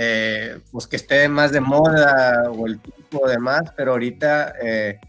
eh, 0.00 0.60
pues 0.70 0.86
que 0.86 0.94
esté 0.94 1.28
más 1.28 1.50
de 1.50 1.60
moda 1.60 2.50
o 2.52 2.68
el 2.68 2.78
tipo 2.78 3.28
de 3.28 3.36
más, 3.38 3.72
pero 3.76 3.92
ahorita 3.92 4.54
eh, 4.62 5.00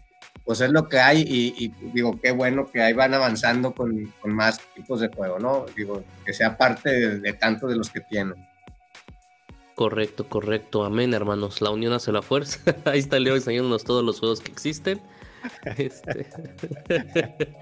pues 0.44 0.60
es 0.60 0.70
lo 0.70 0.88
que 0.88 0.98
hay 0.98 1.24
y, 1.28 1.68
digo, 1.92 2.18
qué 2.20 2.32
bueno 2.32 2.66
que 2.66 2.82
ahí 2.82 2.92
van 2.92 3.14
avanzando 3.14 3.72
con, 3.72 4.12
con, 4.20 4.34
más 4.34 4.58
tipos 4.74 5.00
de 5.00 5.06
juego, 5.06 5.38
¿no? 5.38 5.64
Digo, 5.76 6.02
que 6.26 6.32
sea 6.32 6.56
parte 6.56 6.90
de, 6.90 7.20
de 7.20 7.32
tanto 7.34 7.68
de 7.68 7.76
los 7.76 7.88
que 7.88 8.00
tienen. 8.00 8.34
Correcto, 9.76 10.28
correcto. 10.28 10.84
Amén, 10.84 11.14
hermanos. 11.14 11.62
La 11.62 11.70
unión 11.70 11.92
hace 11.92 12.10
la 12.10 12.20
fuerza. 12.20 12.58
Ahí 12.84 12.98
está 12.98 13.20
Leo 13.20 13.36
enseñándonos 13.36 13.84
todos 13.84 14.04
los 14.04 14.18
juegos 14.18 14.40
que 14.40 14.50
existen. 14.50 15.00
Este, 15.76 16.26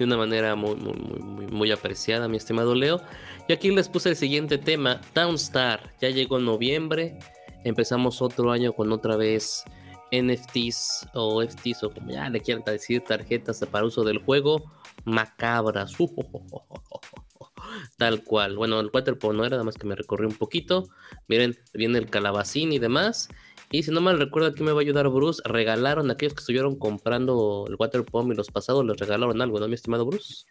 de 0.00 0.06
una 0.06 0.16
manera 0.16 0.56
muy, 0.56 0.76
muy, 0.76 0.94
muy, 0.94 1.46
muy 1.46 1.70
apreciada, 1.70 2.26
mi 2.26 2.38
estimado 2.38 2.74
Leo. 2.74 3.02
Y 3.48 3.52
aquí 3.52 3.70
les 3.70 3.86
puse 3.86 4.08
el 4.08 4.16
siguiente 4.16 4.56
tema, 4.56 5.02
Downstar. 5.14 5.92
Ya 6.00 6.08
llegó 6.08 6.38
noviembre. 6.38 7.18
Empezamos 7.64 8.22
otro 8.22 8.50
año 8.50 8.72
con 8.72 8.92
otra 8.92 9.16
vez 9.16 9.62
NFTs 10.10 11.06
o 11.12 11.42
FTs 11.42 11.84
o 11.84 11.90
como 11.90 12.12
ya 12.12 12.30
le 12.30 12.40
quieran 12.40 12.64
decir, 12.64 13.04
tarjetas 13.04 13.62
para 13.70 13.84
uso 13.84 14.02
del 14.02 14.24
juego 14.24 14.72
macabras. 15.04 15.92
Tal 17.98 18.24
cual. 18.24 18.56
Bueno, 18.56 18.80
el 18.80 18.88
waterpolo 18.90 19.34
no 19.34 19.44
era, 19.44 19.56
nada 19.56 19.64
más 19.64 19.76
que 19.76 19.86
me 19.86 19.96
recorrí 19.96 20.24
un 20.24 20.34
poquito. 20.34 20.88
Miren, 21.28 21.58
viene 21.74 21.98
el 21.98 22.08
calabacín 22.08 22.72
y 22.72 22.78
demás. 22.78 23.28
Y 23.72 23.84
si 23.84 23.92
no 23.92 24.00
mal 24.00 24.18
recuerdo, 24.18 24.48
aquí 24.48 24.64
me 24.64 24.72
va 24.72 24.78
a 24.78 24.82
ayudar 24.82 25.08
Bruce. 25.08 25.40
Regalaron 25.44 26.10
a 26.10 26.14
aquellos 26.14 26.34
que 26.34 26.40
estuvieron 26.40 26.76
comprando 26.76 27.66
el 27.68 27.76
waterpolo 27.78 28.32
y 28.32 28.36
los 28.36 28.50
pasados, 28.50 28.84
les 28.84 28.98
regalaron 28.98 29.40
algo, 29.40 29.60
¿no, 29.60 29.68
mi 29.68 29.74
estimado 29.74 30.04
Bruce? 30.04 30.44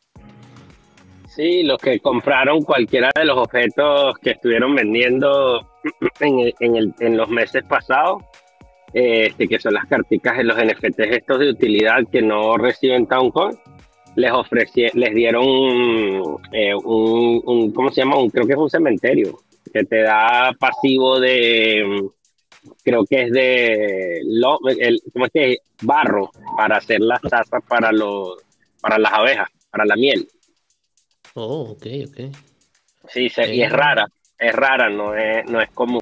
Sí, 1.27 1.63
los 1.63 1.77
que 1.79 1.99
compraron 1.99 2.61
cualquiera 2.61 3.11
de 3.15 3.25
los 3.25 3.37
objetos 3.37 4.17
que 4.19 4.31
estuvieron 4.31 4.73
vendiendo 4.73 5.67
en 6.21 7.17
los 7.17 7.29
meses 7.29 7.63
pasados, 7.67 8.23
este, 8.93 9.47
que 9.47 9.59
son 9.59 9.73
las 9.73 9.85
carticas 9.87 10.37
de 10.37 10.45
los 10.45 10.57
NFTs 10.57 11.11
estos 11.11 11.39
de 11.39 11.49
utilidad 11.49 11.99
que 12.11 12.21
no 12.21 12.57
reciben 12.57 13.05
Towncoin, 13.05 13.57
les 14.15 14.31
ofrecieron, 14.31 14.99
les 14.99 15.13
dieron 15.13 15.45
eh, 16.53 16.73
un, 16.73 17.71
¿cómo 17.73 17.89
se 17.89 18.01
llama? 18.01 18.17
Un, 18.17 18.29
creo 18.29 18.47
que 18.47 18.53
es 18.53 18.59
un 18.59 18.69
cementerio 18.69 19.39
que 19.71 19.83
te 19.83 20.01
da 20.01 20.51
pasivo 20.59 21.19
de, 21.19 22.09
creo 22.83 23.05
que 23.05 23.23
es 23.23 23.31
de, 23.31 24.19
el, 24.19 25.01
¿cómo 25.13 25.25
es 25.25 25.31
que? 25.31 25.57
Barro 25.81 26.29
para 26.57 26.77
hacer 26.77 26.99
las 26.99 27.21
tazas 27.21 27.63
para 27.67 27.91
los, 27.91 28.37
para 28.81 28.97
las 28.97 29.13
abejas, 29.13 29.49
para 29.71 29.85
la 29.85 29.95
miel. 29.95 30.27
Oh, 31.35 31.71
ok, 31.71 31.85
ok. 32.07 32.35
Sí, 33.07 33.31
y 33.51 33.61
es 33.61 33.71
rara, 33.71 34.07
es 34.37 34.53
rara, 34.53 34.89
no 34.89 35.15
es, 35.15 35.49
no 35.49 35.61
es 35.61 35.69
común. 35.71 36.01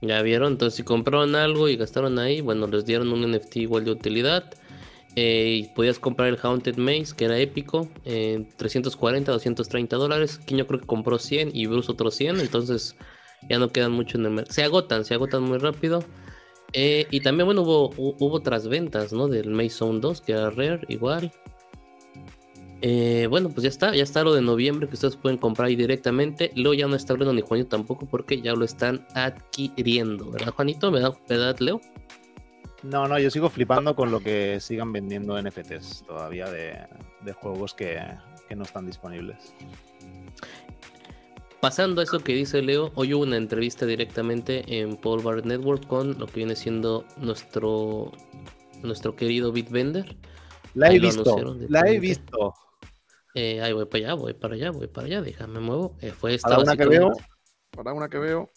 Ya 0.00 0.22
vieron, 0.22 0.52
entonces 0.52 0.76
si 0.76 0.82
compraron 0.82 1.34
algo 1.34 1.68
y 1.68 1.76
gastaron 1.76 2.18
ahí, 2.18 2.40
bueno, 2.40 2.66
les 2.66 2.84
dieron 2.84 3.12
un 3.12 3.30
NFT 3.30 3.56
igual 3.56 3.84
de 3.84 3.90
utilidad. 3.90 4.54
Eh, 5.18 5.62
y 5.62 5.68
podías 5.74 5.98
comprar 5.98 6.28
el 6.28 6.38
Haunted 6.42 6.76
Maze, 6.76 7.16
que 7.16 7.24
era 7.24 7.38
épico, 7.38 7.88
en 8.04 8.54
340, 8.56 9.32
230 9.32 9.96
dólares. 9.96 10.40
yo 10.46 10.66
creo 10.66 10.80
que 10.80 10.86
compró 10.86 11.18
100 11.18 11.52
y 11.54 11.66
Bruce 11.66 11.90
otros 11.90 12.14
100, 12.16 12.40
entonces 12.40 12.96
ya 13.48 13.58
no 13.58 13.68
quedan 13.68 13.92
mucho 13.92 14.18
en 14.18 14.26
el 14.26 14.32
mercado. 14.32 14.54
Se 14.54 14.64
agotan, 14.64 15.04
se 15.04 15.14
agotan 15.14 15.42
muy 15.42 15.58
rápido. 15.58 16.04
Eh, 16.72 17.06
y 17.10 17.20
también, 17.20 17.46
bueno, 17.46 17.62
hubo, 17.62 17.90
hubo 17.96 18.34
otras 18.34 18.68
ventas, 18.68 19.12
¿no? 19.12 19.28
Del 19.28 19.50
Maze 19.50 19.70
Zone 19.70 20.00
2, 20.00 20.20
que 20.20 20.32
era 20.32 20.50
Rare, 20.50 20.80
igual. 20.88 21.32
Eh, 22.82 23.26
bueno, 23.30 23.48
pues 23.48 23.62
ya 23.62 23.68
está, 23.68 23.94
ya 23.94 24.02
está 24.02 24.22
lo 24.22 24.34
de 24.34 24.42
noviembre 24.42 24.86
que 24.86 24.94
ustedes 24.94 25.16
pueden 25.16 25.38
comprar 25.38 25.68
ahí 25.68 25.76
directamente. 25.76 26.52
Luego 26.54 26.74
ya 26.74 26.86
no 26.86 26.96
está 26.96 27.14
hablando 27.14 27.32
ni 27.32 27.40
Juanito 27.40 27.68
tampoco 27.68 28.06
porque 28.06 28.40
ya 28.40 28.52
lo 28.52 28.64
están 28.64 29.06
adquiriendo, 29.14 30.30
¿verdad, 30.30 30.52
Juanito? 30.52 30.90
¿Verdad, 30.90 31.58
Leo? 31.58 31.80
No, 32.82 33.08
no, 33.08 33.18
yo 33.18 33.30
sigo 33.30 33.48
flipando 33.48 33.96
con 33.96 34.10
lo 34.10 34.20
que 34.20 34.60
sigan 34.60 34.92
vendiendo 34.92 35.40
NFTs 35.40 36.04
todavía 36.06 36.50
de, 36.50 36.86
juegos 37.32 37.74
que, 37.74 37.98
no 38.54 38.62
están 38.62 38.86
disponibles. 38.86 39.54
Pasando 41.66 42.00
a 42.00 42.04
eso 42.04 42.20
que 42.20 42.32
dice 42.32 42.62
Leo, 42.62 42.92
hoy 42.94 43.12
hubo 43.12 43.24
una 43.24 43.36
entrevista 43.36 43.86
directamente 43.86 44.78
en 44.78 44.96
Paul 44.96 45.20
Bar 45.20 45.44
Network 45.44 45.84
con 45.88 46.16
lo 46.16 46.26
que 46.26 46.34
viene 46.36 46.54
siendo 46.54 47.04
nuestro, 47.16 48.12
nuestro 48.84 49.16
querido 49.16 49.50
Bitbender. 49.50 50.16
La 50.74 50.92
he 50.92 51.00
visto, 51.00 51.56
la 51.68 51.80
he 51.80 51.98
visto. 51.98 52.54
Eh, 53.34 53.60
ahí 53.62 53.72
voy 53.72 53.86
para 53.86 54.04
allá, 54.04 54.14
voy 54.14 54.34
para 54.34 54.54
allá, 54.54 54.70
voy 54.70 54.86
para 54.86 55.08
allá, 55.08 55.22
déjame 55.22 55.58
muevo. 55.58 55.96
Eh, 56.00 56.12
fue 56.12 56.34
esta 56.34 56.50
para 56.50 56.62
una 56.62 56.76
que 56.76 56.86
veo, 56.86 57.10
para 57.72 57.92
una 57.92 58.08
que 58.08 58.18
veo. 58.18 58.48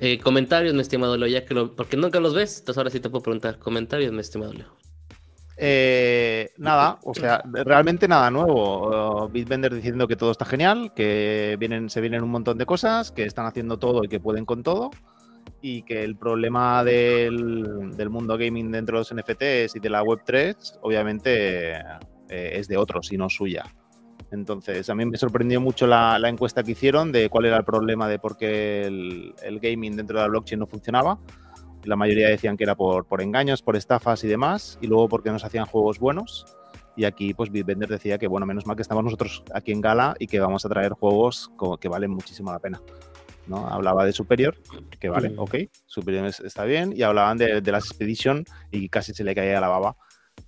Eh, 0.00 0.18
comentarios, 0.18 0.74
mi 0.74 0.80
estimado 0.80 1.16
Leo, 1.16 1.28
ya 1.28 1.44
que 1.44 1.54
lo, 1.54 1.76
porque 1.76 1.96
nunca 1.96 2.18
los 2.18 2.34
ves, 2.34 2.58
entonces 2.58 2.76
ahora 2.76 2.90
sí 2.90 2.98
te 2.98 3.08
puedo 3.08 3.22
preguntar. 3.22 3.60
Comentarios, 3.60 4.10
mi 4.10 4.18
estimado 4.18 4.52
Leo. 4.52 4.83
Eh, 5.56 6.50
nada, 6.58 6.98
o 7.04 7.14
sea, 7.14 7.42
realmente 7.44 8.08
nada 8.08 8.30
nuevo. 8.30 9.24
Uh, 9.24 9.28
Bitbender 9.28 9.74
diciendo 9.74 10.08
que 10.08 10.16
todo 10.16 10.30
está 10.30 10.44
genial, 10.44 10.92
que 10.94 11.56
vienen, 11.58 11.90
se 11.90 12.00
vienen 12.00 12.22
un 12.22 12.30
montón 12.30 12.58
de 12.58 12.66
cosas, 12.66 13.10
que 13.10 13.24
están 13.24 13.46
haciendo 13.46 13.78
todo 13.78 14.04
y 14.04 14.08
que 14.08 14.20
pueden 14.20 14.44
con 14.44 14.62
todo. 14.62 14.90
Y 15.60 15.82
que 15.82 16.04
el 16.04 16.16
problema 16.16 16.84
del, 16.84 17.92
del 17.96 18.10
mundo 18.10 18.36
gaming 18.36 18.70
dentro 18.70 18.98
de 18.98 19.00
los 19.00 19.14
NFTs 19.14 19.76
y 19.76 19.80
de 19.80 19.90
la 19.90 20.02
Web3, 20.02 20.78
obviamente, 20.82 21.72
eh, 22.28 22.58
es 22.58 22.68
de 22.68 22.76
otros 22.76 23.12
y 23.12 23.16
no 23.16 23.30
suya. 23.30 23.64
Entonces, 24.30 24.90
a 24.90 24.94
mí 24.94 25.06
me 25.06 25.16
sorprendió 25.16 25.60
mucho 25.60 25.86
la, 25.86 26.18
la, 26.18 26.28
encuesta 26.28 26.62
que 26.62 26.72
hicieron 26.72 27.12
de 27.12 27.28
cuál 27.28 27.46
era 27.46 27.56
el 27.56 27.64
problema 27.64 28.08
de 28.08 28.18
por 28.18 28.36
qué 28.36 28.82
el, 28.82 29.34
el 29.42 29.60
gaming 29.60 29.96
dentro 29.96 30.18
de 30.18 30.24
la 30.24 30.28
blockchain 30.28 30.58
no 30.58 30.66
funcionaba 30.66 31.18
la 31.84 31.96
mayoría 31.96 32.28
decían 32.28 32.56
que 32.56 32.64
era 32.64 32.74
por, 32.74 33.06
por 33.06 33.22
engaños, 33.22 33.62
por 33.62 33.76
estafas 33.76 34.24
y 34.24 34.28
demás, 34.28 34.78
y 34.80 34.86
luego 34.86 35.08
porque 35.08 35.30
nos 35.30 35.44
hacían 35.44 35.66
juegos 35.66 35.98
buenos. 35.98 36.46
Y 36.96 37.04
aquí, 37.04 37.34
pues 37.34 37.50
Bitbender 37.50 37.88
decía 37.88 38.18
que, 38.18 38.28
bueno, 38.28 38.46
menos 38.46 38.66
mal 38.66 38.76
que 38.76 38.82
estamos 38.82 39.02
nosotros 39.02 39.42
aquí 39.52 39.72
en 39.72 39.80
Gala 39.80 40.14
y 40.18 40.26
que 40.26 40.38
vamos 40.38 40.64
a 40.64 40.68
traer 40.68 40.92
juegos 40.92 41.50
que 41.80 41.88
valen 41.88 42.10
muchísimo 42.10 42.52
la 42.52 42.60
pena. 42.60 42.80
¿no? 43.46 43.66
Hablaba 43.68 44.04
de 44.04 44.12
Superior, 44.12 44.56
que 44.98 45.08
vale, 45.08 45.30
mm. 45.30 45.38
ok, 45.38 45.54
Superior 45.86 46.26
está 46.26 46.64
bien, 46.64 46.92
y 46.96 47.02
hablaban 47.02 47.36
de, 47.36 47.60
de 47.60 47.72
las 47.72 47.86
Expedition 47.86 48.44
y 48.70 48.88
casi 48.88 49.12
se 49.12 49.24
le 49.24 49.34
caía 49.34 49.60
la 49.60 49.68
baba 49.68 49.96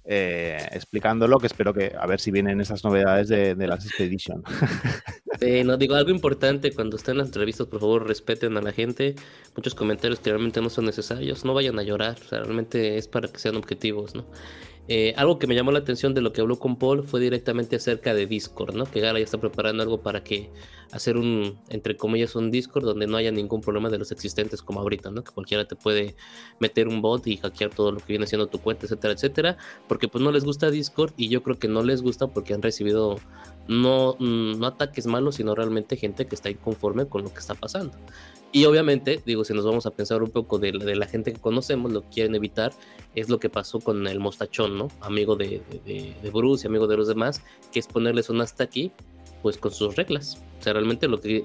eh, 0.08 0.56
explicándolo, 0.72 1.38
que 1.38 1.48
espero 1.48 1.74
que 1.74 1.92
a 1.98 2.06
ver 2.06 2.20
si 2.20 2.30
vienen 2.30 2.60
esas 2.60 2.84
novedades 2.84 3.28
de, 3.28 3.54
de 3.54 3.66
las 3.66 3.84
Expedition. 3.84 4.42
no 5.64 5.76
digo 5.76 5.94
algo 5.94 6.10
importante 6.10 6.72
cuando 6.72 6.96
estén 6.96 7.18
las 7.18 7.26
entrevistas, 7.26 7.66
por 7.66 7.80
favor 7.80 8.06
respeten 8.06 8.56
a 8.56 8.62
la 8.62 8.72
gente. 8.72 9.16
Muchos 9.56 9.74
comentarios 9.74 10.20
que 10.20 10.30
realmente 10.30 10.60
no 10.60 10.70
son 10.70 10.84
necesarios, 10.86 11.44
no 11.44 11.54
vayan 11.54 11.78
a 11.78 11.82
llorar, 11.82 12.16
realmente 12.30 12.98
es 12.98 13.08
para 13.08 13.28
que 13.28 13.38
sean 13.38 13.56
objetivos, 13.56 14.14
¿no? 14.14 14.24
Eh, 14.88 15.14
algo 15.16 15.38
que 15.38 15.48
me 15.48 15.56
llamó 15.56 15.72
la 15.72 15.80
atención 15.80 16.14
de 16.14 16.20
lo 16.20 16.32
que 16.32 16.40
habló 16.40 16.60
con 16.60 16.78
Paul 16.78 17.02
fue 17.02 17.20
directamente 17.20 17.74
acerca 17.76 18.14
de 18.14 18.26
Discord, 18.26 18.76
¿no? 18.76 18.84
Que 18.84 19.00
Gala 19.00 19.18
ya 19.18 19.24
está 19.24 19.38
preparando 19.38 19.82
algo 19.82 20.00
para 20.00 20.22
que 20.22 20.50
hacer 20.92 21.16
un, 21.16 21.58
entre 21.68 21.96
comillas, 21.96 22.36
un 22.36 22.50
Discord 22.50 22.84
donde 22.84 23.06
no 23.06 23.16
haya 23.16 23.30
ningún 23.30 23.60
problema 23.60 23.90
de 23.90 23.98
los 23.98 24.12
existentes 24.12 24.62
como 24.62 24.80
ahorita, 24.80 25.10
¿no? 25.10 25.24
Que 25.24 25.32
cualquiera 25.32 25.66
te 25.66 25.76
puede 25.76 26.16
meter 26.60 26.88
un 26.88 27.02
bot 27.02 27.26
y 27.26 27.36
hackear 27.36 27.70
todo 27.70 27.92
lo 27.92 27.98
que 27.98 28.06
viene 28.08 28.26
siendo 28.26 28.46
tu 28.46 28.58
cuenta, 28.58 28.86
etcétera, 28.86 29.14
etcétera, 29.14 29.56
porque 29.88 30.08
pues 30.08 30.22
no 30.22 30.32
les 30.32 30.44
gusta 30.44 30.70
Discord 30.70 31.12
y 31.16 31.28
yo 31.28 31.42
creo 31.42 31.58
que 31.58 31.68
no 31.68 31.82
les 31.82 32.02
gusta 32.02 32.28
porque 32.28 32.54
han 32.54 32.62
recibido 32.62 33.18
no, 33.68 34.16
mm, 34.18 34.58
no 34.58 34.66
ataques 34.66 35.06
malos, 35.06 35.36
sino 35.36 35.54
realmente 35.54 35.96
gente 35.96 36.26
que 36.26 36.34
está 36.34 36.50
inconforme 36.50 37.06
con 37.06 37.22
lo 37.22 37.32
que 37.32 37.40
está 37.40 37.54
pasando. 37.54 37.96
Y 38.52 38.64
obviamente, 38.64 39.22
digo, 39.26 39.44
si 39.44 39.52
nos 39.52 39.66
vamos 39.66 39.86
a 39.86 39.90
pensar 39.90 40.22
un 40.22 40.30
poco 40.30 40.58
de, 40.58 40.72
de, 40.72 40.96
la 40.96 41.06
gente 41.06 41.32
que 41.32 41.40
conocemos, 41.40 41.92
lo 41.92 42.02
que 42.02 42.08
quieren 42.08 42.34
evitar 42.34 42.72
es 43.14 43.28
lo 43.28 43.38
que 43.38 43.50
pasó 43.50 43.80
con 43.80 44.06
el 44.06 44.20
mostachón, 44.20 44.78
¿no? 44.78 44.88
Amigo 45.00 45.36
de, 45.36 45.60
de, 45.84 46.30
Bruce 46.30 46.66
y 46.66 46.68
amigo 46.68 46.86
de 46.86 46.96
los 46.96 47.08
demás, 47.08 47.42
que 47.72 47.80
es 47.80 47.86
ponerles 47.86 48.30
un 48.30 48.40
hasta 48.40 48.64
aquí, 48.64 48.92
pues 49.42 49.58
con 49.58 49.70
sus 49.70 49.96
reglas. 49.96 50.42
O 50.58 50.62
sea, 50.62 50.72
realmente 50.72 51.08
lo 51.08 51.20
que. 51.20 51.42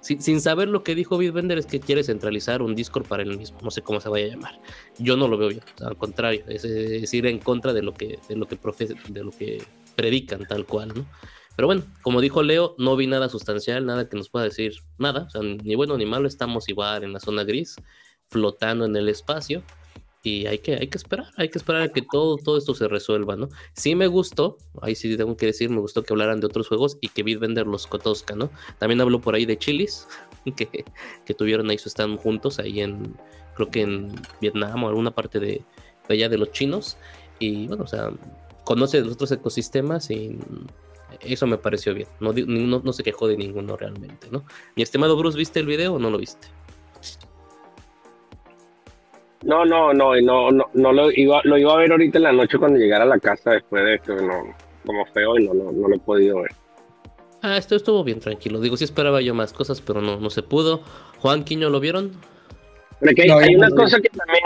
Sin, 0.00 0.40
saber 0.40 0.68
lo 0.68 0.82
que 0.82 0.94
dijo 0.94 1.18
Bitbender 1.18 1.58
es 1.58 1.66
que 1.66 1.80
quiere 1.80 2.04
centralizar 2.04 2.62
un 2.62 2.74
Discord 2.74 3.06
para 3.06 3.22
él 3.22 3.36
mismo. 3.36 3.58
No 3.62 3.70
sé 3.70 3.82
cómo 3.82 4.00
se 4.00 4.08
vaya 4.08 4.26
a 4.26 4.28
llamar. 4.28 4.60
Yo 4.98 5.16
no 5.16 5.28
lo 5.28 5.36
veo 5.36 5.50
yo. 5.50 5.60
al 5.84 5.96
contrario, 5.96 6.44
es, 6.48 6.64
es, 6.64 7.12
ir 7.14 7.26
en 7.26 7.38
contra 7.38 7.72
de 7.72 7.82
lo 7.82 7.94
que, 7.94 8.18
de 8.28 8.36
lo 8.36 8.46
que, 8.46 8.58
de 9.08 9.24
lo 9.24 9.30
que 9.30 9.62
predican, 9.94 10.46
tal 10.46 10.66
cual, 10.66 10.92
¿no? 10.94 11.06
Pero 11.56 11.66
bueno, 11.66 11.82
como 12.02 12.20
dijo 12.20 12.42
Leo, 12.42 12.74
no 12.78 12.96
vi 12.96 13.06
nada 13.06 13.28
sustancial, 13.28 13.84
nada 13.84 14.08
que 14.08 14.16
nos 14.16 14.30
pueda 14.30 14.46
decir 14.46 14.76
nada, 14.98 15.24
o 15.24 15.30
sea, 15.30 15.42
ni 15.42 15.74
bueno 15.74 15.98
ni 15.98 16.06
malo, 16.06 16.26
estamos 16.26 16.68
igual 16.68 17.04
en 17.04 17.12
la 17.12 17.20
zona 17.20 17.44
gris, 17.44 17.76
flotando 18.28 18.86
en 18.86 18.96
el 18.96 19.08
espacio. 19.08 19.62
Y 20.24 20.46
hay 20.46 20.58
que, 20.58 20.74
hay 20.74 20.86
que 20.86 20.98
esperar, 20.98 21.26
hay 21.36 21.48
que 21.48 21.58
esperar 21.58 21.82
a 21.82 21.88
que 21.88 22.02
todo, 22.02 22.36
todo 22.36 22.56
esto 22.56 22.74
se 22.74 22.86
resuelva, 22.86 23.34
¿no? 23.34 23.48
Sí 23.72 23.96
me 23.96 24.06
gustó, 24.06 24.56
ahí 24.80 24.94
sí 24.94 25.16
tengo 25.16 25.36
que 25.36 25.46
decir, 25.46 25.68
me 25.68 25.80
gustó 25.80 26.04
que 26.04 26.12
hablaran 26.12 26.38
de 26.38 26.46
otros 26.46 26.68
juegos 26.68 26.96
y 27.00 27.08
que 27.08 27.24
Bitbender 27.24 27.66
los 27.66 27.88
cotosca, 27.88 28.36
¿no? 28.36 28.50
También 28.78 29.00
habló 29.00 29.20
por 29.20 29.34
ahí 29.34 29.46
de 29.46 29.58
chilis, 29.58 30.06
que, 30.56 30.84
que 31.24 31.34
tuvieron 31.34 31.68
ahí 31.70 31.78
su 31.78 31.88
stand 31.88 32.18
juntos, 32.18 32.60
ahí 32.60 32.80
en, 32.80 33.16
creo 33.54 33.70
que 33.70 33.82
en 33.82 34.14
Vietnam 34.40 34.84
o 34.84 34.88
alguna 34.88 35.10
parte 35.10 35.40
de, 35.40 35.62
allá 36.08 36.28
de 36.28 36.38
los 36.38 36.52
chinos. 36.52 36.96
Y 37.38 37.66
bueno, 37.66 37.84
o 37.84 37.86
sea, 37.86 38.10
conoce 38.64 39.00
los 39.00 39.14
otros 39.14 39.32
ecosistemas 39.32 40.10
y 40.10 40.38
eso 41.20 41.46
me 41.46 41.58
pareció 41.58 41.94
bien. 41.94 42.08
No, 42.20 42.32
no, 42.32 42.92
se 42.92 43.02
quejó 43.02 43.28
de 43.28 43.36
ninguno 43.36 43.76
realmente, 43.76 44.28
¿no? 44.30 44.44
Mi 44.76 44.82
estimado 44.82 45.16
Bruce, 45.16 45.36
¿viste 45.36 45.60
el 45.60 45.66
video 45.66 45.94
o 45.94 45.98
no 45.98 46.10
lo 46.10 46.18
viste? 46.18 46.48
No, 49.44 49.64
no, 49.64 49.92
no, 49.92 50.14
no, 50.20 50.50
no, 50.50 50.64
no 50.72 50.92
lo 50.92 51.10
iba, 51.10 51.40
lo 51.44 51.58
iba 51.58 51.72
a 51.72 51.78
ver 51.78 51.90
ahorita 51.90 52.18
en 52.18 52.24
la 52.24 52.32
noche 52.32 52.58
cuando 52.58 52.78
llegara 52.78 53.04
a 53.04 53.08
la 53.08 53.18
casa 53.18 53.50
después 53.50 53.84
de 53.84 53.94
esto, 53.96 54.14
no, 54.14 54.54
como 54.86 55.04
feo 55.06 55.38
y 55.38 55.46
no, 55.46 55.54
no, 55.54 55.72
no 55.72 55.88
lo 55.88 55.96
he 55.96 55.98
podido 55.98 56.42
ver. 56.42 56.52
Ah, 57.42 57.56
esto 57.56 57.74
estuvo 57.74 58.04
bien 58.04 58.20
tranquilo. 58.20 58.60
Digo, 58.60 58.76
sí 58.76 58.84
esperaba 58.84 59.20
yo 59.20 59.34
más 59.34 59.52
cosas, 59.52 59.80
pero 59.80 60.00
no, 60.00 60.20
no 60.20 60.30
se 60.30 60.44
pudo. 60.44 60.82
Juan 61.18 61.42
Quiño, 61.42 61.70
¿lo 61.70 61.80
vieron? 61.80 62.12
hay, 63.02 63.56
una 63.56 63.70
cosa 63.70 64.00
que 64.00 64.08
también, 64.10 64.44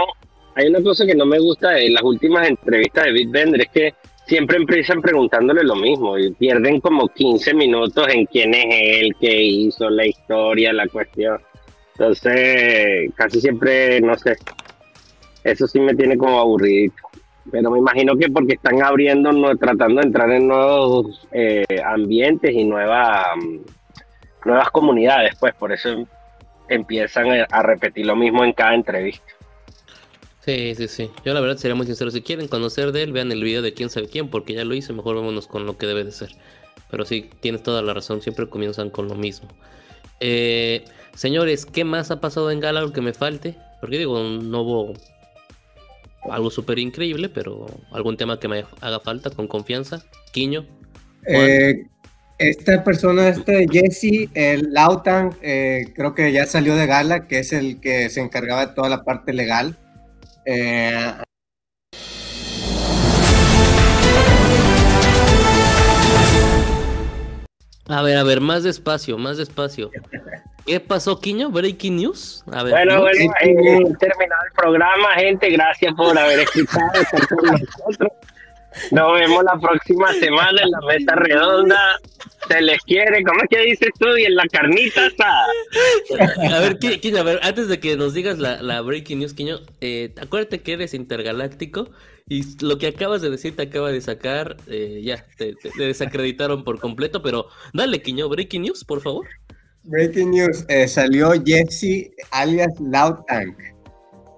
hay 0.54 0.68
una 0.68 0.82
cosa 0.82 1.04
que 1.04 1.14
no 1.14 1.26
me 1.26 1.38
gusta 1.38 1.70
de 1.72 1.90
las 1.90 2.02
últimas 2.02 2.48
entrevistas 2.48 3.04
de 3.04 3.12
Bitbender, 3.12 3.60
es 3.60 3.68
que 3.68 3.94
siempre 4.26 4.56
empiezan 4.56 5.02
preguntándole 5.02 5.62
lo 5.62 5.76
mismo 5.76 6.18
y 6.18 6.32
pierden 6.32 6.80
como 6.80 7.06
15 7.08 7.52
minutos 7.52 8.06
en 8.08 8.24
quién 8.26 8.54
es 8.54 8.64
él, 8.70 9.12
qué 9.20 9.42
hizo, 9.42 9.90
la 9.90 10.06
historia, 10.06 10.72
la 10.72 10.88
cuestión. 10.88 11.38
Entonces, 11.98 13.10
casi 13.14 13.40
siempre, 13.40 14.00
no 14.00 14.16
sé, 14.16 14.36
eso 15.46 15.66
sí 15.66 15.80
me 15.80 15.94
tiene 15.94 16.16
como 16.16 16.38
aburrido. 16.40 16.92
Pero 17.50 17.70
me 17.70 17.78
imagino 17.78 18.16
que 18.16 18.28
porque 18.28 18.54
están 18.54 18.82
abriendo, 18.82 19.30
tratando 19.56 20.00
de 20.00 20.06
entrar 20.08 20.30
en 20.32 20.48
nuevos 20.48 21.26
eh, 21.30 21.64
ambientes 21.84 22.52
y 22.52 22.64
nuevas, 22.64 23.24
nuevas 24.44 24.70
comunidades, 24.70 25.36
pues 25.38 25.54
por 25.54 25.72
eso 25.72 26.06
empiezan 26.68 27.46
a 27.48 27.62
repetir 27.62 28.06
lo 28.06 28.16
mismo 28.16 28.44
en 28.44 28.52
cada 28.52 28.74
entrevista. 28.74 29.24
Sí, 30.40 30.74
sí, 30.76 30.88
sí. 30.88 31.10
Yo 31.24 31.34
la 31.34 31.40
verdad 31.40 31.56
sería 31.56 31.74
muy 31.76 31.86
sincero. 31.86 32.10
Si 32.10 32.22
quieren 32.22 32.48
conocer 32.48 32.92
de 32.92 33.04
él, 33.04 33.12
vean 33.12 33.30
el 33.30 33.42
video 33.42 33.62
de 33.62 33.74
quién 33.74 33.90
sabe 33.90 34.08
quién, 34.08 34.28
porque 34.28 34.54
ya 34.54 34.64
lo 34.64 34.74
hice. 34.74 34.92
Mejor 34.92 35.16
vámonos 35.16 35.46
con 35.46 35.66
lo 35.66 35.76
que 35.76 35.86
debe 35.86 36.04
de 36.04 36.12
ser. 36.12 36.30
Pero 36.90 37.04
sí, 37.04 37.30
tienes 37.40 37.62
toda 37.62 37.82
la 37.82 37.94
razón. 37.94 38.22
Siempre 38.22 38.48
comienzan 38.48 38.90
con 38.90 39.08
lo 39.08 39.14
mismo. 39.14 39.48
Eh, 40.20 40.84
señores, 41.14 41.66
¿qué 41.66 41.84
más 41.84 42.12
ha 42.12 42.20
pasado 42.20 42.50
en 42.50 42.60
Gala? 42.60 42.92
Que 42.92 43.00
me 43.00 43.12
falte. 43.12 43.56
Porque 43.80 43.98
digo, 43.98 44.20
no 44.20 44.62
hubo 44.62 44.94
algo 46.30 46.50
súper 46.50 46.78
increíble, 46.78 47.28
pero 47.28 47.66
algún 47.92 48.16
tema 48.16 48.38
que 48.38 48.48
me 48.48 48.64
haga 48.80 49.00
falta 49.00 49.30
con 49.30 49.48
confianza. 49.48 50.02
Quiño. 50.32 50.66
Eh, 51.26 51.86
esta 52.38 52.84
persona, 52.84 53.28
este 53.28 53.66
Jesse, 53.70 54.28
el 54.34 54.72
Lautan, 54.72 55.34
eh, 55.42 55.92
creo 55.94 56.14
que 56.14 56.32
ya 56.32 56.46
salió 56.46 56.76
de 56.76 56.86
Gala, 56.86 57.26
que 57.26 57.38
es 57.38 57.52
el 57.52 57.80
que 57.80 58.10
se 58.10 58.20
encargaba 58.20 58.66
de 58.66 58.74
toda 58.74 58.88
la 58.88 59.04
parte 59.04 59.32
legal 59.32 59.78
eh, 60.46 61.12
a 67.88 68.02
ver, 68.02 68.16
a 68.16 68.22
ver, 68.22 68.40
más 68.40 68.62
despacio, 68.62 69.18
más 69.18 69.36
despacio. 69.38 69.90
¿Qué 70.66 70.80
pasó, 70.80 71.20
Quiño? 71.20 71.50
¿Breaking 71.50 71.96
news? 71.96 72.42
A 72.52 72.64
ver, 72.64 72.72
bueno, 72.72 73.00
bueno, 73.00 73.96
terminado 74.00 74.42
el 74.46 74.52
programa, 74.56 75.14
gente. 75.14 75.50
Gracias 75.50 75.94
por 75.94 76.18
haber 76.18 76.40
escuchado. 76.40 76.90
Nos 78.90 79.12
vemos 79.14 79.44
la 79.44 79.58
próxima 79.58 80.12
semana 80.14 80.60
en 80.62 80.70
la 80.70 80.80
mesa 80.80 81.14
redonda. 81.14 82.00
Se 82.48 82.60
les 82.60 82.82
quiere, 82.82 83.22
¿cómo 83.22 83.40
es 83.42 83.48
que 83.48 83.60
dices 83.62 83.90
tú? 83.98 84.16
Y 84.16 84.24
en 84.24 84.34
la 84.34 84.44
carnita 84.50 85.06
está. 85.06 85.44
A 86.52 86.60
ver, 86.60 86.78
Quiño, 86.78 87.20
a 87.20 87.22
ver, 87.22 87.40
antes 87.42 87.68
de 87.68 87.80
que 87.80 87.96
nos 87.96 88.12
digas 88.12 88.38
la, 88.38 88.80
breaking 88.80 89.20
news, 89.20 89.34
Quiño, 89.34 89.60
eh, 89.80 90.12
acuérdate 90.20 90.62
que 90.62 90.74
eres 90.74 90.94
intergaláctico 90.94 91.90
y 92.28 92.42
lo 92.64 92.78
que 92.78 92.88
acabas 92.88 93.22
de 93.22 93.30
decir 93.30 93.54
te 93.54 93.62
acaba 93.62 93.92
de 93.92 94.00
sacar, 94.00 94.56
eh, 94.66 95.00
ya, 95.02 95.24
te, 95.36 95.54
desacreditaron 95.78 96.64
por 96.64 96.80
completo, 96.80 97.22
pero 97.22 97.46
dale, 97.72 98.02
Quiño, 98.02 98.28
breaking 98.28 98.62
news, 98.62 98.84
por 98.84 99.00
favor. 99.00 99.26
Breaking 99.86 100.30
news, 100.30 100.64
eh, 100.68 100.88
salió 100.88 101.32
Jesse 101.44 102.10
alias 102.30 102.72
Loud 102.80 103.24
Tank, 103.28 103.56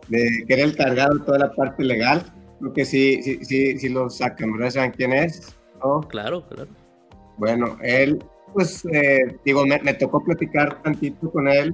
de, 0.08 0.44
que 0.46 0.54
era 0.54 0.64
el 0.64 0.76
cargado 0.76 1.18
toda 1.24 1.38
la 1.38 1.54
parte 1.54 1.84
legal 1.84 2.22
Creo 2.58 2.72
que 2.72 2.84
sí, 2.84 3.22
sí, 3.22 3.38
sí, 3.42 3.78
sí 3.78 3.88
lo 3.88 4.10
sacan, 4.10 4.52
¿verdad? 4.52 4.70
¿Saben 4.70 4.90
quién 4.90 5.12
es? 5.12 5.54
Claro, 6.08 6.44
claro. 6.48 6.68
Bueno, 7.36 7.78
él, 7.82 8.18
pues, 8.52 8.84
eh, 8.92 9.36
digo, 9.44 9.64
me, 9.64 9.94
tocó 9.94 10.22
platicar 10.24 10.82
tantito 10.82 11.30
con 11.30 11.46
él 11.46 11.72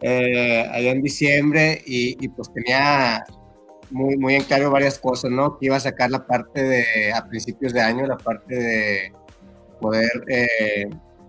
eh, 0.00 0.68
allá 0.72 0.90
en 0.90 1.02
diciembre 1.02 1.80
y, 1.86 2.28
pues 2.30 2.52
tenía 2.52 3.24
muy, 3.90 4.16
muy 4.16 4.34
en 4.34 4.42
claro 4.42 4.72
varias 4.72 4.98
cosas, 4.98 5.30
¿no? 5.30 5.56
Que 5.56 5.66
iba 5.66 5.76
a 5.76 5.80
sacar 5.80 6.10
la 6.10 6.26
parte 6.26 6.62
de, 6.64 7.12
a 7.12 7.28
principios 7.28 7.72
de 7.72 7.80
año, 7.80 8.04
la 8.06 8.16
parte 8.16 8.54
de 8.56 9.12
poder 9.80 10.10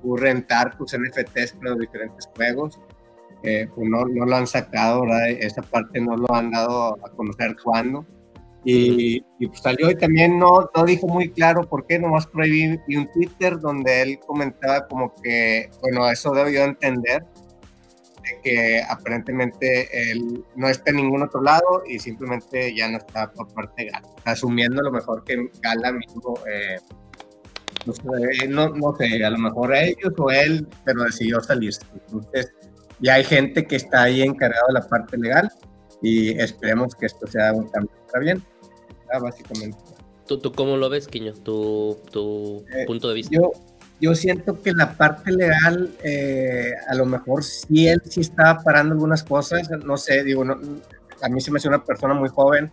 eh, 0.04 0.18
rentar 0.18 0.78
tus 0.78 0.97
NFTs 0.97 1.54
para 1.54 1.72
los 1.72 1.80
diferentes 1.80 2.30
juegos. 2.36 2.80
pues 3.41 3.89
no, 3.89 4.06
no 4.06 4.26
lo 4.26 4.36
han 4.36 4.47
sacado, 4.47 5.01
¿verdad? 5.01 5.30
Esa 5.32 5.62
parte 5.62 5.99
no 5.99 6.16
lo 6.16 6.34
han 6.34 6.51
dado 6.51 6.97
a 7.06 7.10
conocer 7.10 7.56
cuándo 7.62 8.06
Y, 8.64 9.22
pues 9.47 9.60
salió 9.60 9.91
y 9.91 9.95
también 9.95 10.39
no, 10.39 10.70
no 10.74 10.86
dijo 10.86 11.08
muy 11.08 11.30
claro 11.30 11.68
por 11.68 11.86
qué, 11.86 11.99
nomás 11.99 12.28
por 12.28 12.43
ahí 12.43 12.80
vi, 12.88 12.95
un 12.95 13.12
Twitter 13.12 13.60
donde 13.60 14.01
él 14.01 14.20
comentaba 14.26 14.88
como 14.88 15.14
que, 15.22 15.70
bueno, 15.82 16.10
eso 16.10 16.32
debió 16.32 16.64
entender, 16.64 17.26
de 18.24 18.41
que 18.41 18.82
aparentemente 18.88 20.12
él 20.12 20.45
no 20.56 20.70
está 20.70 20.91
en 20.91 20.97
ningún 20.97 21.24
otro 21.24 21.41
lado 21.41 21.84
y 21.86 21.99
simplemente 21.99 22.74
ya 22.74 22.88
no 22.89 22.97
está 22.97 23.32
por 23.32 23.54
parte 23.54 23.84
de 23.84 23.91
Gala, 23.91 24.08
asumiendo 24.24 24.82
lo 24.82 24.91
mejor 24.91 25.24
que 25.26 25.49
Gala 25.62 25.91
mismo, 25.91 26.36
eh, 26.47 26.78
no, 27.86 27.93
sé, 27.93 28.47
no, 28.47 28.69
no, 28.69 28.95
sé, 28.95 29.23
a 29.23 29.29
lo 29.29 29.38
mejor 29.38 29.75
ellos 29.75 30.13
o 30.17 30.31
él, 30.31 30.67
pero 30.86 31.03
decidió 31.03 31.39
salirse. 31.41 31.81
Entonces, 31.93 32.51
ya 32.99 33.15
hay 33.15 33.23
gente 33.23 33.65
que 33.65 33.75
está 33.75 34.03
ahí 34.03 34.21
encargado 34.21 34.67
de 34.67 34.73
la 34.73 34.88
parte 34.88 35.17
legal 35.17 35.49
y 36.01 36.38
esperemos 36.39 36.95
que 36.95 37.05
esto 37.05 37.27
sea 37.27 37.53
un 37.53 37.67
cambio 37.69 37.91
para 38.11 38.23
bien 38.23 38.43
básicamente. 39.19 39.77
¿Tú, 40.27 40.38
¿Tú 40.39 40.51
cómo 40.51 40.77
lo 40.77 40.89
ves, 40.89 41.07
Quiño? 41.07 41.34
¿Tu, 41.34 41.97
tu 42.11 42.63
eh, 42.73 42.86
punto 42.86 43.09
de 43.09 43.15
vista? 43.15 43.36
Yo, 43.36 43.51
yo 43.99 44.15
siento 44.15 44.61
que 44.61 44.71
la 44.73 44.93
parte 44.93 45.31
legal, 45.31 45.91
eh, 46.03 46.71
a 46.88 46.95
lo 46.95 47.05
mejor 47.05 47.43
sí 47.43 47.88
él 47.88 48.01
sí 48.05 48.21
estaba 48.21 48.59
parando 48.61 48.93
algunas 48.93 49.23
cosas, 49.23 49.69
no 49.86 49.97
sé, 49.97 50.23
digo, 50.23 50.43
a 50.43 51.29
mí 51.29 51.41
se 51.41 51.51
me 51.51 51.57
hace 51.57 51.67
una 51.67 51.84
persona 51.84 52.13
muy 52.13 52.29
joven, 52.29 52.71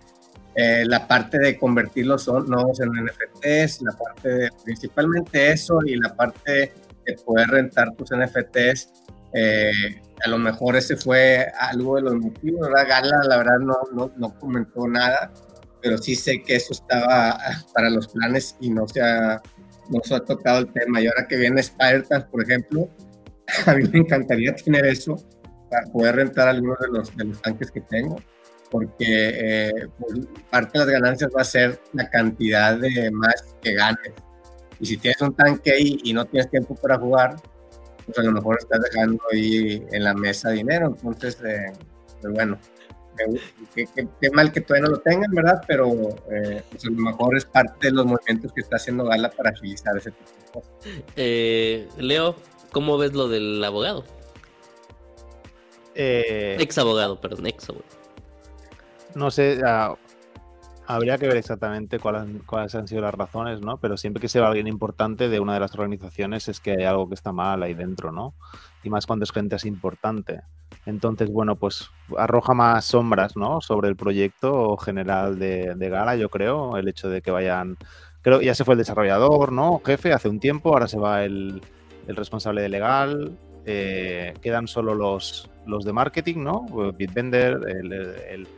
eh, 0.60 0.84
la 0.84 1.06
parte 1.06 1.38
de 1.38 1.58
convertir 1.58 2.06
los 2.06 2.26
nodos 2.28 2.80
en 2.80 2.90
NFTs, 2.90 3.82
la 3.82 3.92
parte 3.92 4.28
de 4.28 4.48
principalmente 4.64 5.52
eso 5.52 5.78
y 5.84 5.96
la 5.96 6.14
parte 6.14 6.72
de 7.06 7.14
poder 7.24 7.48
rentar 7.48 7.94
tus 7.94 8.10
NFTs, 8.10 8.90
a 10.24 10.28
lo 10.28 10.38
mejor 10.38 10.76
ese 10.76 10.96
fue 10.96 11.46
algo 11.58 11.96
de 11.96 12.02
los 12.02 12.14
motivos, 12.16 12.68
¿verdad? 12.68 12.88
Gala, 12.88 13.20
la 13.28 13.36
verdad, 13.38 13.58
no, 13.60 13.76
no, 13.92 14.12
no 14.16 14.38
comentó 14.38 14.86
nada 14.88 15.32
pero 15.82 15.98
sí 15.98 16.14
sé 16.14 16.42
que 16.42 16.56
eso 16.56 16.72
estaba 16.72 17.38
para 17.74 17.90
los 17.90 18.08
planes 18.08 18.56
y 18.60 18.70
no 18.70 18.86
se 18.86 19.00
ha, 19.00 19.40
no 19.88 20.00
se 20.02 20.14
ha 20.14 20.20
tocado 20.20 20.60
el 20.60 20.72
tema. 20.72 21.00
Y 21.00 21.06
ahora 21.06 21.26
que 21.26 21.36
viene 21.36 21.60
spider 21.60 22.04
por 22.30 22.42
ejemplo, 22.42 22.88
a 23.66 23.74
mí 23.74 23.88
me 23.92 24.00
encantaría 24.00 24.54
tener 24.54 24.86
eso 24.86 25.16
para 25.70 25.86
poder 25.86 26.16
rentar 26.16 26.48
algunos 26.48 26.78
de 26.80 26.88
los, 26.88 27.16
de 27.16 27.24
los 27.24 27.40
tanques 27.42 27.70
que 27.70 27.80
tengo, 27.80 28.16
porque 28.70 28.94
eh, 29.08 29.88
pues, 29.98 30.20
parte 30.50 30.78
de 30.78 30.84
las 30.84 30.94
ganancias 30.94 31.30
va 31.36 31.42
a 31.42 31.44
ser 31.44 31.80
la 31.92 32.08
cantidad 32.08 32.76
de 32.76 33.10
más 33.10 33.56
que 33.62 33.74
ganes. 33.74 34.12
Y 34.78 34.86
si 34.86 34.96
tienes 34.96 35.20
un 35.20 35.34
tanque 35.34 35.72
ahí 35.72 35.98
y 36.04 36.12
no 36.12 36.24
tienes 36.24 36.50
tiempo 36.50 36.74
para 36.74 36.98
jugar, 36.98 37.36
pues 38.06 38.18
a 38.18 38.22
lo 38.22 38.32
mejor 38.32 38.58
estás 38.58 38.80
dejando 38.80 39.22
ahí 39.32 39.84
en 39.92 40.04
la 40.04 40.14
mesa 40.14 40.50
dinero. 40.50 40.96
Entonces, 41.02 41.38
eh, 41.44 41.72
pues 42.20 42.32
bueno, 42.32 42.58
qué, 43.74 44.30
mal 44.32 44.52
que 44.52 44.60
todavía 44.60 44.88
no 44.88 44.94
lo 44.94 45.00
tengan, 45.00 45.30
¿verdad? 45.32 45.62
Pero 45.66 45.90
eh, 46.30 46.62
pues 46.70 46.84
a 46.84 46.90
lo 46.90 46.96
mejor 46.96 47.36
es 47.36 47.44
parte 47.44 47.88
de 47.88 47.92
los 47.92 48.06
movimientos 48.06 48.52
que 48.52 48.60
está 48.60 48.76
haciendo 48.76 49.04
Gala 49.04 49.30
para 49.30 49.50
agilizar 49.50 49.96
ese 49.96 50.10
tipo 50.10 50.30
de 50.30 50.52
cosas. 50.52 50.72
Eh, 51.16 51.88
Leo, 51.98 52.36
¿cómo 52.72 52.98
ves 52.98 53.12
lo 53.12 53.28
del 53.28 53.62
abogado? 53.62 54.04
Eh, 55.94 56.56
ex 56.60 56.78
abogado, 56.78 57.20
perdón, 57.20 57.46
ex 57.46 57.68
abogado. 57.68 57.99
No 59.14 59.30
sé, 59.30 59.60
habría 60.86 61.18
que 61.18 61.28
ver 61.28 61.36
exactamente 61.36 61.98
cuáles, 61.98 62.42
cuáles 62.46 62.74
han 62.74 62.88
sido 62.88 63.02
las 63.02 63.14
razones, 63.14 63.60
¿no? 63.60 63.78
Pero 63.78 63.96
siempre 63.96 64.20
que 64.20 64.28
se 64.28 64.40
va 64.40 64.48
alguien 64.48 64.66
importante 64.66 65.28
de 65.28 65.40
una 65.40 65.54
de 65.54 65.60
las 65.60 65.74
organizaciones 65.74 66.48
es 66.48 66.60
que 66.60 66.72
hay 66.72 66.84
algo 66.84 67.08
que 67.08 67.14
está 67.14 67.32
mal 67.32 67.62
ahí 67.62 67.74
dentro, 67.74 68.12
¿no? 68.12 68.34
Y 68.82 68.90
más 68.90 69.06
cuando 69.06 69.24
es 69.24 69.32
gente 69.32 69.54
así 69.54 69.68
importante. 69.68 70.40
Entonces, 70.86 71.30
bueno, 71.30 71.56
pues 71.56 71.90
arroja 72.16 72.54
más 72.54 72.84
sombras, 72.86 73.36
¿no? 73.36 73.60
Sobre 73.60 73.88
el 73.88 73.96
proyecto 73.96 74.76
general 74.76 75.38
de, 75.38 75.76
Gala, 75.78 76.16
yo 76.16 76.28
creo, 76.28 76.76
el 76.76 76.88
hecho 76.88 77.08
de 77.08 77.22
que 77.22 77.30
vayan, 77.30 77.76
creo 78.22 78.40
ya 78.40 78.54
se 78.54 78.64
fue 78.64 78.74
el 78.74 78.78
desarrollador, 78.78 79.52
¿no? 79.52 79.80
Jefe 79.84 80.12
hace 80.12 80.28
un 80.28 80.40
tiempo, 80.40 80.70
ahora 80.70 80.88
se 80.88 80.98
va 80.98 81.24
el, 81.24 81.60
responsable 82.08 82.62
de 82.62 82.68
legal, 82.68 83.38
eh, 83.66 84.34
quedan 84.42 84.66
solo 84.66 84.94
los, 84.94 85.48
los 85.66 85.84
de 85.84 85.92
marketing, 85.92 86.42
¿no? 86.42 86.66
Bitbender, 86.96 87.60
el, 87.68 87.92
el, 87.92 88.48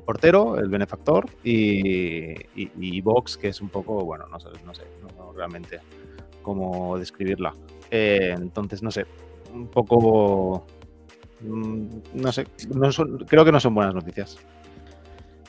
portero, 0.00 0.56
el 0.58 0.68
benefactor 0.68 1.26
y, 1.44 2.32
y, 2.54 3.00
Vox, 3.02 3.36
que 3.36 3.48
es 3.48 3.60
un 3.60 3.68
poco, 3.68 4.02
bueno, 4.04 4.26
no 4.28 4.40
sé, 4.40 4.48
no 4.64 4.74
sé 4.74 4.84
realmente 5.36 5.80
cómo 6.40 6.98
describirla. 6.98 7.54
Eh, 7.90 8.34
entonces, 8.34 8.82
no 8.82 8.90
sé, 8.90 9.04
un 9.52 9.66
poco 9.66 10.64
Mm, 11.42 11.88
no 12.14 12.32
sé, 12.32 12.46
creo 13.26 13.44
que 13.44 13.52
no 13.52 13.60
son 13.60 13.74
buenas 13.74 13.94
noticias. 13.94 14.38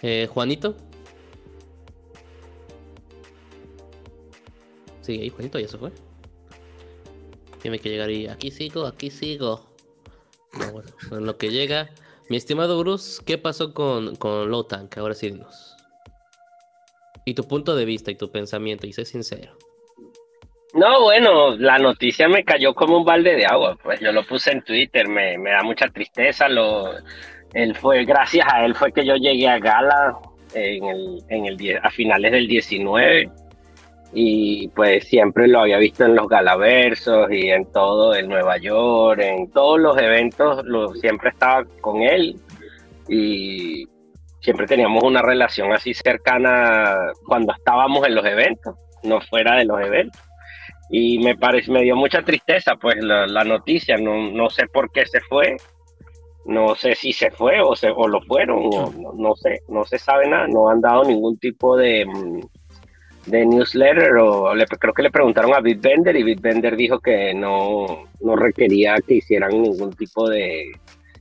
Eh, 0.02 0.28
Juanito. 0.32 0.76
Sigue 5.02 5.24
ahí, 5.24 5.30
Juanito, 5.30 5.60
ya 5.60 5.68
se 5.68 5.78
fue. 5.78 5.92
Tiene 7.62 7.80
que 7.80 7.90
llegar 7.90 8.10
y 8.10 8.28
aquí 8.28 8.52
sigo, 8.52 8.86
aquí 8.86 9.10
sigo. 9.10 9.66
bueno, 10.72 10.90
en 11.12 11.26
lo 11.26 11.38
que 11.38 11.50
llega. 11.50 11.90
Mi 12.30 12.38
estimado 12.38 12.80
Bruce, 12.80 13.22
¿qué 13.26 13.38
pasó 13.38 13.74
con, 13.74 14.16
con 14.16 14.50
Low 14.50 14.64
Tank? 14.64 14.98
Ahora 14.98 15.14
sí 15.14 15.30
dinos. 15.30 15.76
Y 17.26 17.34
tu 17.34 17.48
punto 17.48 17.76
de 17.76 17.86
vista 17.86 18.12
y 18.12 18.16
tu 18.16 18.32
pensamiento, 18.32 18.88
y 18.88 18.94
sé 18.94 19.06
sincero. 19.06 19.58
No, 20.74 21.02
bueno, 21.02 21.56
la 21.56 21.78
noticia 21.78 22.28
me 22.28 22.44
cayó 22.44 22.74
como 22.74 22.98
un 22.98 23.06
balde 23.06 23.36
de 23.36 23.46
agua. 23.46 23.78
Pues 23.82 24.00
yo 24.00 24.12
lo 24.12 24.26
puse 24.26 24.52
en 24.52 24.64
Twitter, 24.64 25.08
me, 25.08 25.38
da 25.38 25.64
mucha 25.64 25.88
tristeza. 25.90 26.50
Lo, 26.50 26.94
él 27.54 27.76
fue, 27.76 28.06
gracias 28.06 28.48
a 28.52 28.66
él 28.66 28.74
fue 28.74 28.92
que 28.92 29.06
yo 29.06 29.16
llegué 29.16 29.48
a 29.48 29.60
Gala 29.60 30.18
en 30.56 30.86
el, 30.86 31.24
en 31.30 31.46
el, 31.46 31.80
a 31.82 31.90
finales 31.92 32.32
del 32.32 32.48
19 32.48 33.32
y 34.14 34.68
pues 34.70 35.06
siempre 35.06 35.48
lo 35.48 35.62
había 35.62 35.78
visto 35.78 36.06
en 36.06 36.16
los 36.16 36.28
galaversos 36.28 37.32
y 37.32 37.50
en 37.50 37.66
todo, 37.72 38.14
en 38.14 38.30
Nueva 38.30 38.58
York, 38.58 39.20
en 39.22 39.50
todos 39.52 39.80
los 39.80 39.98
eventos, 39.98 40.64
lo, 40.66 40.94
siempre 40.94 41.30
estaba 41.30 41.66
con 41.82 42.04
él 42.04 42.36
y 43.08 43.88
siempre 44.40 44.68
teníamos 44.68 45.04
una 45.04 45.22
relación 45.22 45.74
así 45.74 45.94
cercana 45.94 46.96
cuando 47.26 47.54
estábamos 47.54 48.06
en 48.06 48.14
los 48.14 48.26
eventos, 48.26 48.76
no 49.04 49.20
fuera 49.22 49.56
de 49.56 49.66
los 49.66 49.82
eventos. 49.82 50.22
Y 50.90 51.18
me 51.20 51.36
parece, 51.36 51.72
me 51.72 51.82
dio 51.82 51.96
mucha 51.96 52.22
tristeza 52.22 52.76
pues 52.76 52.98
la, 53.02 53.44
noticia, 53.44 53.98
no, 53.98 54.32
no, 54.32 54.50
sé 54.50 54.68
por 54.68 54.92
qué 54.92 55.08
se 55.08 55.22
fue, 55.22 55.56
no 56.46 56.76
sé 56.76 56.94
si 56.94 57.14
se 57.14 57.32
fue 57.32 57.62
o, 57.62 57.76
se, 57.76 57.90
o 57.90 58.08
lo 58.08 58.22
fueron, 58.22 58.70
no, 59.16 59.36
sé, 59.36 59.62
no 59.70 59.86
se 59.86 59.98
sabe 59.98 60.28
nada, 60.28 60.46
no 60.48 60.70
han 60.70 60.82
dado 60.82 61.04
ningún 61.04 61.40
tipo 61.40 61.76
de, 61.78 62.06
mm, 62.06 62.42
de 63.26 63.46
newsletter 63.46 64.18
o 64.18 64.52
creo 64.80 64.94
que 64.94 65.04
le 65.04 65.12
preguntaron 65.12 65.54
a 65.54 65.62
Bitbender 65.62 66.16
y 66.16 66.24
Bitbender 66.24 66.76
dijo 66.76 67.00
que 67.00 67.34
no, 67.34 68.06
no 68.22 68.36
requería 68.36 68.96
que 69.06 69.16
hicieran 69.16 69.62
ningún 69.62 69.94
tipo 69.94 70.30
de, 70.30 70.72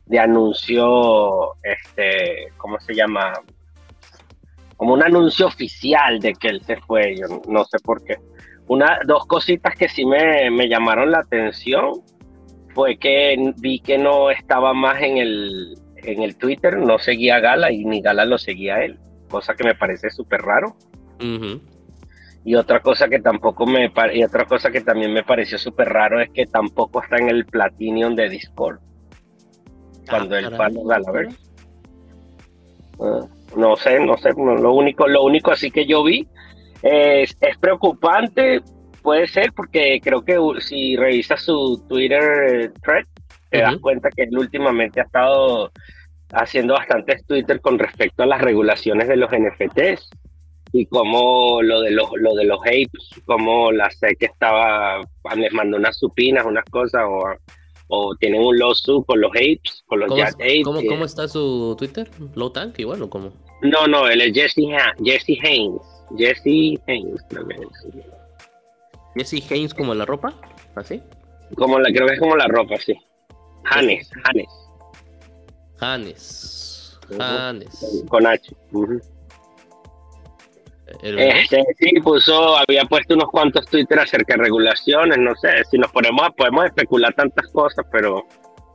de 0.07 0.19
anuncio, 0.19 1.55
este, 1.63 2.49
¿cómo 2.57 2.79
se 2.81 2.95
llama? 2.95 3.33
Como 4.77 4.95
un 4.95 5.03
anuncio 5.03 5.47
oficial 5.47 6.19
de 6.19 6.33
que 6.35 6.49
él 6.49 6.63
se 6.65 6.77
fue, 6.77 7.17
yo 7.17 7.41
no 7.49 7.65
sé 7.65 7.79
por 7.79 8.03
qué. 8.05 8.17
Una, 8.67 9.01
dos 9.07 9.27
cositas 9.27 9.77
que 9.77 9.89
sí 9.89 10.05
me, 10.05 10.51
me 10.51 10.69
llamaron 10.69 11.11
la 11.11 11.21
atención 11.21 11.93
fue 12.75 12.97
que 12.97 13.53
vi 13.59 13.81
que 13.81 13.99
no 13.99 14.31
estaba 14.31 14.73
más 14.73 15.01
en 15.03 15.19
el, 15.19 15.79
en 15.97 16.23
el 16.23 16.37
Twitter, 16.37 16.79
no 16.79 16.99
seguía 16.99 17.37
a 17.37 17.41
Gala 17.41 17.71
y 17.71 17.85
ni 17.85 18.01
Gala 18.01 18.25
lo 18.25 18.39
seguía 18.39 18.77
a 18.77 18.85
él, 18.85 18.99
cosa 19.29 19.55
que 19.55 19.65
me 19.65 19.75
parece 19.75 20.11
súper 20.11 20.41
raro. 20.41 20.77
Y 22.45 22.57
otra 22.57 22.80
cosa 22.80 23.09
que 23.09 23.20
tampoco 23.20 23.66
me 23.66 23.93
y 24.14 24.24
otra 24.24 24.45
cosa 24.47 24.70
que 24.70 24.80
también 24.80 25.12
me 25.12 25.22
pareció 25.22 25.59
súper 25.59 25.88
raro 25.88 26.20
es 26.20 26.30
que 26.30 26.47
tampoco 26.47 27.03
está 27.03 27.16
en 27.16 27.28
el 27.28 27.47
Platinum 27.47 28.16
de 28.16 28.28
Discord. 28.28 28.80
Cuando 30.09 30.36
él 30.36 30.55
fue 30.57 30.66
a 30.66 30.68
Gala, 30.68 31.28
no 33.57 33.76
sé, 33.76 34.01
no 34.01 34.16
sé, 34.16 34.30
lo 34.36 34.74
único, 34.74 35.07
lo 35.07 35.22
único 35.22 35.53
así 35.53 35.70
que 35.70 35.86
yo 35.86 36.03
vi 36.03 36.26
es, 36.82 37.36
preocupante, 37.61 38.61
puede 39.03 39.28
ser, 39.28 39.53
porque 39.53 40.01
creo 40.03 40.24
que 40.24 40.36
si 40.61 40.97
revisas 40.97 41.43
su 41.43 41.84
Twitter 41.88 42.72
thread, 42.82 43.05
te 43.51 43.59
das 43.59 43.76
cuenta 43.76 44.09
que 44.11 44.24
él 44.24 44.36
últimamente 44.36 45.01
ha 45.01 45.05
estado 45.05 45.70
haciendo 46.32 46.74
bastantes 46.74 47.24
Twitter 47.26 47.61
con 47.61 47.78
respecto 47.78 48.22
a 48.22 48.26
las 48.26 48.40
regulaciones 48.40 49.07
de 49.07 49.16
los 49.16 49.30
NFTs 49.30 50.11
y 50.73 50.87
como 50.87 51.61
lo 51.62 51.81
de 51.83 51.91
los 51.91 52.09
lo 52.16 52.35
de 52.35 52.45
los 52.45 52.59
apes, 52.61 53.11
como 53.27 53.70
la 53.73 53.91
sé 53.91 54.16
que 54.18 54.27
estaba 54.27 55.01
les 55.37 55.53
mandó 55.53 55.77
unas 55.77 55.99
supinas, 55.99 56.47
unas 56.47 56.64
cosas 56.70 57.03
o, 57.07 57.25
o 57.89 58.14
tienen 58.16 58.43
un 58.43 58.59
lawsuit 58.59 59.05
con 59.07 59.20
los 59.20 59.31
apes, 59.33 59.85
con 59.87 60.01
los 60.01 60.09
¿Cómo, 60.09 60.23
apes. 60.23 60.64
¿cómo, 60.89 61.05
está 61.05 61.29
su 61.29 61.77
Twitter? 61.79 62.11
Low 62.35 62.51
Tank 62.51 62.79
igual 62.79 63.03
o 63.03 63.11
cómo? 63.11 63.33
No, 63.61 63.87
no, 63.87 64.09
él 64.09 64.23
es 64.23 64.33
Jesse, 64.33 64.66
Jesse 65.05 65.39
Haynes. 65.45 65.83
Jesse 66.16 66.81
Haynes, 66.89 67.23
Jesse 69.14 69.51
Haynes 69.51 69.75
como 69.75 69.95
la 69.95 70.05
ropa, 70.05 70.35
así. 70.75 71.03
Como 71.55 71.79
la, 71.79 71.91
creo 71.91 72.07
que 72.07 72.14
es 72.14 72.20
como 72.20 72.37
la 72.37 72.47
ropa, 72.49 72.77
sí. 72.77 72.95
Hannes, 73.64 74.11
Hannes. 74.25 74.49
Hannes. 75.81 76.99
Con 78.09 78.27
H. 78.27 78.55
Este, 81.03 81.64
sí, 81.78 82.01
puso, 82.01 82.57
había 82.57 82.85
puesto 82.85 83.14
unos 83.14 83.30
cuantos 83.30 83.66
Twitter 83.66 83.99
acerca 83.99 84.35
de 84.35 84.43
regulaciones, 84.43 85.18
no 85.18 85.35
sé, 85.37 85.64
si 85.70 85.78
nos 85.78 85.91
ponemos, 85.91 86.30
podemos 86.37 86.66
especular 86.66 87.14
tantas 87.14 87.49
cosas, 87.51 87.87
pero 87.91 88.26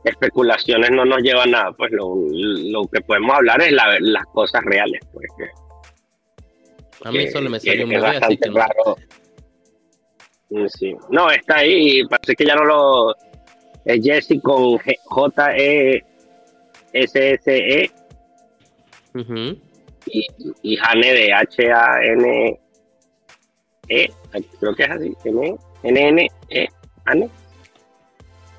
especulaciones 0.04 0.90
no 0.90 1.04
nos 1.04 1.22
llevan 1.22 1.54
a 1.54 1.58
nada, 1.58 1.72
pues 1.72 1.92
lo, 1.92 2.88
que 2.92 3.00
podemos 3.02 3.36
hablar 3.36 3.60
es 3.62 3.72
las 3.72 4.24
cosas 4.32 4.62
reales, 4.64 5.00
pues. 5.12 5.28
a 7.04 7.12
mí 7.12 7.28
solo 7.28 7.50
me 7.50 7.60
salió 7.60 7.86
muy 7.86 7.96
bien, 7.96 8.06
así 8.22 8.36
que 8.36 8.50
no. 8.50 8.64
Sí. 10.68 10.96
No, 11.10 11.30
está 11.30 11.56
ahí, 11.56 12.04
parece 12.06 12.34
que 12.34 12.46
ya 12.46 12.54
no 12.54 12.64
lo... 12.64 13.14
Es 13.84 14.02
Jesse 14.02 14.40
con 14.42 14.78
J-E-S-S-E. 14.78 16.02
Y, 20.12 20.26
y 20.62 20.78
Hane 20.78 21.12
de 21.12 21.32
H-A-N-E. 21.32 22.60
Creo 24.60 24.74
que 24.74 24.82
es 24.82 24.90
así. 24.90 25.16
N-N-E. 25.82 26.68
Hane. 27.06 27.30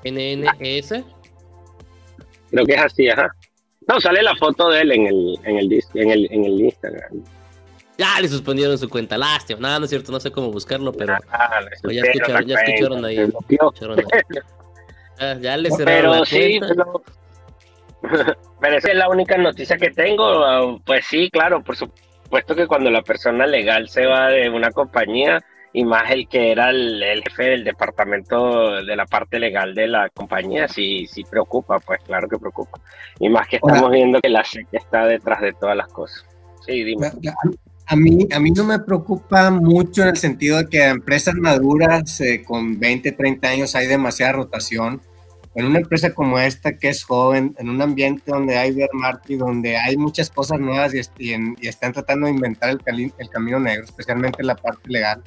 N-N-E-S. 0.04 1.04
Creo 2.50 2.66
que 2.66 2.74
es 2.74 2.80
así, 2.80 3.08
ajá. 3.08 3.34
No, 3.86 4.00
sale 4.00 4.22
la 4.22 4.34
foto 4.36 4.68
de 4.68 4.82
él 4.82 4.92
en 4.92 5.06
el, 5.06 5.38
en 5.44 5.58
el, 5.58 5.84
en 5.94 6.10
el, 6.10 6.32
en 6.32 6.44
el 6.44 6.60
Instagram. 6.60 7.24
Ya 7.98 8.20
le 8.20 8.28
suspendieron 8.28 8.78
su 8.78 8.88
cuenta, 8.88 9.18
lástima. 9.18 9.60
Nada, 9.60 9.78
no 9.78 9.84
es 9.84 9.90
cierto, 9.90 10.10
no 10.10 10.20
sé 10.20 10.30
cómo 10.30 10.50
buscarlo, 10.50 10.92
pero 10.92 11.14
ah, 11.30 11.60
ya, 11.90 12.02
escucharon, 12.02 12.46
ya 12.46 12.54
escucharon 12.60 13.04
ahí. 13.04 13.16
Ya, 15.18 15.38
ya, 15.38 15.56
le 15.56 15.70
cerraron 15.76 16.00
pero 16.00 16.14
la 16.20 16.24
sí, 16.24 16.58
cuenta. 16.58 16.74
Pero, 16.74 17.02
pero 18.60 18.76
esa 18.76 18.88
es 18.88 18.96
la 18.96 19.08
única 19.08 19.36
noticia 19.36 19.76
que 19.76 19.90
tengo. 19.90 20.80
Pues 20.84 21.06
sí, 21.06 21.30
claro, 21.30 21.62
por 21.62 21.76
supuesto 21.76 22.54
que 22.54 22.66
cuando 22.66 22.90
la 22.90 23.02
persona 23.02 23.46
legal 23.46 23.88
se 23.88 24.06
va 24.06 24.28
de 24.28 24.48
una 24.48 24.70
compañía, 24.70 25.40
y 25.72 25.84
más 25.84 26.10
el 26.10 26.28
que 26.28 26.50
era 26.50 26.70
el, 26.70 27.22
jefe 27.22 27.44
del 27.44 27.64
departamento 27.64 28.82
de 28.82 28.96
la 28.96 29.06
parte 29.06 29.38
legal 29.38 29.74
de 29.74 29.86
la 29.86 30.08
compañía, 30.10 30.66
sí, 30.66 31.06
sí 31.06 31.24
preocupa, 31.24 31.78
pues 31.78 32.00
claro 32.04 32.28
que 32.28 32.38
preocupa. 32.38 32.80
Y 33.18 33.28
más 33.28 33.46
que 33.46 33.56
estamos 33.56 33.90
viendo 33.90 34.20
que 34.20 34.28
la 34.28 34.44
SEC 34.44 34.66
está 34.72 35.06
detrás 35.06 35.40
de 35.40 35.52
todas 35.52 35.76
las 35.76 35.88
cosas. 35.88 36.24
Sí, 36.66 36.82
dime. 36.84 37.10
A 37.86 37.96
mí, 37.96 38.28
a 38.32 38.38
mí 38.38 38.50
no 38.52 38.64
me 38.64 38.78
preocupa 38.78 39.50
mucho 39.50 40.02
en 40.02 40.08
el 40.08 40.16
sentido 40.16 40.58
de 40.58 40.68
que 40.68 40.86
empresas 40.86 41.34
maduras 41.34 42.20
eh, 42.20 42.42
con 42.44 42.78
20, 42.78 43.12
30 43.12 43.48
años 43.48 43.74
hay 43.74 43.88
demasiada 43.88 44.32
rotación. 44.32 45.00
En 45.54 45.66
una 45.66 45.80
empresa 45.80 46.14
como 46.14 46.38
esta 46.38 46.76
que 46.76 46.88
es 46.88 47.02
joven, 47.02 47.56
en 47.58 47.68
un 47.68 47.82
ambiente 47.82 48.22
donde 48.26 48.56
hay 48.56 48.70
bear 48.70 48.90
market, 48.92 49.38
donde 49.38 49.76
hay 49.76 49.96
muchas 49.96 50.30
cosas 50.30 50.60
nuevas 50.60 50.94
y, 50.94 51.00
están 51.66 51.92
tratando 51.92 52.26
de 52.26 52.32
inventar 52.32 52.70
el, 52.70 53.30
camino 53.30 53.58
negro, 53.58 53.84
especialmente 53.84 54.44
la 54.44 54.54
parte 54.54 54.88
legal, 54.88 55.22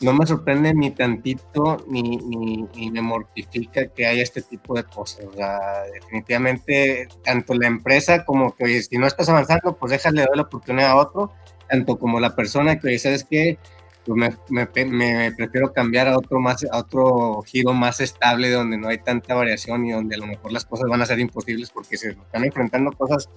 no 0.00 0.12
me 0.12 0.26
sorprende 0.26 0.74
ni 0.74 0.90
tantito 0.90 1.84
ni, 1.88 2.02
ni, 2.02 2.90
me 2.90 3.00
mortifica 3.00 3.86
que 3.86 4.06
haya 4.06 4.22
este 4.22 4.42
tipo 4.42 4.74
de 4.74 4.84
cosas. 4.84 5.26
O 5.26 5.32
sea, 5.32 5.58
definitivamente, 5.92 7.08
tanto 7.22 7.54
la 7.54 7.66
empresa 7.66 8.24
como 8.24 8.54
que, 8.56 8.82
si 8.82 8.98
no 8.98 9.06
estás 9.06 9.28
avanzando, 9.28 9.76
pues 9.76 9.92
déjale 9.92 10.22
dar 10.22 10.36
la 10.36 10.42
oportunidad 10.42 10.90
a 10.90 10.96
otro, 10.96 11.32
tanto 11.68 11.98
como 11.98 12.18
la 12.18 12.34
persona 12.34 12.78
que, 12.78 12.98
¿sabes 12.98 13.24
qué? 13.24 13.58
Pues 14.04 14.36
me, 14.50 14.66
me, 14.66 14.84
me, 14.86 15.32
prefiero 15.32 15.72
cambiar 15.72 16.08
a 16.08 16.18
otro, 16.18 16.38
más, 16.38 16.64
a 16.70 16.78
otro 16.78 17.42
giro 17.46 17.72
más 17.72 18.00
estable 18.00 18.50
donde 18.50 18.76
no 18.76 18.88
hay 18.88 18.98
tanta 18.98 19.34
variación 19.34 19.86
y 19.86 19.92
donde 19.92 20.16
a 20.16 20.18
lo 20.18 20.26
mejor 20.26 20.52
las 20.52 20.66
cosas 20.66 20.88
van 20.90 21.00
a 21.00 21.06
ser 21.06 21.20
imposibles 21.20 21.70
porque 21.70 21.96
se 21.96 22.10
están 22.10 22.44
enfrentando 22.44 22.92
cosas 22.92 23.30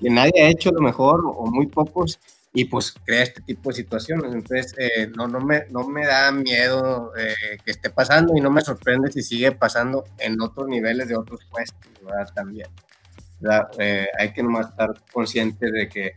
que 0.00 0.10
nadie 0.10 0.42
ha 0.42 0.48
hecho 0.48 0.70
a 0.70 0.74
lo 0.74 0.80
mejor 0.80 1.22
o 1.24 1.46
muy 1.46 1.66
pocos 1.66 2.18
y 2.52 2.66
pues 2.66 2.94
crea 3.04 3.22
este 3.22 3.40
tipo 3.40 3.70
de 3.70 3.76
situaciones. 3.76 4.34
Entonces, 4.34 4.74
eh, 4.78 5.10
no, 5.16 5.26
no, 5.26 5.40
me, 5.40 5.64
no 5.70 5.86
me 5.88 6.06
da 6.06 6.30
miedo 6.32 7.12
eh, 7.16 7.56
que 7.64 7.70
esté 7.70 7.88
pasando 7.90 8.36
y 8.36 8.40
no 8.40 8.50
me 8.50 8.60
sorprende 8.60 9.10
si 9.10 9.22
sigue 9.22 9.52
pasando 9.52 10.04
en 10.18 10.40
otros 10.40 10.68
niveles 10.68 11.08
de 11.08 11.16
otros 11.16 11.40
puestos, 11.50 11.90
¿verdad? 12.02 12.28
También. 12.34 12.68
Eh, 13.78 14.06
hay 14.18 14.32
que 14.32 14.42
nomás 14.42 14.68
estar 14.68 14.92
consciente 15.12 15.70
de 15.70 15.88
que 15.88 16.12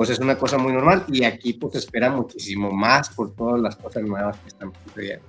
pues 0.00 0.08
es 0.08 0.18
una 0.18 0.38
cosa 0.38 0.56
muy 0.56 0.72
normal 0.72 1.04
y 1.08 1.24
aquí 1.24 1.52
pues 1.52 1.74
espera 1.74 2.08
muchísimo 2.08 2.70
más 2.70 3.10
por 3.10 3.34
todas 3.34 3.60
las 3.60 3.76
cosas 3.76 4.02
nuevas 4.02 4.34
que 4.38 4.48
están 4.48 4.72
sucediendo. 4.82 5.26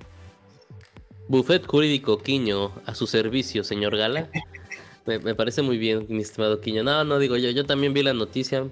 Buffet 1.28 1.66
jurídico 1.66 2.16
Quiño, 2.16 2.72
a 2.86 2.94
su 2.94 3.06
servicio, 3.06 3.64
señor 3.64 3.98
Gala. 3.98 4.30
me, 5.06 5.18
me, 5.18 5.34
parece 5.34 5.60
muy 5.60 5.76
bien, 5.76 6.06
mi 6.08 6.22
estimado 6.22 6.62
Quiño. 6.62 6.82
No, 6.82 7.04
no 7.04 7.18
digo 7.18 7.36
yo, 7.36 7.50
yo 7.50 7.66
también 7.66 7.92
vi 7.92 8.02
la 8.02 8.14
noticia, 8.14 8.66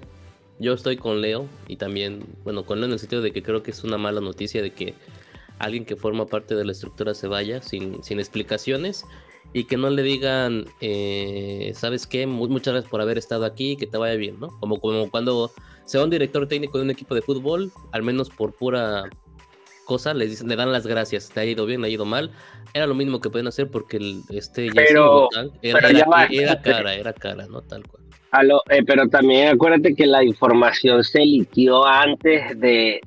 yo 0.57 0.73
estoy 0.73 0.97
con 0.97 1.21
Leo 1.21 1.45
y 1.67 1.75
también, 1.75 2.25
bueno, 2.43 2.65
con 2.65 2.79
Leo 2.79 2.87
en 2.87 2.93
el 2.93 2.99
sentido 2.99 3.21
de 3.21 3.31
que 3.31 3.43
creo 3.43 3.61
que 3.61 3.69
es 3.69 3.83
una 3.83 3.99
mala 3.99 4.21
noticia 4.21 4.63
de 4.63 4.73
que 4.73 4.95
alguien 5.59 5.85
que 5.85 5.95
forma 5.95 6.25
parte 6.25 6.55
de 6.55 6.65
la 6.65 6.71
estructura 6.71 7.13
se 7.13 7.27
vaya 7.27 7.61
sin, 7.61 8.03
sin 8.03 8.19
explicaciones 8.19 9.05
y 9.53 9.65
que 9.65 9.77
no 9.77 9.91
le 9.91 10.01
digan, 10.01 10.65
eh, 10.79 11.73
¿sabes 11.75 12.07
qué? 12.07 12.25
Muchas 12.25 12.73
gracias 12.73 12.89
por 12.89 13.01
haber 13.01 13.19
estado 13.19 13.45
aquí, 13.45 13.75
que 13.75 13.85
te 13.85 13.99
vaya 13.99 14.15
bien, 14.15 14.39
¿no? 14.39 14.47
Como, 14.59 14.79
como 14.79 15.11
cuando 15.11 15.51
se 15.91 15.97
va 15.97 16.05
un 16.05 16.09
director 16.09 16.47
técnico 16.47 16.77
de 16.77 16.85
un 16.85 16.89
equipo 16.89 17.13
de 17.13 17.21
fútbol, 17.21 17.69
al 17.91 18.01
menos 18.01 18.29
por 18.29 18.53
pura 18.53 19.09
cosa, 19.83 20.13
le, 20.13 20.25
dicen, 20.25 20.47
le 20.47 20.55
dan 20.55 20.71
las 20.71 20.87
gracias, 20.87 21.29
te 21.29 21.41
ha 21.41 21.43
ido 21.43 21.65
bien, 21.65 21.81
te 21.81 21.87
ha 21.87 21.89
ido 21.89 22.05
mal. 22.05 22.31
Era 22.73 22.87
lo 22.87 22.95
mismo 22.95 23.19
que 23.19 23.29
pueden 23.29 23.47
hacer 23.47 23.69
porque 23.69 23.97
el, 23.97 24.21
este 24.29 24.69
pero, 24.73 25.27
era, 25.61 25.79
era, 25.89 26.27
era 26.31 26.61
cara, 26.61 26.95
era 26.95 27.11
cara, 27.11 27.45
¿no? 27.47 27.61
Tal 27.63 27.85
cual. 27.85 28.01
Eh, 28.69 28.83
pero 28.87 29.09
también 29.09 29.49
acuérdate 29.49 29.93
que 29.93 30.07
la 30.07 30.23
información 30.23 31.03
se 31.03 31.19
liquió 31.19 31.85
antes 31.85 32.57
de, 32.57 33.01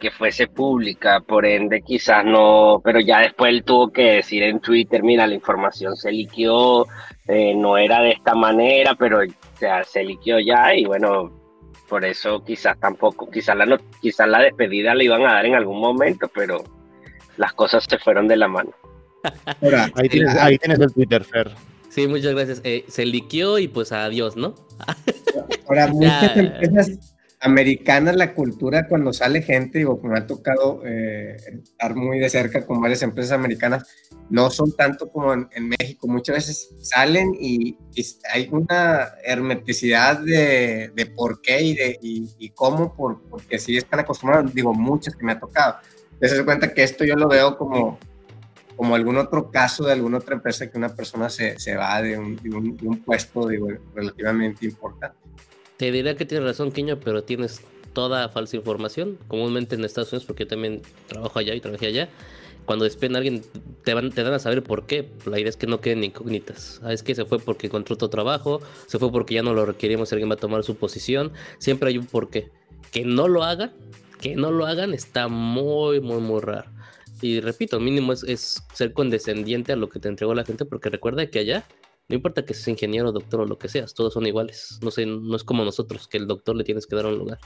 que 0.00 0.10
fuese 0.10 0.46
pública, 0.46 1.20
por 1.20 1.44
ende 1.44 1.82
quizás 1.82 2.24
no, 2.24 2.80
pero 2.82 3.00
ya 3.00 3.20
después 3.20 3.50
él 3.50 3.64
tuvo 3.64 3.92
que 3.92 4.14
decir 4.14 4.42
en 4.44 4.60
Twitter, 4.60 5.02
mira, 5.02 5.26
la 5.26 5.34
información 5.34 5.94
se 5.94 6.10
liquió, 6.10 6.86
eh, 7.26 7.54
no 7.54 7.76
era 7.76 8.00
de 8.00 8.12
esta 8.12 8.34
manera, 8.34 8.94
pero 8.94 9.18
ya 9.60 9.84
se 9.84 10.02
liquió 10.04 10.38
ya 10.40 10.74
y 10.74 10.86
bueno, 10.86 11.37
por 11.88 12.04
eso 12.04 12.44
quizás 12.44 12.78
tampoco, 12.78 13.30
quizás 13.30 13.56
la, 13.56 13.80
quizás 14.00 14.28
la 14.28 14.40
despedida 14.40 14.94
le 14.94 15.04
iban 15.04 15.22
a 15.22 15.32
dar 15.32 15.46
en 15.46 15.54
algún 15.54 15.80
momento, 15.80 16.30
pero 16.34 16.62
las 17.36 17.52
cosas 17.54 17.84
se 17.88 17.98
fueron 17.98 18.28
de 18.28 18.36
la 18.36 18.48
mano. 18.48 18.70
ahí 19.94 20.08
tienes, 20.08 20.36
ahí 20.36 20.58
tienes 20.58 20.80
el 20.80 20.92
Twitter, 20.92 21.24
Fer. 21.24 21.50
Sí, 21.88 22.06
muchas 22.06 22.34
gracias. 22.34 22.60
Eh, 22.64 22.84
se 22.88 23.06
liqueó 23.06 23.58
y 23.58 23.68
pues 23.68 23.92
adiós, 23.92 24.36
¿no? 24.36 24.54
Ahora, 25.66 25.86
muchas 25.92 26.36
empresas 26.36 27.07
americanas, 27.40 28.16
la 28.16 28.34
cultura 28.34 28.88
cuando 28.88 29.12
sale 29.12 29.42
gente, 29.42 29.78
digo, 29.78 30.00
me 30.02 30.18
ha 30.18 30.26
tocado 30.26 30.82
eh, 30.84 31.36
estar 31.62 31.94
muy 31.94 32.18
de 32.18 32.28
cerca 32.28 32.66
con 32.66 32.80
varias 32.80 33.02
empresas 33.02 33.32
americanas, 33.32 33.86
no 34.28 34.50
son 34.50 34.74
tanto 34.74 35.10
como 35.10 35.32
en, 35.32 35.68
México. 35.68 36.08
Muchas 36.08 36.36
veces 36.36 36.74
salen 36.80 37.34
y, 37.38 37.78
hay 38.32 38.48
una 38.50 39.12
hermeticidad 39.24 40.20
de, 40.20 40.90
de 40.94 41.06
por 41.06 41.40
qué 41.40 41.62
y, 41.62 41.74
de, 41.74 41.98
y, 42.00 42.50
cómo, 42.50 42.94
por, 42.94 43.22
porque 43.28 43.58
sí 43.58 43.76
están 43.76 44.00
acostumbrados, 44.00 44.54
digo, 44.54 44.74
muchas 44.74 45.14
que 45.14 45.24
me 45.24 45.32
ha 45.32 45.40
tocado. 45.40 45.76
Entonces 46.12 46.38
se 46.38 46.44
cuenta 46.44 46.74
que 46.74 46.82
esto 46.82 47.04
yo 47.04 47.14
lo 47.14 47.28
veo 47.28 47.56
como 47.56 47.98
como 48.78 48.94
algún 48.94 49.16
otro 49.16 49.50
caso 49.50 49.84
de 49.84 49.92
alguna 49.92 50.18
otra 50.18 50.36
empresa 50.36 50.70
que 50.70 50.78
una 50.78 50.94
persona 50.94 51.28
se, 51.28 51.58
se 51.58 51.74
va 51.74 52.00
de 52.00 52.16
un, 52.16 52.36
de, 52.36 52.48
un, 52.48 53.02
puesto 53.04 53.48
digo, 53.48 53.66
relativamente 53.92 54.66
importante. 54.66 55.18
Te 55.78 55.90
diría 55.90 56.14
que 56.16 56.26
tienes 56.26 56.46
razón, 56.46 56.72
Quiño, 56.72 57.00
pero 57.00 57.24
tienes 57.24 57.62
toda 57.94 58.28
falsa 58.28 58.56
información. 58.56 59.18
Comúnmente 59.28 59.76
en 59.76 59.84
Estados 59.84 60.12
Unidos, 60.12 60.26
porque 60.26 60.44
yo 60.44 60.48
también 60.48 60.82
trabajo 61.06 61.38
allá 61.38 61.54
y 61.54 61.60
trabajé 61.60 61.86
allá, 61.86 62.08
cuando 62.68 62.84
despiden 62.84 63.14
a 63.14 63.18
alguien 63.18 63.42
te, 63.82 63.94
van, 63.94 64.10
te 64.10 64.22
dan 64.22 64.34
a 64.34 64.38
saber 64.38 64.62
por 64.62 64.86
qué. 64.86 65.08
La 65.24 65.38
idea 65.38 65.48
es 65.48 65.56
que 65.56 65.66
no 65.66 65.80
queden 65.80 66.04
incógnitas. 66.04 66.80
Ah, 66.82 66.92
es 66.92 67.02
que 67.02 67.14
se 67.14 67.24
fue 67.24 67.38
porque 67.38 67.68
encontró 67.68 67.94
otro 67.94 68.10
trabajo, 68.10 68.60
se 68.86 68.98
fue 68.98 69.10
porque 69.10 69.36
ya 69.36 69.42
no 69.42 69.54
lo 69.54 69.64
requerimos, 69.64 70.12
alguien 70.12 70.28
va 70.28 70.34
a 70.34 70.36
tomar 70.36 70.62
su 70.64 70.76
posición. 70.76 71.32
Siempre 71.58 71.88
hay 71.88 71.96
un 71.96 72.04
porqué. 72.04 72.50
Que 72.92 73.06
no 73.06 73.26
lo 73.26 73.42
hagan, 73.42 73.72
que 74.20 74.36
no 74.36 74.50
lo 74.50 74.66
hagan 74.66 74.92
está 74.92 75.28
muy, 75.28 76.00
muy, 76.00 76.20
muy 76.20 76.40
raro. 76.40 76.70
Y 77.22 77.40
repito, 77.40 77.80
mínimo 77.80 78.12
es, 78.12 78.62
ser 78.74 78.92
condescendiente 78.92 79.72
a 79.72 79.76
lo 79.76 79.88
que 79.88 79.98
te 79.98 80.08
entregó 80.08 80.34
la 80.34 80.44
gente, 80.44 80.64
porque 80.64 80.90
recuerda 80.90 81.26
que 81.26 81.38
allá, 81.38 81.64
no 82.08 82.16
importa 82.16 82.44
que 82.44 82.54
seas 82.54 82.68
ingeniero, 82.68 83.12
doctor 83.12 83.40
o 83.40 83.46
lo 83.46 83.58
que 83.58 83.68
seas, 83.68 83.94
todos 83.94 84.14
son 84.14 84.26
iguales. 84.26 84.78
No 84.82 84.90
sé, 84.90 85.04
no 85.04 85.36
es 85.36 85.44
como 85.44 85.64
nosotros, 85.64 86.08
que 86.08 86.16
el 86.16 86.26
doctor 86.26 86.56
le 86.56 86.64
tienes 86.64 86.86
que 86.86 86.96
dar 86.96 87.06
un 87.06 87.18
lugar. 87.18 87.38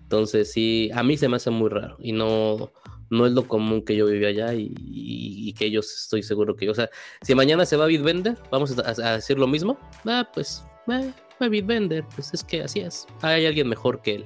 Entonces, 0.00 0.50
sí, 0.50 0.90
a 0.92 1.04
mí 1.04 1.16
se 1.16 1.28
me 1.28 1.36
hace 1.36 1.50
muy 1.50 1.68
raro 1.68 1.96
y 2.00 2.10
no, 2.10 2.72
no 3.10 3.26
es 3.26 3.32
lo 3.32 3.46
común 3.46 3.84
que 3.84 3.94
yo 3.94 4.06
viví 4.06 4.24
allá 4.24 4.52
y, 4.54 5.54
que 5.56 5.66
ellos 5.66 5.92
estoy 5.92 6.22
seguro 6.22 6.56
que, 6.56 6.70
o 6.70 6.74
sea, 6.74 6.88
si 7.22 7.34
mañana 7.34 7.66
se 7.66 7.76
va 7.76 7.86
Bitbender, 7.86 8.36
vamos 8.50 8.76
a, 8.78 9.12
decir 9.12 9.38
lo 9.38 9.46
mismo. 9.46 9.78
Ah, 10.06 10.28
pues, 10.32 10.64
eh, 10.88 11.12
fue 11.38 11.48
Bitbender, 11.48 12.04
pues 12.14 12.34
es 12.34 12.42
que 12.42 12.62
así 12.62 12.80
es. 12.80 13.06
Hay 13.22 13.46
alguien 13.46 13.68
mejor 13.68 14.02
que 14.02 14.16
él. 14.16 14.24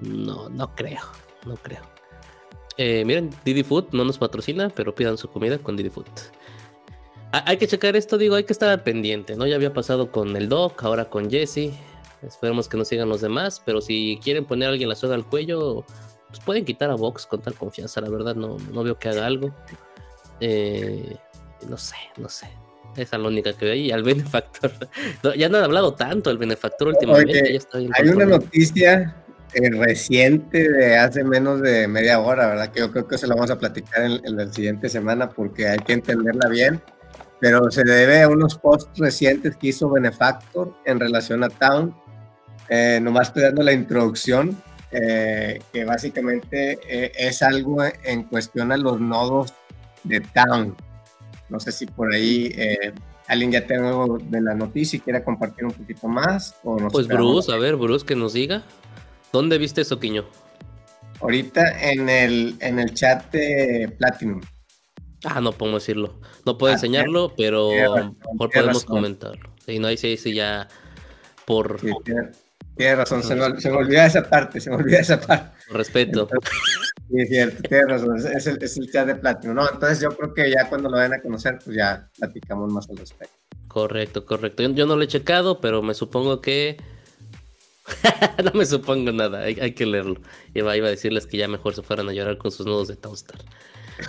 No, 0.00 0.50
no 0.50 0.74
creo, 0.74 1.00
no 1.46 1.56
creo. 1.56 1.82
Eh, 2.76 3.04
miren, 3.06 3.30
Didi 3.44 3.62
Food 3.62 3.86
no 3.92 4.04
nos 4.04 4.18
patrocina, 4.18 4.68
pero 4.68 4.94
pidan 4.94 5.16
su 5.16 5.28
comida 5.28 5.58
con 5.58 5.76
Didi 5.76 5.88
Food. 5.88 6.06
Hay 7.32 7.56
que 7.56 7.66
checar 7.66 7.96
esto, 7.96 8.18
digo, 8.18 8.34
hay 8.34 8.44
que 8.44 8.52
estar 8.52 8.82
pendiente, 8.82 9.36
¿no? 9.36 9.46
Ya 9.46 9.56
había 9.56 9.72
pasado 9.72 10.10
con 10.10 10.36
el 10.36 10.48
Doc, 10.48 10.82
ahora 10.84 11.06
con 11.06 11.30
Jesse. 11.30 11.72
Esperemos 12.22 12.68
que 12.68 12.76
no 12.76 12.84
sigan 12.84 13.08
los 13.08 13.20
demás, 13.20 13.62
pero 13.64 13.80
si 13.80 14.18
quieren 14.22 14.44
poner 14.44 14.68
a 14.68 14.72
alguien 14.72 14.88
la 14.88 14.94
soga 14.94 15.14
al 15.14 15.26
cuello, 15.26 15.84
pues 16.28 16.40
pueden 16.40 16.64
quitar 16.64 16.90
a 16.90 16.94
Vox 16.94 17.26
con 17.26 17.40
tal 17.40 17.54
confianza. 17.54 18.00
La 18.00 18.08
verdad, 18.08 18.34
no, 18.34 18.56
no 18.72 18.82
veo 18.82 18.98
que 18.98 19.08
haga 19.08 19.26
algo. 19.26 19.54
Eh, 20.40 21.16
no 21.68 21.76
sé, 21.76 21.96
no 22.16 22.28
sé. 22.28 22.46
Esa 22.96 23.16
es 23.16 23.22
la 23.22 23.28
única 23.28 23.52
que 23.52 23.66
veo. 23.66 23.74
Y 23.74 23.90
al 23.92 24.02
benefactor. 24.02 24.72
ya 25.36 25.48
no 25.48 25.58
han 25.58 25.64
hablado 25.64 25.94
tanto 25.94 26.30
el 26.30 26.38
benefactor 26.38 26.88
últimamente. 26.88 27.58
hay 27.74 28.08
una 28.08 28.26
noticia 28.26 29.14
eh, 29.52 29.70
reciente 29.70 30.68
de 30.68 30.96
hace 30.96 31.22
menos 31.22 31.62
de 31.62 31.86
media 31.86 32.18
hora, 32.20 32.48
¿verdad? 32.48 32.72
Que 32.72 32.80
yo 32.80 32.90
creo 32.90 33.06
que 33.06 33.18
se 33.18 33.26
la 33.26 33.34
vamos 33.34 33.50
a 33.50 33.58
platicar 33.58 34.02
en, 34.02 34.36
la 34.36 34.52
siguiente 34.52 34.88
semana 34.88 35.28
porque 35.28 35.68
hay 35.68 35.78
que 35.78 35.92
entenderla 35.92 36.48
bien. 36.48 36.82
Pero 37.40 37.70
se 37.70 37.84
debe 37.84 38.22
a 38.22 38.28
unos 38.28 38.56
posts 38.56 38.98
recientes 38.98 39.56
que 39.56 39.68
hizo 39.68 39.90
Benefactor 39.90 40.74
en 40.84 41.00
relación 41.00 41.44
a 41.44 41.48
Town. 41.48 41.94
Eh, 42.68 42.98
nomás 43.02 43.28
estoy 43.28 43.42
dando 43.44 43.62
la 43.62 43.72
introducción, 43.72 44.60
eh, 44.90 45.60
que 45.72 45.84
básicamente 45.84 46.78
es 47.28 47.42
algo 47.42 47.78
en 48.04 48.24
cuestión 48.24 48.72
a 48.72 48.76
los 48.76 49.00
nodos 49.00 49.52
de 50.04 50.20
Town. 50.20 50.74
No 51.48 51.60
sé 51.60 51.72
si 51.72 51.86
por 51.86 52.12
ahí 52.12 52.52
alguien 53.28 53.52
ya 53.52 53.66
tengo 53.66 54.18
de 54.18 54.40
la 54.40 54.54
noticia 54.54 54.96
y 54.96 55.00
quiere 55.00 55.22
compartir 55.22 55.64
un 55.64 55.72
poquito 55.72 56.08
más. 56.08 56.56
O 56.64 56.76
pues 56.88 57.06
Bruce, 57.06 57.52
a 57.52 57.56
ver, 57.56 57.76
Bruce, 57.76 58.04
que 58.04 58.16
nos 58.16 58.32
diga. 58.32 58.62
¿Dónde 59.32 59.58
viste 59.58 59.82
eso, 59.82 59.98
Quiño? 59.98 60.24
Ahorita 61.20 61.80
en 61.90 62.08
el, 62.08 62.56
en 62.60 62.78
el 62.78 62.94
chat 62.94 63.30
de 63.32 63.92
Platinum. 63.98 64.40
Ah, 65.26 65.40
no 65.40 65.52
podemos 65.52 65.82
decirlo. 65.82 66.14
No 66.44 66.56
puedo 66.56 66.72
ah, 66.72 66.76
enseñarlo, 66.76 67.32
pero 67.36 67.70
mejor 68.32 68.50
podemos 68.50 68.84
comentarlo. 68.84 69.50
Sí, 69.64 69.78
no, 69.78 69.88
ahí 69.88 69.96
sí, 69.96 70.16
sí, 70.16 70.34
ya 70.34 70.68
por... 71.44 71.80
tiene, 72.76 72.94
razón, 72.94 73.22
se 73.22 73.34
me, 73.34 73.60
se 73.60 73.70
me, 73.70 73.76
olvida 73.76 74.06
esa 74.06 74.22
parte, 74.22 74.60
se 74.60 74.70
me 74.70 74.76
olvida 74.76 75.00
esa 75.00 75.20
parte. 75.20 75.56
respeto. 75.70 76.28
Sí, 77.08 77.20
es 77.20 77.28
cierto, 77.28 77.62
tiene 77.68 77.86
razón, 77.86 78.16
es 78.16 78.46
el, 78.46 78.62
es 78.62 78.76
el 78.76 78.90
chat 78.90 79.06
de 79.06 79.16
Platinum. 79.16 79.56
No, 79.56 79.68
entonces 79.68 80.00
yo 80.00 80.10
creo 80.10 80.32
que 80.32 80.50
ya 80.50 80.68
cuando 80.68 80.88
lo 80.88 80.96
vayan 80.96 81.14
a 81.14 81.22
conocer, 81.22 81.58
pues 81.64 81.76
ya 81.76 82.08
platicamos 82.18 82.72
más 82.72 82.88
al 82.90 82.98
respecto. 82.98 83.34
Correcto, 83.68 84.24
correcto. 84.24 84.62
yo 84.62 84.86
no 84.86 84.96
lo 84.96 85.02
he 85.02 85.08
checado, 85.08 85.60
pero 85.60 85.82
me 85.82 85.94
supongo 85.94 86.40
que 86.40 86.76
no 88.44 88.52
me 88.52 88.66
supongo 88.66 89.12
nada, 89.12 89.40
hay, 89.40 89.72
que 89.72 89.86
leerlo. 89.86 90.20
Iba, 90.54 90.76
iba, 90.76 90.88
a 90.88 90.90
decirles 90.90 91.26
que 91.26 91.36
ya 91.36 91.48
mejor 91.48 91.74
se 91.74 91.82
fueran 91.82 92.08
a 92.08 92.12
llorar 92.12 92.38
con 92.38 92.50
sus 92.50 92.66
nudos 92.66 92.88
de 92.88 92.96
Toaster. 92.96 93.36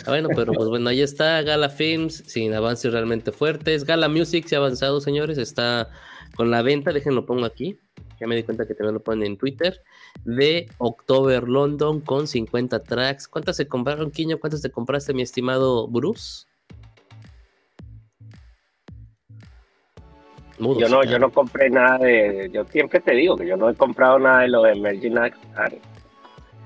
Ah, 0.06 0.10
bueno, 0.10 0.30
pero 0.36 0.54
pues 0.54 0.68
bueno, 0.70 0.90
ahí 0.90 1.02
está 1.02 1.42
Gala 1.42 1.70
Films, 1.70 2.24
sin 2.28 2.54
avances 2.54 2.92
realmente 2.92 3.32
fuertes. 3.32 3.86
Gala 3.86 4.10
Music 4.10 4.46
se 4.48 4.56
ha 4.56 4.60
avanzado, 4.60 5.00
señores, 5.02 5.38
está 5.38 5.90
con 6.36 6.52
la 6.52 6.62
venta, 6.62 6.92
déjenlo 6.92 7.26
pongo 7.26 7.46
aquí. 7.46 7.80
Ya 8.20 8.28
me 8.28 8.36
di 8.36 8.44
cuenta 8.44 8.66
que 8.66 8.74
también 8.74 8.96
lo 8.96 9.04
ponen 9.04 9.28
en 9.28 9.38
Twitter. 9.38 9.82
De 10.26 10.68
October 10.80 11.48
London 11.48 12.02
con 12.02 12.28
50 12.28 12.84
tracks. 12.84 13.28
¿Cuántas 13.28 13.58
se 13.58 13.68
compraron, 13.68 14.12
Quiño? 14.12 14.40
¿Cuántas 14.40 14.62
te 14.62 14.72
compraste, 14.72 15.14
mi 15.14 15.22
estimado 15.22 15.88
Bruce? 15.88 16.48
yo 20.60 20.90
no, 20.90 21.04
yo 21.04 21.20
no 21.20 21.32
compré 21.32 21.70
nada 21.70 22.00
de, 22.00 22.50
yo 22.52 22.66
siempre 22.66 23.00
te 23.00 23.14
digo 23.14 23.38
que 23.38 23.46
yo 23.46 23.56
no 23.58 23.70
he 23.70 23.76
comprado 23.76 24.18
nada 24.18 24.42
de 24.42 24.48
los 24.48 24.68
Emerging 24.68 25.18
Arts. 25.18 25.38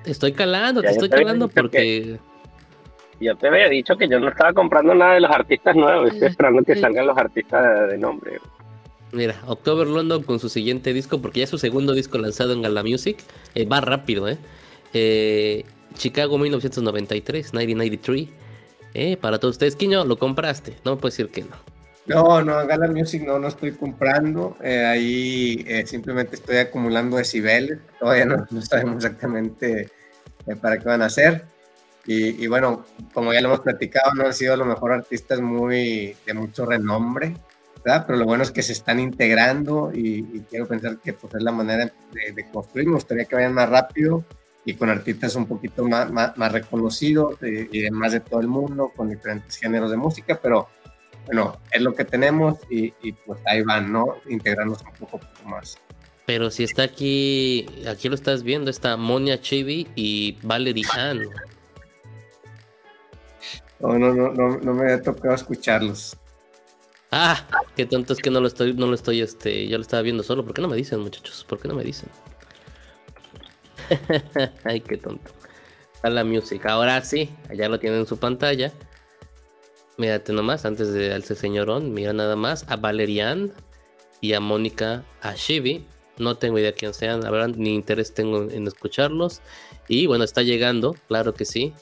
Te 0.04 0.12
estoy 0.12 0.32
calando, 0.32 0.82
te 0.82 0.90
estoy 0.90 1.10
calando 1.10 1.48
porque... 1.50 2.18
yo 3.22 3.36
te 3.36 3.48
había 3.48 3.70
dicho 3.70 3.98
que 3.98 4.08
yo 4.08 4.20
no 4.20 4.30
estaba 4.30 4.54
comprando 4.54 4.94
nada 4.94 5.16
de 5.16 5.22
los 5.22 5.32
artistas 5.32 5.76
nuevos, 5.76 6.12
estoy 6.12 6.30
esperando 6.30 6.64
que 6.64 6.76
salgan 6.76 7.08
los 7.08 7.18
artistas 7.18 7.90
de, 7.90 7.98
nombre. 7.98 8.40
Mira, 9.12 9.36
October 9.46 9.88
London 9.88 10.24
con 10.24 10.40
su 10.40 10.50
siguiente 10.50 10.94
disco, 10.94 11.22
porque 11.22 11.40
ya 11.40 11.44
es 11.44 11.50
su 11.50 11.58
segundo 11.58 11.94
disco 11.94 12.18
lanzado 12.18 12.54
en 12.54 12.62
Gala 12.62 12.84
Music, 12.84 13.18
eh, 13.56 13.66
va 13.66 13.82
rápido, 13.82 14.28
¿eh? 14.28 14.38
¿eh? 14.94 15.66
Chicago 15.96 16.38
1993, 16.38 17.54
1993. 17.54 18.30
Eh, 18.94 19.18
para 19.18 19.40
todos 19.40 19.56
ustedes, 19.56 19.76
Quiño, 19.76 20.04
lo 20.06 20.18
compraste, 20.18 20.76
no 20.84 20.96
me 20.96 20.98
puedes 21.02 21.18
decir 21.18 21.32
que 21.32 21.42
no. 21.44 21.72
No, 22.08 22.42
no, 22.42 22.66
Gala 22.66 22.88
Music 22.88 23.24
no, 23.26 23.38
no 23.40 23.48
estoy 23.48 23.72
comprando. 23.74 24.58
Eh, 24.62 24.86
ahí 24.86 25.64
eh, 25.68 25.86
simplemente 25.86 26.36
estoy 26.36 26.58
acumulando 26.58 27.18
decibeles. 27.18 27.80
Todavía 28.00 28.26
no, 28.26 28.62
sabemos 28.62 28.96
exactamente 28.98 29.90
eh, 30.48 30.56
para 30.56 30.78
qué 30.78 30.86
van 30.86 31.02
a 31.04 31.06
hacer. 31.06 31.46
Y, 32.06 32.48
bueno, 32.48 32.86
como 33.14 33.32
ya 33.32 33.42
lo 33.42 33.50
hemos 33.50 33.60
platicado, 33.60 34.14
no 34.14 34.26
han 34.26 34.34
sido 34.34 34.54
a 34.56 34.58
lo 34.58 34.66
mejor 34.66 34.92
artistas 34.92 35.40
muy 35.40 36.16
de 36.26 36.34
mucho 36.34 36.66
renombre, 36.66 37.36
¿verdad? 37.84 38.06
Pero 38.08 38.20
lo 38.20 38.26
bueno 38.26 38.44
es 38.44 38.52
que 38.52 38.64
se 38.64 38.74
están 38.74 39.00
integrando 39.00 39.92
y, 39.94 40.42
quiero 40.50 40.68
pensar 40.68 40.98
que 40.98 41.14
pues, 41.14 41.36
es 41.36 41.44
la 41.44 41.52
manera 41.52 41.92
de, 42.12 42.50
construir. 42.52 42.88
Me 42.88 42.96
gustaría 42.96 43.26
que 43.26 43.36
vayan 43.36 43.54
más 43.54 43.70
rápido 43.70 44.24
y 44.66 44.74
con 44.74 44.90
artistas 44.90 45.36
un 45.36 45.46
poquito 45.46 45.88
más, 45.88 46.12
más, 46.12 46.38
más 46.38 46.52
reconocidos 46.52 47.38
y 47.42 47.82
demás 47.82 48.14
de 48.14 48.20
todo 48.20 48.40
el 48.40 48.48
mundo, 48.48 48.92
con 48.96 49.10
diferentes 49.10 49.58
géneros 49.58 49.92
de 49.92 49.98
música, 49.98 50.40
pero 50.42 50.68
bueno, 51.26 51.58
es 51.72 51.82
lo 51.82 51.94
que 51.94 52.06
tenemos 52.06 52.58
y, 52.70 52.92
pues 53.26 53.40
ahí 53.46 53.62
van, 53.62 53.92
¿no? 53.92 54.18
Integrarnos 54.30 54.80
un 54.82 55.08
poco, 55.08 55.20
más. 55.46 55.78
Pero 56.26 56.50
si 56.50 56.64
está 56.64 56.84
aquí, 56.84 57.68
aquí 57.88 58.10
lo 58.10 58.16
estás 58.16 58.44
viendo, 58.44 58.70
está 58.70 58.98
Monia 58.98 59.40
Chibi 59.40 59.88
y 59.96 60.38
Valerie 60.44 60.86
Han. 60.94 61.22
No, 63.82 63.98
no, 63.98 64.14
no, 64.14 64.32
no, 64.32 64.58
no 64.60 64.74
me 64.74 64.92
ha 64.92 65.02
tocado 65.02 65.34
escucharlos. 65.34 66.18
Ah, 67.12 67.46
qué 67.76 67.86
tonto 67.86 68.14
es 68.14 68.20
que 68.20 68.30
no 68.30 68.40
lo 68.40 68.48
estoy, 68.48 68.74
no 68.74 68.88
lo 68.88 68.96
estoy, 68.96 69.22
este, 69.22 69.68
yo 69.68 69.78
lo 69.78 69.82
estaba 69.82 70.02
viendo 70.02 70.24
solo. 70.24 70.46
¿Por 70.46 70.54
qué 70.54 70.62
no 70.62 70.70
me 70.70 70.78
dicen, 70.78 71.00
muchachos? 71.00 71.46
¿Por 71.48 71.60
qué 71.60 71.68
no 71.68 71.76
me 71.76 71.84
dicen? 71.84 72.10
Ay, 74.64 74.82
qué 74.82 74.98
tonto. 74.98 75.32
La 76.04 76.24
music. 76.24 76.66
Ahora 76.66 77.02
sí, 77.04 77.30
allá 77.50 77.70
lo 77.70 77.80
tienen 77.80 78.00
en 78.00 78.08
su 78.08 78.18
pantalla. 78.18 78.72
Mírate 79.98 80.34
nomás, 80.34 80.66
antes 80.66 80.94
de 80.94 81.14
alce 81.14 81.36
señorón, 81.36 81.94
mira 81.94 82.14
nada 82.14 82.36
más 82.36 82.66
a 82.70 82.76
Valerian 82.78 83.52
y 84.20 84.34
a 84.34 84.40
Mónica 84.40 85.04
Ashibi. 85.22 85.86
No 86.18 86.38
tengo 86.38 86.58
idea 86.60 86.74
quién 86.74 86.94
sean, 86.94 87.22
ni 87.58 87.76
interés 87.76 88.14
tengo 88.14 88.50
en 88.50 88.68
escucharlos. 88.68 89.42
Y 89.88 90.08
bueno, 90.08 90.24
está 90.24 90.42
llegando, 90.44 90.96
claro 91.08 91.34
que 91.34 91.46
sí. 91.46 91.74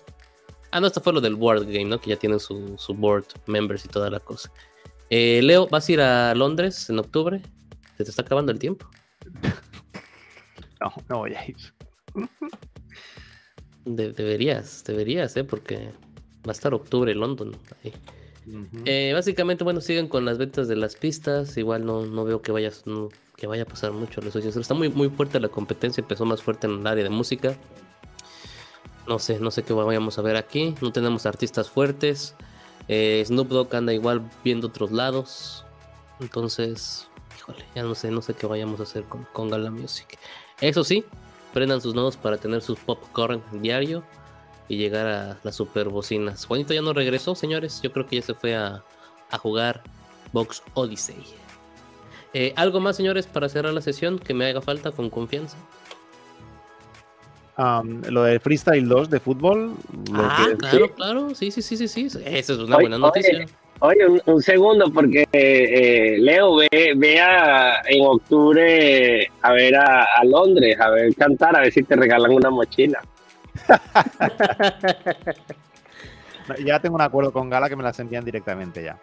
Ah, 0.72 0.80
no, 0.80 0.88
esto 0.88 1.02
fue 1.02 1.14
lo 1.14 1.22
del 1.22 1.36
board 1.36 1.66
game, 1.66 1.86
¿no? 1.86 2.00
Que 2.00 2.12
ya 2.12 2.16
tienen 2.16 2.40
su, 2.40 2.78
board 2.96 3.26
members 3.48 3.86
y 3.86 3.88
toda 3.88 4.10
la 4.10 4.20
cosa. 4.20 4.52
Eh, 5.10 5.42
Leo, 5.44 5.68
¿vas 5.68 5.90
a 5.90 5.92
ir 5.92 6.02
a 6.02 6.36
Londres 6.36 6.90
en 6.90 7.00
octubre? 7.00 7.42
Se 7.98 8.04
te 8.04 8.10
está 8.10 8.22
acabando 8.22 8.52
el 8.52 8.60
tiempo. 8.60 8.88
No, 10.82 10.94
no 11.10 11.18
voy 11.18 11.34
a 11.36 11.46
ir. 11.46 11.58
deberías, 13.84 14.82
deberías, 14.86 15.36
¿eh? 15.36 15.44
Porque 15.44 15.92
Va 16.48 16.52
a 16.52 16.54
estar 16.54 16.74
octubre 16.74 17.12
en 17.12 17.20
London. 17.20 17.52
Eh, 18.86 19.12
básicamente, 19.14 19.64
bueno, 19.64 19.82
siguen 19.82 20.08
con 20.08 20.24
las 20.24 20.38
ventas 20.38 20.68
de 20.68 20.78
las 20.78 20.96
pistas. 20.96 21.58
Igual 21.58 21.86
no, 21.86 22.06
no 22.06 22.24
veo 22.24 22.42
que 22.42 22.52
vaya, 22.52 22.72
que 23.36 23.46
vaya 23.46 23.64
a 23.64 23.66
pasar 23.66 23.92
mucho. 23.92 24.22
Está 24.22 24.74
muy, 24.74 24.90
muy 24.90 25.10
fuerte 25.10 25.40
la 25.40 25.50
competencia. 25.50 26.02
Empezó 26.02 26.26
más 26.26 26.42
fuerte 26.42 26.68
en 26.68 26.80
el 26.80 26.88
área 26.88 27.04
de 27.04 27.10
música. 27.10 27.58
No 29.10 29.18
sé, 29.18 29.40
no 29.40 29.50
sé 29.50 29.64
qué 29.64 29.74
vayamos 29.74 30.20
a 30.20 30.22
ver 30.22 30.36
aquí. 30.36 30.76
No 30.82 30.92
tenemos 30.92 31.26
artistas 31.26 31.68
fuertes. 31.68 32.36
Eh, 32.88 33.24
Snoop 33.26 33.48
Dogg 33.48 33.76
anda 33.76 33.92
igual 33.92 34.22
viendo 34.44 34.68
otros 34.68 34.92
lados. 34.92 35.66
Entonces, 36.20 37.08
híjole, 37.36 37.66
ya 37.74 37.82
no 37.82 37.96
sé, 37.96 38.12
no 38.12 38.22
sé 38.22 38.36
qué 38.36 38.46
vayamos 38.46 38.80
a 38.80 38.84
hacer 38.84 39.06
con, 39.06 39.50
Gala 39.50 39.72
Music. 39.72 40.20
Eso 40.62 40.84
sí, 40.84 41.04
prendan 41.56 41.82
sus 41.82 41.96
nodos 41.96 42.18
para 42.18 42.38
tener 42.38 42.62
sus 42.62 42.78
popcorn 42.78 43.42
diario 43.64 44.04
y 44.68 44.78
llegar 44.78 45.08
a 45.08 45.40
las 45.42 45.56
super 45.56 45.90
bocinas. 45.90 46.46
Juanito 46.46 46.76
ya 46.76 46.84
no 46.84 46.94
regresó, 46.94 47.34
señores. 47.34 47.82
Yo 47.82 47.92
creo 47.92 48.06
que 48.06 48.18
ya 48.18 48.22
se 48.22 48.36
fue 48.36 48.56
a, 48.56 48.84
jugar 49.40 49.82
Box 50.34 50.62
Odyssey. 50.76 51.24
Eh, 52.36 52.54
¿Algo 52.56 52.80
más, 52.80 52.96
señores, 52.96 53.26
para 53.26 53.50
cerrar 53.50 53.74
la 53.74 53.82
sesión 53.82 54.20
que 54.20 54.36
me 54.36 54.46
haga 54.46 54.62
falta 54.62 54.92
con 54.92 55.10
confianza? 55.10 55.58
Lo 58.10 58.24
de 58.24 58.40
Freestyle 58.40 58.88
2 58.88 59.10
de 59.10 59.20
fútbol. 59.20 59.74
Ah, 60.14 60.48
claro, 60.58 60.94
claro. 60.94 61.36
Sí, 61.36 61.52
sí, 61.52 61.62
sí, 61.62 61.76
sí, 61.76 61.88
sí. 61.88 62.08
Esa 62.26 62.54
es 62.54 62.60
una 62.60 62.78
buena 62.78 62.98
noticia. 62.98 63.46
Oye, 63.82 64.00
un, 64.26 64.42
segundo, 64.42 64.92
porque 64.92 65.26
eh, 65.32 66.18
Leo 66.20 66.58
ve, 66.58 66.94
vea 66.98 67.82
en 67.88 68.06
octubre 68.06 69.32
a 69.42 69.54
ver 69.54 69.76
a, 69.78 70.06
a 70.18 70.26
Londres, 70.26 70.78
a 70.82 70.90
ver 70.90 71.16
cantar, 71.16 71.56
a 71.56 71.62
ver 71.62 71.72
si 71.72 71.84
te 71.84 71.96
regalan 71.96 72.34
una 72.34 72.50
mochila. 72.50 73.02
ya 76.66 76.80
tengo 76.80 76.96
un 76.96 77.02
acuerdo 77.02 77.32
con 77.32 77.50
Gala 77.50 77.70
que 77.70 77.78
me 77.78 77.84
las 77.84 78.00
envían 78.00 78.26
directamente 78.26 78.84
ya. 78.84 78.98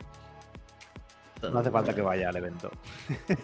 No 1.42 1.58
hace 1.58 1.70
falta 1.70 1.94
que 1.94 2.02
vaya 2.02 2.28
al 2.28 2.36
evento. 2.36 2.70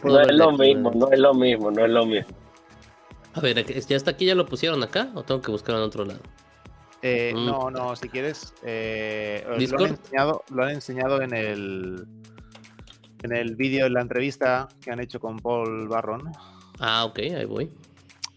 No 0.03 0.21
es 0.21 0.35
lo 0.35 0.53
mismo, 0.53 0.93
no 0.95 1.11
es 1.11 1.19
lo 1.19 1.33
mismo, 1.35 1.71
no 1.71 1.85
es 1.85 1.91
lo 1.91 2.05
mismo. 2.05 2.37
A 3.35 3.41
ver, 3.41 3.65
¿ya 3.65 3.97
está 3.97 4.11
aquí 4.11 4.27
ya 4.27 4.35
lo 4.35 4.47
pusieron 4.47 4.83
acá 4.83 5.11
o 5.15 5.23
tengo 5.23 5.41
que 5.41 5.51
buscar 5.51 5.77
en 5.77 5.83
otro 5.83 6.05
lado? 6.05 6.21
Eh, 7.03 7.33
mm. 7.35 7.47
No, 7.47 7.71
no, 7.71 7.97
si 7.97 8.09
quieres. 8.09 8.55
Eh, 8.63 9.45
lo, 9.47 9.85
han 9.85 9.91
enseñado, 9.91 10.45
lo 10.51 10.65
han 10.65 10.71
enseñado 10.71 11.23
en 11.23 11.35
el 11.35 12.07
en 13.23 13.33
el 13.33 13.57
vídeo 13.57 13.85
de 13.85 13.91
la 13.91 14.01
entrevista 14.01 14.69
que 14.81 14.91
han 14.91 15.01
hecho 15.01 15.21
con 15.21 15.39
Paul 15.39 15.89
Barron. 15.89 16.31
Ah, 16.79 17.05
ok, 17.05 17.19
ahí 17.19 17.45
voy. 17.45 17.71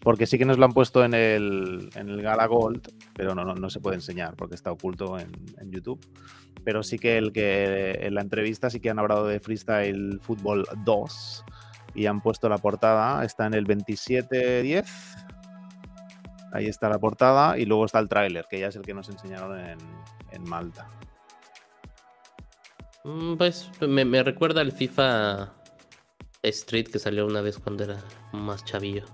Porque 0.00 0.26
sí 0.26 0.38
que 0.38 0.44
nos 0.44 0.58
lo 0.58 0.64
han 0.64 0.72
puesto 0.72 1.04
en 1.04 1.14
el, 1.14 1.90
en 1.96 2.08
el 2.08 2.22
Gala 2.22 2.46
Gold, 2.46 2.92
pero 3.12 3.34
no, 3.34 3.44
no, 3.44 3.54
no 3.54 3.70
se 3.70 3.80
puede 3.80 3.96
enseñar 3.96 4.36
porque 4.36 4.54
está 4.54 4.70
oculto 4.70 5.18
en, 5.18 5.32
en 5.60 5.72
YouTube. 5.72 5.98
Pero 6.62 6.84
sí 6.84 6.98
que 6.98 7.18
el 7.18 7.32
que 7.32 7.98
en 8.02 8.14
la 8.14 8.20
entrevista 8.20 8.70
sí 8.70 8.78
que 8.78 8.90
han 8.90 9.00
hablado 9.00 9.26
de 9.26 9.40
Freestyle 9.40 10.20
Football 10.22 10.66
2 10.84 11.44
y 11.96 12.06
han 12.06 12.20
puesto 12.20 12.48
la 12.48 12.58
portada. 12.58 13.24
Está 13.24 13.46
en 13.46 13.54
el 13.54 13.64
2710. 13.64 14.86
Ahí 16.52 16.66
está 16.66 16.88
la 16.88 16.98
portada 16.98 17.58
y 17.58 17.64
luego 17.64 17.84
está 17.84 17.98
el 17.98 18.08
tráiler, 18.08 18.46
que 18.48 18.60
ya 18.60 18.68
es 18.68 18.76
el 18.76 18.82
que 18.82 18.94
nos 18.94 19.08
enseñaron 19.08 19.58
en, 19.58 19.78
en 20.30 20.44
Malta. 20.44 20.88
Mm, 23.04 23.36
Pues 23.36 23.70
me, 23.80 24.04
me 24.04 24.22
recuerda 24.22 24.60
al 24.60 24.72
FIFA 24.72 25.52
Street 26.42 26.86
que 26.88 26.98
salió 26.98 27.26
una 27.26 27.40
vez 27.40 27.58
cuando 27.58 27.84
era 27.84 27.98
más 28.32 28.64
chavillo. 28.64 29.04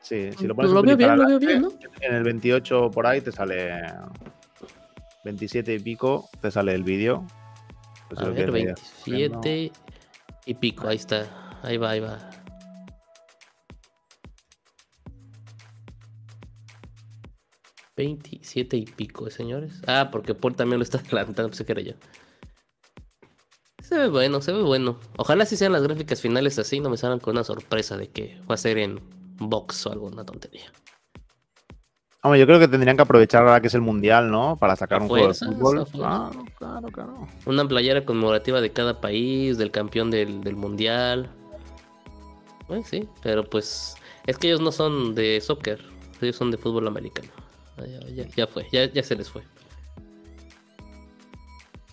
Sí, 0.00 0.32
si 0.32 0.46
lo 0.46 0.56
pones 0.56 0.72
Lo 0.72 0.82
veo 0.82 0.96
pelín 0.96 0.98
bien, 0.98 1.08
para 1.10 1.16
lo 1.16 1.26
veo 1.28 1.36
adelante, 1.36 1.68
bien, 1.68 1.90
¿no? 2.00 2.06
En 2.08 2.14
el 2.16 2.22
28 2.24 2.90
por 2.90 3.06
ahí 3.06 3.20
te 3.20 3.30
sale 3.30 3.80
27 5.24 5.74
y 5.74 5.78
pico, 5.78 6.28
te 6.40 6.50
sale 6.50 6.74
el 6.74 6.82
vídeo. 6.82 7.24
Es 8.10 8.18
A 8.18 8.24
ver, 8.30 8.50
me- 8.50 8.64
27 8.64 9.72
y 10.46 10.54
pico, 10.54 10.88
ahí 10.88 10.96
está. 10.96 11.26
Ahí 11.62 11.76
va, 11.76 11.90
ahí 11.90 12.00
va. 12.00 12.18
Veintisiete 17.96 18.78
y 18.78 18.86
pico, 18.86 19.28
señores. 19.30 19.82
Ah, 19.86 20.08
porque 20.10 20.34
Paul 20.34 20.54
también 20.54 20.78
lo 20.78 20.84
está 20.84 20.98
adelantando, 21.06 21.50
pensé 21.50 21.66
que 21.66 21.72
era 21.72 21.82
yo. 21.82 21.92
Se 23.82 23.98
ve 23.98 24.08
bueno, 24.08 24.40
se 24.40 24.52
ve 24.52 24.62
bueno. 24.62 24.98
Ojalá 25.16 25.44
si 25.44 25.56
sean 25.56 25.72
las 25.72 25.82
gráficas 25.82 26.20
finales 26.20 26.58
así, 26.58 26.80
no 26.80 26.88
me 26.88 26.96
salgan 26.96 27.18
con 27.18 27.32
una 27.32 27.44
sorpresa 27.44 27.96
de 27.96 28.08
que 28.08 28.40
va 28.50 28.54
a 28.54 28.58
ser 28.58 28.78
en 28.78 29.00
box 29.38 29.86
o 29.86 29.92
alguna 29.92 30.24
tontería. 30.24 30.72
Hombre, 32.22 32.38
yo 32.38 32.46
creo 32.46 32.58
que 32.58 32.68
tendrían 32.68 32.96
que 32.96 33.02
aprovechar 33.02 33.42
ahora 33.42 33.60
que 33.60 33.68
es 33.68 33.74
el 33.74 33.80
mundial, 33.80 34.30
¿no? 34.30 34.56
Para 34.56 34.76
sacar 34.76 35.02
un 35.02 35.08
juego 35.08 35.28
de 35.28 35.34
fútbol. 35.34 35.86
Claro, 35.86 36.44
claro, 36.58 36.88
claro. 36.88 37.26
Una 37.46 37.66
playera 37.66 38.04
conmemorativa 38.04 38.60
de 38.60 38.70
cada 38.70 39.00
país, 39.00 39.58
del 39.58 39.70
campeón 39.70 40.10
del, 40.10 40.42
del 40.42 40.56
mundial. 40.56 41.30
Pues 42.70 42.86
sí, 42.86 43.08
pero 43.20 43.42
pues 43.42 43.96
es 44.28 44.38
que 44.38 44.46
ellos 44.46 44.60
no 44.60 44.70
son 44.70 45.12
de 45.16 45.40
soccer, 45.40 45.80
ellos 46.20 46.36
son 46.36 46.52
de 46.52 46.56
fútbol 46.56 46.86
americano. 46.86 47.26
Ah, 47.76 47.82
Ya, 47.84 47.98
ya- 48.14 48.28
ya 48.36 48.46
fue, 48.46 48.64
ya, 48.70 48.84
ya 48.92 49.02
se 49.02 49.16
les 49.16 49.28
fue. 49.28 49.42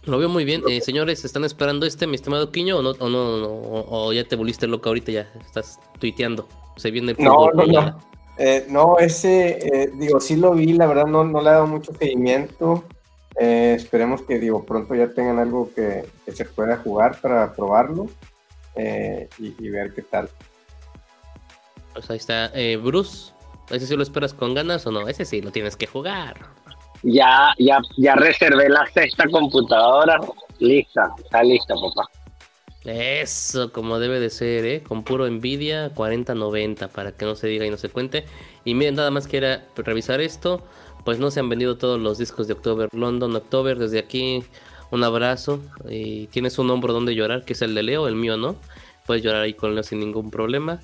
Lo 0.04 0.20
veo 0.20 0.30
muy 0.30 0.46
bien. 0.46 0.62
Eh, 0.70 0.80
señores, 0.82 1.26
¿están 1.26 1.46
esperando 1.46 1.88
este, 1.88 2.06
mi 2.06 2.14
estimado 2.14 2.52
Quiño? 2.52 2.78
¿O 2.78 2.82
no, 2.84 2.92
o, 2.92 3.10
no, 3.10 3.38
no, 3.40 3.48
o, 3.48 4.06
o 4.08 4.14
ya 4.14 4.24
te 4.24 4.36
volviste 4.36 4.68
loco 4.68 4.90
ahorita? 4.90 5.12
Ya 5.12 5.32
estás 5.44 5.80
tuiteando. 6.00 6.48
Se 6.76 6.92
viene 6.92 7.14
el 7.14 7.18
No, 7.18 7.34
fútbol. 7.50 7.56
no, 7.56 7.66
ya. 7.74 7.86
no. 7.88 8.00
Eh, 8.38 8.68
no, 8.70 9.00
ese, 9.00 9.58
eh, 9.68 9.90
digo, 9.96 10.20
sí 10.20 10.36
lo 10.36 10.54
vi, 10.54 10.74
la 10.74 10.86
verdad 10.86 11.08
no, 11.08 11.24
no 11.26 11.42
le 11.42 11.50
he 11.50 11.54
dado 11.54 11.66
mucho 11.66 11.92
seguimiento. 11.96 12.84
Eh, 13.40 13.74
esperemos 13.76 14.22
que, 14.22 14.38
digo, 14.38 14.64
pronto 14.64 14.94
ya 14.94 15.10
tengan 15.12 15.40
algo 15.40 15.72
que, 15.74 16.06
que 16.24 16.32
se 16.34 16.46
pueda 16.46 16.78
jugar 16.78 17.20
para 17.20 17.52
probarlo 17.54 18.06
eh, 18.76 19.28
y, 19.40 19.56
y 19.58 19.70
ver 19.70 19.92
qué 19.96 20.04
tal. 20.04 20.30
Pues 21.98 22.12
ahí 22.12 22.18
está. 22.18 22.52
Eh, 22.54 22.78
Bruce, 22.78 23.34
¿ese 23.72 23.88
sí 23.88 23.96
lo 23.96 24.04
esperas 24.04 24.32
con 24.32 24.54
ganas 24.54 24.86
o 24.86 24.92
no? 24.92 25.08
Ese 25.08 25.26
sí 25.26 25.42
lo 25.42 25.52
tienes 25.52 25.76
que 25.76 25.88
jugar. 25.88 26.38
Ya, 27.02 27.56
ya, 27.58 27.80
ya 27.98 28.14
reservé 28.14 28.70
la 28.70 28.86
sexta 28.94 29.28
computadora. 29.28 30.20
Lista, 30.60 31.12
está 31.18 31.42
lista, 31.42 31.74
papá. 31.74 32.08
Eso, 32.86 33.72
como 33.74 33.98
debe 33.98 34.20
de 34.20 34.30
ser, 34.30 34.64
¿eh? 34.66 34.84
Con 34.84 35.04
puro 35.04 35.28
Nvidia 35.28 35.90
4090 35.96 36.90
para 36.90 37.14
que 37.14 37.26
no 37.26 37.34
se 37.34 37.48
diga 37.48 37.66
y 37.66 37.72
no 37.72 37.78
se 37.78 37.90
cuente. 37.90 38.26
Y 38.64 38.76
miren, 38.76 38.94
nada 38.94 39.10
más 39.10 39.28
quiera 39.28 39.66
revisar 39.76 40.22
esto. 40.22 40.62
Pues 41.04 41.18
no 41.18 41.32
se 41.32 41.40
han 41.40 41.50
vendido 41.50 41.80
todos 41.80 42.00
los 42.00 42.20
discos 42.20 42.46
de 42.46 42.54
October, 42.54 42.90
London 42.94 43.36
October. 43.36 43.80
Desde 43.80 43.98
aquí, 43.98 44.44
un 44.92 45.04
abrazo. 45.04 45.62
Y 45.90 46.28
tienes 46.28 46.60
un 46.60 46.70
hombro 46.70 46.94
donde 46.94 47.16
llorar, 47.16 47.44
que 47.44 47.54
es 47.54 47.62
el 47.64 47.74
de 47.74 47.82
Leo, 47.82 48.08
el 48.08 48.14
mío 48.14 48.38
no. 48.38 48.56
Puedes 49.08 49.24
llorar 49.24 49.42
ahí 49.42 49.56
con 49.56 49.74
Leo 49.74 49.82
sin 49.82 50.00
ningún 50.00 50.30
problema. 50.30 50.80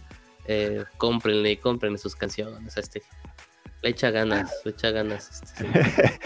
Eh, 0.47 0.83
cómprenle, 0.97 1.57
cómprenle 1.59 1.97
sus 1.97 2.15
canciones 2.15 2.75
a 2.77 2.79
este. 2.79 3.01
Le 3.81 3.89
echa 3.89 4.11
ganas, 4.11 4.51
le 4.63 4.71
echa 4.71 4.91
ganas. 4.91 5.41
Este. 5.43 5.65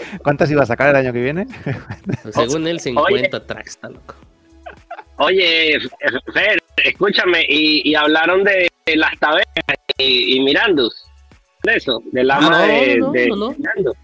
¿Cuántas 0.22 0.50
iba 0.50 0.62
a 0.62 0.66
sacar 0.66 0.90
el 0.90 0.96
año 0.96 1.12
que 1.12 1.22
viene? 1.22 1.46
Según 2.32 2.66
él, 2.68 2.78
50 2.80 3.46
tracks, 3.46 3.70
está 3.70 3.88
loco. 3.90 4.14
Oye, 5.16 5.78
Fer, 6.32 6.62
escúchame, 6.84 7.44
y, 7.48 7.88
y 7.90 7.94
hablaron 7.96 8.44
de 8.44 8.70
las 8.94 9.18
tabernas 9.18 9.46
y, 9.98 10.36
y 10.36 10.40
Mirandus. 10.40 11.04
De 11.64 11.74
eso, 11.74 12.00
del 12.12 12.30
ama 12.30 12.62
Ah, 12.62 12.66
no, 12.66 12.72
de, 12.72 12.96
no, 12.98 13.10
de 13.12 13.26
no, 13.28 13.36
no. 13.36 13.50
Mirandus. 13.52 13.96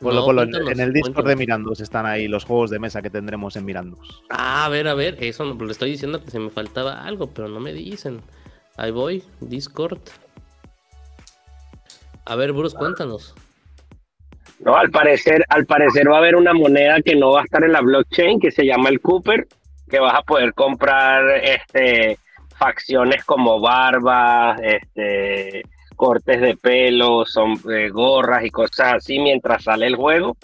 Ponlo, 0.00 0.20
No, 0.20 0.26
ponlo 0.26 0.42
en- 0.42 0.50
cuéntanos, 0.50 0.72
en 0.72 0.80
el 0.80 0.92
Discord 0.92 1.26
de. 1.28 1.36
Mirandus 1.36 1.80
están 1.80 2.06
ahí 2.06 2.26
los 2.28 2.44
juegos 2.44 2.70
de 2.70 2.78
mesa 2.80 3.02
que 3.02 3.10
tendremos 3.10 3.54
en 3.56 3.64
Mirandus. 3.64 4.22
Ah, 4.30 4.64
a 4.64 4.68
ver, 4.68 4.88
a 4.88 4.94
ver, 4.94 5.16
eso 5.20 5.44
no, 5.44 5.64
le 5.64 5.70
estoy 5.72 5.90
diciendo 5.92 6.22
que 6.24 6.30
se 6.30 6.38
me 6.40 6.50
faltaba 6.50 7.04
algo, 7.04 7.28
pero 7.30 7.48
no 7.48 7.60
me 7.60 7.72
dicen. 7.72 8.20
Ahí 8.78 8.92
voy, 8.92 9.24
Discord. 9.40 9.98
A 12.24 12.36
ver, 12.36 12.52
Bruce, 12.52 12.76
cuéntanos. 12.76 13.34
No, 14.60 14.76
al 14.76 14.90
parecer, 14.90 15.44
al 15.48 15.66
parecer 15.66 16.08
va 16.08 16.16
a 16.16 16.18
haber 16.18 16.36
una 16.36 16.54
moneda 16.54 17.02
que 17.02 17.16
no 17.16 17.32
va 17.32 17.40
a 17.40 17.44
estar 17.44 17.64
en 17.64 17.72
la 17.72 17.80
blockchain, 17.80 18.38
que 18.38 18.52
se 18.52 18.64
llama 18.64 18.88
el 18.88 19.00
Cooper, 19.00 19.48
que 19.90 19.98
vas 19.98 20.14
a 20.14 20.22
poder 20.22 20.54
comprar 20.54 21.28
este 21.42 22.18
facciones 22.56 23.24
como 23.24 23.60
barbas, 23.60 24.60
este 24.62 25.62
cortes 25.96 26.40
de 26.40 26.56
pelo, 26.56 27.24
son 27.26 27.54
eh, 27.72 27.88
gorras 27.90 28.44
y 28.44 28.50
cosas 28.50 28.94
así 28.94 29.18
mientras 29.18 29.64
sale 29.64 29.86
el 29.88 29.96
juego. 29.96 30.36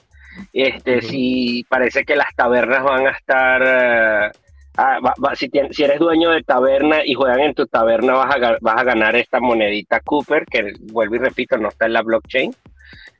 Este, 0.53 0.99
Ujú. 0.99 1.07
si 1.07 1.67
parece 1.69 2.05
que 2.05 2.17
las 2.17 2.35
tabernas 2.35 2.83
van 2.83 3.07
a 3.07 3.11
estar 3.11 3.63
eh, 3.65 4.33
ah, 4.77 4.99
si, 5.35 5.51
eres 5.83 5.99
dueño 5.99 6.31
de 6.31 6.43
taberna 6.43 7.05
y 7.05 7.15
juegan 7.15 7.41
en 7.41 7.55
tu 7.55 7.67
taberna 7.67 8.15
vas 8.15 8.37
a, 8.37 8.59
vas 8.61 8.85
ganar 8.85 9.17
esta 9.17 9.41
monedita 9.41 10.01
Cooper, 10.01 10.47
que 10.49 10.73
vuelvo 10.81 11.17
y 11.17 11.19
repito, 11.19 11.57
no 11.59 11.69
está 11.69 11.87
en 11.87 11.93
la 11.95 12.03
blockchain 12.03 12.55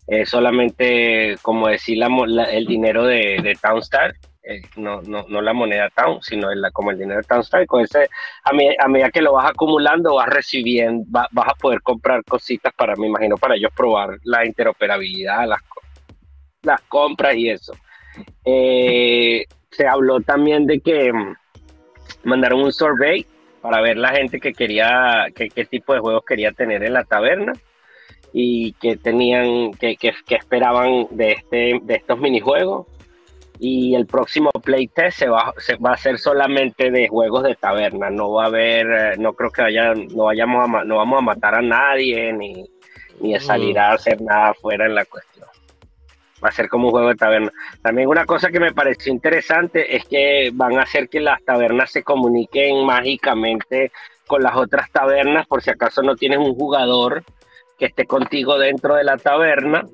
eh, 0.07 0.27
solamente 0.27 1.37
como 1.43 1.69
decir 1.69 1.99
el 2.51 2.67
dinero 2.67 3.05
de, 3.05 3.41
de 3.43 3.55
Townstar, 3.61 4.15
eh, 4.43 4.61
no, 4.77 5.01
no, 5.03 5.25
no 5.29 5.41
la 5.41 5.55
moneda 5.55 5.89
Town, 5.95 6.21
sino 6.23 6.51
el- 6.51 6.63
como 6.73 6.91
el 6.91 6.99
dinero 6.99 7.21
de 7.21 7.25
Townstar. 7.27 7.67
Con 7.67 7.83
ese, 7.83 8.09
a, 8.45 8.53
me- 8.53 8.77
a 8.79 8.89
medida 8.89 9.11
que 9.11 9.23
lo 9.23 9.33
vas 9.35 9.51
acumulando, 9.51 10.17
vas 10.17 10.29
recibiendo, 10.29 11.05
va- 11.15 11.29
vas 11.33 11.49
a 11.49 11.55
poder 11.55 11.81
comprar 11.83 12.25
cositas 12.27 12.73
para, 12.77 12.97
me 12.97 13.07
imagino, 13.09 13.37
para 13.39 13.57
ellos 13.57 13.71
probar 13.75 14.19
la 14.25 14.45
interoperabilidad, 14.47 15.47
las 16.63 16.81
compras 16.89 17.35
y 17.37 17.51
eso. 17.51 17.75
Eh, 18.45 19.45
se 19.71 19.87
habló 19.87 20.21
también 20.21 20.67
de 20.67 20.81
que 20.81 21.13
mm, 21.13 21.35
mandaron 22.25 22.63
un 22.63 22.73
survey 22.73 23.27
para 23.61 23.81
ver 23.81 23.97
la 23.97 24.11
gente 24.11 24.41
que 24.41 24.53
quería, 24.53 25.27
que, 25.35 25.49
qué 25.49 25.65
tipo 25.65 25.95
de 25.95 26.01
juegos 26.01 26.25
quería 26.27 26.53
tener 26.53 26.85
en 26.85 26.93
la 26.93 27.05
taberna 27.05 27.53
y 28.33 28.73
que 28.75 28.97
tenían, 28.97 29.73
que, 29.73 29.97
que, 29.97 30.13
que 30.27 30.35
esperaban 30.35 31.07
de, 31.11 31.33
este, 31.33 31.81
de 31.83 31.95
estos 31.95 32.19
minijuegos. 32.19 32.87
Y 33.61 33.95
el 33.95 34.07
próximo 34.07 34.51
playtest 34.51 35.19
se 35.19 35.29
va, 35.29 35.55
se 35.59 35.77
va 35.77 35.91
a 35.91 35.95
hacer 35.95 36.19
solamente 36.19 36.91
de 36.91 37.09
juegos 37.09 37.45
de 37.45 37.55
taberna. 37.55 38.11
No 38.11 38.33
va 38.33 38.45
a 38.45 38.47
haber, 38.49 38.87
eh, 38.91 39.17
no 39.19 39.33
creo 39.33 39.51
que 39.51 39.63
haya, 39.63 39.95
no 39.95 40.25
vayamos 40.25 40.69
a, 40.69 40.85
no 40.85 40.97
vamos 40.97 41.19
a 41.19 41.23
matar 41.23 41.55
a 41.55 41.63
nadie 41.63 42.33
ni, 42.33 42.69
ni 43.21 43.35
a 43.35 43.41
salir 43.41 43.79
a 43.79 43.93
hacer 43.93 44.21
nada 44.21 44.53
fuera 44.55 44.87
en 44.87 44.95
la 44.97 45.05
cuestión. 45.05 45.47
Va 46.45 46.51
a 46.51 46.53
ser 46.53 46.69
como 46.69 46.87
un 46.87 46.91
juego 46.91 47.09
de 47.09 47.15
taberna. 47.15 47.51
También 47.81 48.09
una 48.09 48.27
cosa 48.27 48.51
que 48.51 48.61
me 48.61 48.73
pareció 48.73 49.13
interesante 49.13 49.97
es 49.97 50.05
que 50.05 50.51
van 50.53 50.79
a 50.79 50.83
hacer 50.83 51.09
que 51.09 51.21
las 51.21 51.43
tabernas 51.43 51.91
se 51.91 52.03
comuniquen 52.03 52.85
mágicamente 52.85 53.93
con 54.27 54.43
las 54.43 54.57
otras 54.57 54.91
tabernas 54.91 55.47
por 55.47 55.63
si 55.63 55.71
acaso 55.71 56.03
no 56.03 56.17
tienes 56.17 56.39
un 56.39 56.55
jugador 56.55 57.25
que 57.79 57.87
esté 57.87 58.07
contigo 58.07 58.59
dentro 58.59 58.95
de 58.95 59.05
la 59.05 59.17
taberna, 59.17 59.85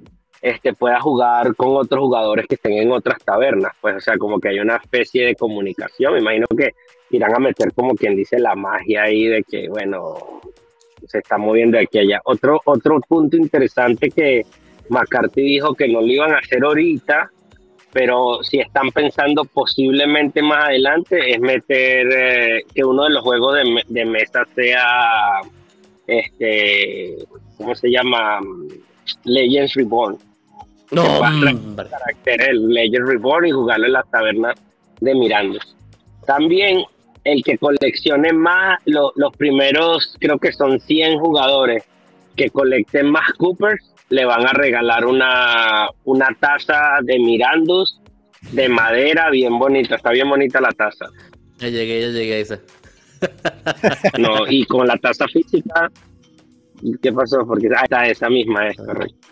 este, 0.43 0.73
pueda 0.73 1.01
jugar 1.01 1.55
con 1.55 1.77
otros 1.77 2.01
jugadores 2.01 2.47
que 2.47 2.55
estén 2.55 2.73
en 2.75 2.93
otras 2.93 3.19
tabernas. 3.25 3.73
Pues, 3.81 3.97
o 3.97 4.01
sea, 4.01 4.17
como 4.19 4.41
que 4.41 4.49
hay 4.49 4.61
una 4.61 4.77
especie 4.77 5.27
de 5.27 5.35
comunicación. 5.35 6.15
Me 6.15 6.21
imagino 6.21 6.47
que 6.57 6.75
irán 7.11 7.35
a 7.35 7.39
meter 7.39 7.73
como 7.75 7.95
quien 7.95 8.17
dice 8.17 8.39
la 8.39 8.55
magia 8.55 9.03
ahí 9.03 9.27
de 9.27 9.43
que, 9.43 9.69
bueno, 9.69 10.41
se 11.07 11.19
está 11.19 11.39
moviendo 11.39 11.77
de 11.77 11.85
aquí 11.85 11.99
a 11.99 12.03
allá. 12.03 12.21
Otro, 12.25 12.61
otro 12.65 13.01
punto 13.01 13.37
interesante 13.37 14.11
que 14.11 14.47
McCarthy 14.91 15.43
dijo 15.43 15.75
que 15.75 15.89
no 15.89 16.01
lo 16.01 16.07
iban 16.07 16.33
a 16.33 16.39
hacer 16.39 16.63
ahorita, 16.65 17.31
pero 17.93 18.43
si 18.43 18.61
están 18.61 18.91
pensando 18.91 19.45
posiblemente 19.45 20.43
más 20.43 20.65
adelante 20.67 21.33
es 21.33 21.41
meter 21.41 22.07
eh, 22.13 22.65
que 22.75 22.85
uno 22.85 23.05
de 23.05 23.11
los 23.11 23.23
juegos 23.23 23.57
de, 23.57 23.65
me- 23.65 23.83
de 23.89 24.05
mesa 24.05 24.45
sea 24.55 25.41
este 26.07 27.17
¿cómo 27.57 27.75
se 27.75 27.91
llama? 27.91 28.41
Legends 29.25 29.75
Reborn. 29.75 30.17
No. 30.93 31.03
Carácter 31.91 32.49
el 32.51 32.69
Legends 32.69 33.09
Reborn 33.09 33.47
y 33.47 33.51
jugarlo 33.53 33.87
en 33.87 33.93
la 33.93 34.03
taberna 34.05 34.55
de 35.01 35.15
Mirandos. 35.15 35.77
También 36.27 36.83
el 37.25 37.43
que 37.45 37.59
coleccione 37.59 38.33
más, 38.33 38.79
los 38.87 39.37
primeros, 39.37 40.17
creo 40.21 40.39
que 40.39 40.53
son 40.53 40.81
100 40.81 41.19
jugadores 41.19 41.85
que 42.37 42.51
colecten 42.51 43.11
más 43.11 43.31
Coopers, 43.35 43.85
le 44.11 44.25
van 44.25 44.47
a 44.47 44.53
regalar 44.53 45.07
una, 45.07 45.89
una 46.05 46.37
taza 46.39 46.99
de 47.03 47.19
Mirandus 47.19 48.01
de 48.53 48.69
madera 48.69 49.31
bien 49.31 49.59
bonita. 49.59 49.97
Está 49.97 50.11
bien 50.11 50.29
bonita 50.29 50.61
la 50.61 50.73
taza. 50.73 51.07
Ya 51.59 51.69
llegué, 51.69 52.01
ya 52.01 52.09
llegué 52.09 52.35
a 52.35 52.39
esa. 52.39 52.61
No, 54.19 54.47
y 54.51 54.65
con 54.65 54.87
la 54.87 54.97
taza 54.97 55.27
física, 55.29 55.91
¿qué 57.01 57.13
pasó? 57.13 57.47
Porque 57.47 57.69
ah, 57.77 57.83
está 57.85 58.07
esa 58.07 58.29
misma, 58.29 58.69
es 58.69 58.77
correcto. 58.77 59.29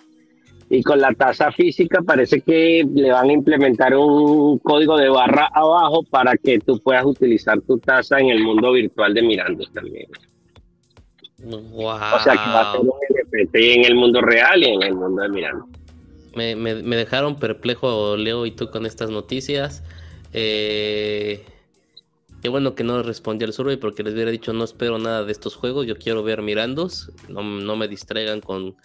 Y 0.71 0.83
con 0.83 1.01
la 1.01 1.13
tasa 1.15 1.51
física 1.51 2.03
parece 2.03 2.43
que 2.43 2.87
le 2.95 3.11
van 3.11 3.31
a 3.31 3.33
implementar 3.33 3.97
un 3.97 4.59
código 4.59 4.99
de 4.99 5.09
barra 5.09 5.49
abajo 5.53 6.03
para 6.03 6.37
que 6.37 6.59
tú 6.59 6.79
puedas 6.81 7.07
utilizar 7.07 7.59
tu 7.63 7.79
tasa 7.79 8.19
en 8.19 8.29
el 8.29 8.43
mundo 8.43 8.73
virtual 8.73 9.15
de 9.15 9.23
Mirandos 9.23 9.73
también. 9.73 10.07
O 11.45 12.21
sea 12.21 12.33
que 12.33 12.51
va 12.51 12.71
a 12.71 12.73
ser 12.73 12.81
un 12.81 12.89
NFT 12.89 13.55
en 13.55 13.85
el 13.85 13.95
mundo 13.95 14.21
real 14.21 14.63
y 14.63 14.67
en 14.67 14.83
el 14.83 14.95
mundo 14.95 15.23
de 15.23 15.29
Miranda. 15.29 15.65
Me, 16.35 16.75
dejaron 16.97 17.37
perplejo 17.37 18.17
Leo 18.17 18.47
y 18.47 18.51
tú 18.51 18.71
con 18.71 18.87
estas 18.87 19.11
noticias. 19.11 19.83
Eh, 20.33 21.45
qué 22.43 22.49
bueno 22.49 22.75
que 22.75 22.85
no 22.85 23.03
respondí 23.03 23.45
al 23.45 23.53
survey 23.53 23.77
porque 23.77 24.03
les 24.03 24.15
hubiera 24.15 24.31
dicho 24.31 24.53
no 24.53 24.65
espero 24.65 24.99
nada 24.99 25.25
de 25.25 25.33
estos 25.33 25.55
juegos. 25.55 25.87
Yo 25.87 25.97
quiero 25.97 26.23
ver 26.23 26.43
Mirandos. 26.43 27.13
No, 27.29 27.43
no 27.43 27.77
me 27.77 27.89
distraigan 27.89 28.41
con 28.41 28.77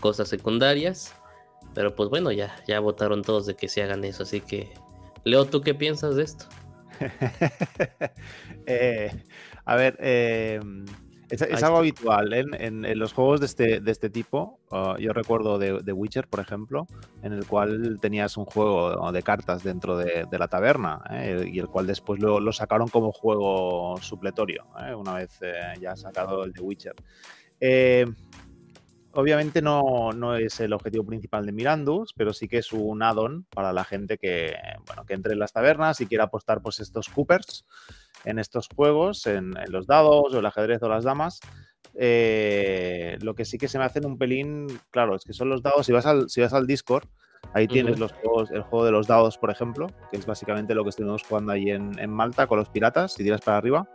cosas 0.00 0.28
secundarias. 0.28 1.14
Pero 1.74 1.94
pues 1.94 2.08
bueno, 2.08 2.32
ya, 2.32 2.56
ya 2.66 2.80
votaron 2.80 3.22
todos 3.22 3.46
de 3.46 3.54
que 3.54 3.68
se 3.68 3.82
hagan 3.82 4.04
eso. 4.04 4.22
Así 4.22 4.40
que, 4.40 4.72
Leo, 5.24 5.44
¿tú 5.44 5.60
qué 5.60 5.74
piensas 5.74 6.16
de 6.16 6.22
esto? 6.22 6.46
Eh, 8.70 9.10
a 9.64 9.76
ver, 9.76 9.96
eh, 10.00 10.60
es, 11.30 11.62
algo 11.62 11.78
habitual 11.78 12.32
en, 12.32 12.98
los 12.98 13.12
juegos 13.12 13.40
de 13.40 13.46
este, 13.46 13.80
de 13.80 13.90
este 13.90 14.10
tipo. 14.10 14.60
Ah, 14.70 14.96
yo 14.98 15.12
recuerdo 15.12 15.58
de, 15.58 15.92
Witcher, 15.92 16.26
por 16.28 16.40
ejemplo, 16.40 16.86
en 17.22 17.32
el 17.32 17.46
cual 17.46 17.98
tenías 18.00 18.36
un 18.36 18.44
juego 18.44 19.12
de 19.12 19.22
cartas 19.22 19.62
dentro 19.62 19.96
de, 19.96 20.26
la 20.30 20.48
taberna 20.48 21.02
¿eh? 21.10 21.50
y 21.52 21.58
el 21.58 21.68
cual 21.68 21.86
después 21.86 22.20
lo, 22.20 22.52
sacaron 22.52 22.88
como 22.88 23.12
juego 23.12 23.96
supletorio, 24.00 24.66
¿eh? 24.80 24.94
una 24.94 25.14
vez 25.14 25.38
eh, 25.42 25.74
ya 25.80 25.96
sacado 25.96 26.44
el 26.44 26.52
de 26.52 26.60
Witcher. 26.60 26.94
obviamente 29.12 29.60
no, 29.60 30.12
no, 30.12 30.36
es 30.36 30.60
el 30.60 30.72
objetivo 30.72 31.04
principal 31.04 31.44
de 31.44 31.52
Mirandus, 31.52 32.14
pero 32.14 32.32
sí 32.32 32.48
que 32.48 32.58
es 32.58 32.72
un 32.72 33.02
add-on 33.02 33.44
para 33.50 33.72
la 33.72 33.84
gente 33.84 34.16
que, 34.16 34.54
bueno, 34.86 35.04
que 35.04 35.14
entre 35.14 35.32
en 35.32 35.40
las 35.40 35.52
tabernas 35.52 36.00
y 36.00 36.06
quiera 36.06 36.24
apostar 36.24 36.62
pues 36.62 36.80
estos 36.80 37.08
Coopers 37.08 37.64
en 38.24 38.38
estos 38.38 38.68
juegos, 38.74 39.26
en, 39.26 39.54
los 39.68 39.86
dados 39.86 40.34
o 40.34 40.38
el 40.38 40.46
ajedrez 40.46 40.82
o 40.82 40.88
las 40.88 41.04
damas. 41.04 41.40
Eh, 41.94 43.18
lo 43.22 43.34
que 43.34 43.44
sí 43.44 43.58
que 43.58 43.68
se 43.68 43.78
me 43.78 43.84
hacen 43.84 44.06
un 44.06 44.18
pelín, 44.18 44.66
claro, 44.90 45.16
es 45.16 45.24
que 45.24 45.32
son 45.32 45.48
los 45.48 45.62
dados. 45.62 45.86
Si 45.86 45.92
vas 45.92 46.06
al, 46.06 46.28
si 46.28 46.40
vas 46.40 46.52
al 46.52 46.66
Discord, 46.66 47.04
ahí 47.54 47.66
tienes 47.66 47.98
los 47.98 48.12
juegos, 48.12 48.50
el 48.50 48.62
juego 48.62 48.84
de 48.84 48.92
los 48.92 49.06
dados, 49.06 49.38
por 49.38 49.50
ejemplo, 49.50 49.88
que 50.10 50.16
es 50.16 50.26
básicamente 50.26 50.74
lo 50.74 50.84
que 50.84 50.90
estuvimos 50.90 51.22
jugando 51.22 51.52
ahí 51.52 51.70
en, 51.70 52.10
Malta 52.10 52.46
con 52.46 52.58
los 52.58 52.68
piratas, 52.68 53.14
si 53.14 53.24
tiras 53.24 53.40
para 53.40 53.58
arriba. 53.58 53.88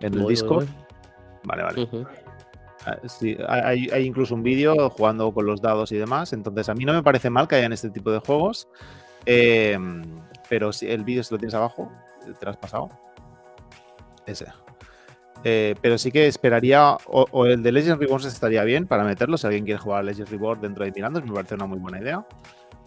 En 0.00 0.14
el 0.14 0.26
Discord. 0.26 0.66
Vale, 1.44 1.62
vale. 1.62 1.88
Ah, 2.86 2.98
hay, 3.48 3.88
hay, 3.92 4.06
incluso 4.06 4.34
un 4.34 4.42
vídeo 4.42 4.88
jugando 4.90 5.32
con 5.32 5.44
los 5.44 5.60
dados 5.60 5.92
y 5.92 5.96
demás. 5.96 6.32
Entonces, 6.32 6.68
a 6.68 6.74
mí 6.74 6.84
no 6.84 6.94
me 6.94 7.02
parece 7.02 7.28
mal 7.28 7.46
que 7.46 7.56
hayan 7.56 7.72
este 7.72 7.90
tipo 7.90 8.10
de 8.10 8.20
juegos. 8.20 8.68
Eh, 9.26 9.78
pero 10.50 10.72
si 10.72 10.90
el 10.90 11.04
vídeo 11.04 11.22
si 11.22 11.32
lo 11.32 11.38
tienes 11.38 11.54
abajo, 11.54 11.90
te 12.38 12.44
lo 12.44 12.50
has 12.50 12.56
pasado. 12.58 12.90
Ese. 14.26 14.46
Eh, 15.44 15.74
pero 15.80 15.96
sí 15.96 16.10
que 16.10 16.26
esperaría, 16.26 16.96
o, 17.06 17.46
el 17.46 17.62
de 17.62 17.72
Legends 17.72 17.98
Reborn 17.98 18.26
estaría 18.26 18.62
bien 18.64 18.86
para 18.86 19.04
meterlo, 19.04 19.38
si 19.38 19.46
alguien 19.46 19.64
quiere 19.64 19.78
jugar 19.78 20.00
a 20.00 20.02
Legends 20.02 20.30
Reborn 20.30 20.60
dentro 20.60 20.84
de 20.84 20.92
Mirandos, 20.92 21.24
me 21.24 21.32
parece 21.32 21.54
una 21.54 21.66
muy 21.66 21.78
buena 21.78 22.00
idea. 22.00 22.26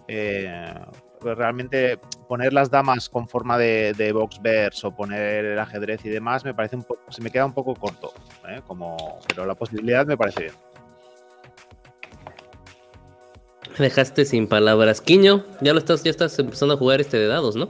Eh, 0.07 0.75
pues 1.21 1.37
realmente 1.37 1.97
poner 2.27 2.51
las 2.51 2.69
damas 2.69 3.07
con 3.07 3.29
forma 3.29 3.57
de, 3.57 3.93
de 3.93 4.11
boxverse 4.11 4.85
o 4.85 4.93
poner 4.93 5.45
el 5.45 5.57
ajedrez 5.57 6.03
y 6.03 6.09
demás 6.09 6.43
me 6.43 6.53
parece 6.53 6.75
un 6.75 6.83
poco, 6.83 7.09
se 7.09 7.21
me 7.21 7.31
queda 7.31 7.45
un 7.45 7.53
poco 7.53 7.73
corto, 7.75 8.13
¿eh? 8.49 8.61
Como, 8.67 9.19
pero 9.29 9.45
la 9.45 9.55
posibilidad 9.55 10.05
me 10.05 10.17
parece 10.17 10.41
bien. 10.41 10.53
Dejaste 13.77 14.25
sin 14.25 14.47
palabras. 14.47 15.01
Quiño, 15.01 15.45
ya 15.61 15.73
lo 15.73 15.79
estás, 15.79 16.03
ya 16.03 16.11
estás 16.11 16.37
empezando 16.37 16.75
a 16.75 16.77
jugar 16.77 17.01
este 17.01 17.17
de 17.17 17.27
dados, 17.27 17.55
¿no? 17.55 17.69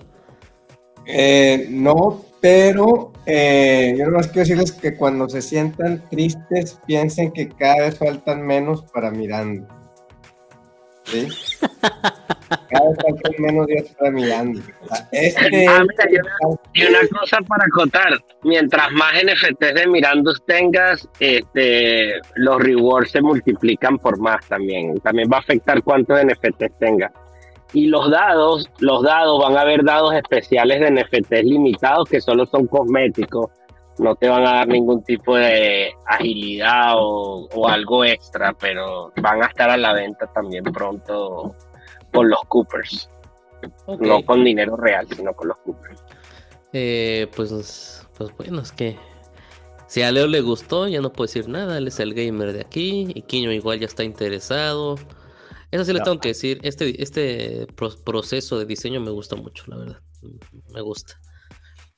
Eh, 1.06 1.68
no, 1.70 2.26
pero 2.42 3.14
eh, 3.26 3.96
yo 3.98 4.06
lo 4.06 4.18
más 4.18 4.28
quiero 4.28 4.42
decirles 4.42 4.72
que 4.72 4.96
cuando 4.96 5.30
se 5.30 5.42
sientan 5.42 6.04
tristes, 6.10 6.80
piensen 6.86 7.32
que 7.32 7.50
cada 7.50 7.86
vez 7.86 7.98
faltan 7.98 8.46
menos 8.46 8.84
para 8.94 9.12
Miranda. 9.12 9.68
¿Sí? 11.06 11.28
Cada 12.70 12.90
vez 12.90 13.40
menos 13.40 13.68
días 13.68 13.96
para 13.98 14.12
Miranda. 14.12 14.62
Este 15.12 15.68
ah, 15.68 15.84
y, 16.74 16.86
una, 16.86 17.00
cosa 17.20 17.38
para 17.48 17.66
acotar: 17.66 18.14
mientras 18.44 18.92
más 18.92 19.14
NFTs 19.24 19.74
de 19.74 19.88
Mirandos 19.88 20.44
tengas, 20.46 21.08
este, 21.20 22.20
los 22.36 22.62
rewards 22.62 23.12
se 23.12 23.22
multiplican 23.22 23.98
por 23.98 24.20
más 24.20 24.46
también. 24.48 25.00
También 25.00 25.30
va 25.32 25.38
a 25.38 25.42
afectar 25.42 25.82
cuántos 25.84 26.20
NFTs 26.24 26.78
tengas. 26.80 27.12
Y 27.74 27.88
los 27.88 28.12
dados, 28.12 28.70
los 28.80 29.04
dados, 29.04 29.42
van 29.42 29.58
a 29.58 29.62
haber 29.62 29.84
dados 29.84 30.14
especiales 30.14 30.80
de 30.80 30.92
NFTs 30.92 31.44
limitados 31.44 32.08
que 32.08 32.22
solo 32.22 32.46
son 32.46 32.68
cosméticos. 32.68 33.50
No 33.98 34.16
te 34.16 34.28
van 34.28 34.46
a 34.46 34.54
dar 34.54 34.68
ningún 34.68 35.04
tipo 35.04 35.36
de 35.36 35.92
agilidad 36.06 36.94
o, 36.98 37.68
algo 37.68 38.06
extra, 38.06 38.54
pero 38.54 39.12
van 39.22 39.44
a 39.44 39.48
estar 39.48 39.70
a 39.70 39.78
la 39.78 39.94
venta 39.94 40.28
también 40.34 40.64
pronto 40.66 41.56
con 42.14 42.30
los 42.30 42.40
Coopers. 42.48 43.10
No 44.00 44.24
con 44.26 44.44
dinero 44.44 44.78
real, 44.78 45.08
sino 45.10 45.34
con 45.34 45.50
los 45.50 45.58
Coopers. 45.58 46.04
Eh, 46.74 47.28
pues, 47.36 48.08
pues 48.18 48.38
bueno, 48.38 48.62
es 48.62 48.72
que 48.72 48.98
si 49.88 50.02
a 50.02 50.12
Leo 50.12 50.28
le 50.28 50.42
gustó, 50.42 50.88
ya 50.88 51.02
no 51.02 51.14
puedo 51.14 51.28
decir 51.28 51.48
nada. 51.48 51.78
Él 51.78 51.88
es 51.88 52.00
el 52.00 52.14
gamer 52.14 52.54
de 52.54 52.62
aquí. 52.62 53.12
Y 53.14 53.22
Quiño 53.22 53.52
igual 53.52 53.80
ya 53.80 53.86
está 53.86 54.04
interesado. 54.04 54.96
Eso 55.74 55.86
sí 55.86 55.94
le 55.94 56.02
tengo 56.02 56.20
que 56.20 56.30
decir, 56.30 56.60
este, 56.62 57.02
este 57.02 57.66
proceso 58.04 58.60
de 58.60 58.66
diseño 58.66 59.02
me 59.02 59.10
gusta 59.10 59.36
mucho, 59.36 59.64
la 59.68 59.78
verdad. 59.78 60.00
Me 60.72 60.82
gusta. 60.82 61.20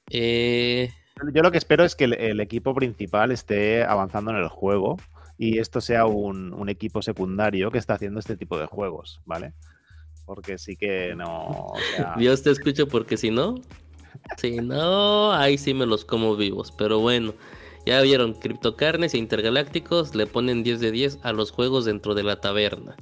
Eh, 0.10 0.90
Yo 1.34 1.42
lo 1.42 1.52
que 1.52 1.58
espero 1.58 1.84
es 1.84 1.96
que 1.96 2.06
el, 2.06 2.40
equipo 2.40 2.74
principal 2.74 3.32
esté 3.32 3.84
avanzando 3.84 4.32
en 4.32 4.38
el 4.38 4.48
juego 4.48 4.98
y 5.38 5.60
esto 5.60 5.82
sea 5.82 6.06
un, 6.06 6.70
equipo 6.70 7.02
secundario 7.02 7.72
que 7.72 7.78
está 7.78 7.96
haciendo 7.96 8.20
este 8.20 8.38
tipo 8.38 8.58
de 8.58 8.66
juegos, 8.66 9.22
¿vale? 9.26 9.54
Porque 10.26 10.58
sí 10.58 10.76
que 10.76 11.14
no... 11.16 11.74
Dios 12.18 12.44
te 12.44 12.52
escucho 12.52 12.88
porque 12.88 13.18
si 13.18 13.32
no, 13.32 13.62
si 14.38 14.58
no, 14.58 15.34
ahí 15.34 15.58
sí 15.58 15.74
me 15.74 15.86
los 15.86 16.06
como 16.06 16.36
vivos, 16.36 16.74
pero 16.78 17.00
bueno. 17.00 17.34
Ya 17.86 18.02
vieron, 18.02 18.34
Criptocarnes 18.34 19.14
e 19.14 19.20
Intergalácticos 19.20 20.16
le 20.16 20.26
ponen 20.26 20.64
10 20.64 20.80
de 20.80 20.92
10 20.92 21.20
a 21.22 21.34
los 21.34 21.52
juegos 21.52 21.86
dentro 21.86 22.16
de 22.16 22.24
la 22.24 22.42
taberna. 22.42 22.96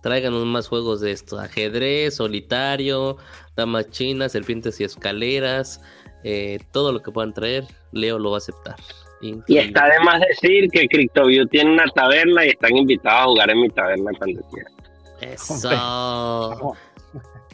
Tráiganos 0.00 0.46
más 0.46 0.68
juegos 0.68 1.00
de 1.00 1.10
esto. 1.10 1.40
Ajedrez, 1.40 2.14
solitario, 2.14 3.16
damas 3.56 3.90
chinas, 3.90 4.30
serpientes 4.30 4.80
y 4.80 4.84
escaleras. 4.84 5.80
Eh, 6.22 6.58
todo 6.72 6.92
lo 6.92 7.02
que 7.02 7.10
puedan 7.10 7.32
traer, 7.32 7.64
Leo 7.90 8.18
lo 8.20 8.30
va 8.30 8.36
a 8.36 8.38
aceptar. 8.38 8.76
Y 9.20 9.56
está 9.56 9.88
de 9.88 9.98
más 10.04 10.20
decir 10.20 10.68
que 10.70 10.86
CryptoView 10.86 11.46
tiene 11.46 11.72
una 11.72 11.86
taberna 11.86 12.46
y 12.46 12.50
están 12.50 12.76
invitados 12.76 13.22
a 13.22 13.24
jugar 13.24 13.50
en 13.50 13.60
mi 13.62 13.68
taberna 13.70 14.12
cuando 14.16 14.40
quieran. 14.42 14.72
Eso. 15.20 16.76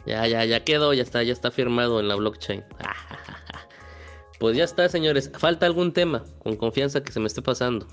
ya, 0.05 0.27
ya, 0.27 0.45
ya 0.45 0.63
quedó, 0.63 0.93
ya 0.93 1.03
está, 1.03 1.23
ya 1.23 1.33
está 1.33 1.51
firmado 1.51 1.99
en 1.99 2.07
la 2.07 2.15
blockchain. 2.15 2.63
pues 4.39 4.57
ya 4.57 4.63
está, 4.63 4.87
señores. 4.89 5.31
¿Falta 5.37 5.65
algún 5.65 5.93
tema? 5.93 6.23
Con 6.39 6.55
confianza 6.55 7.03
que 7.03 7.11
se 7.11 7.19
me 7.19 7.27
esté 7.27 7.41
pasando. 7.41 7.87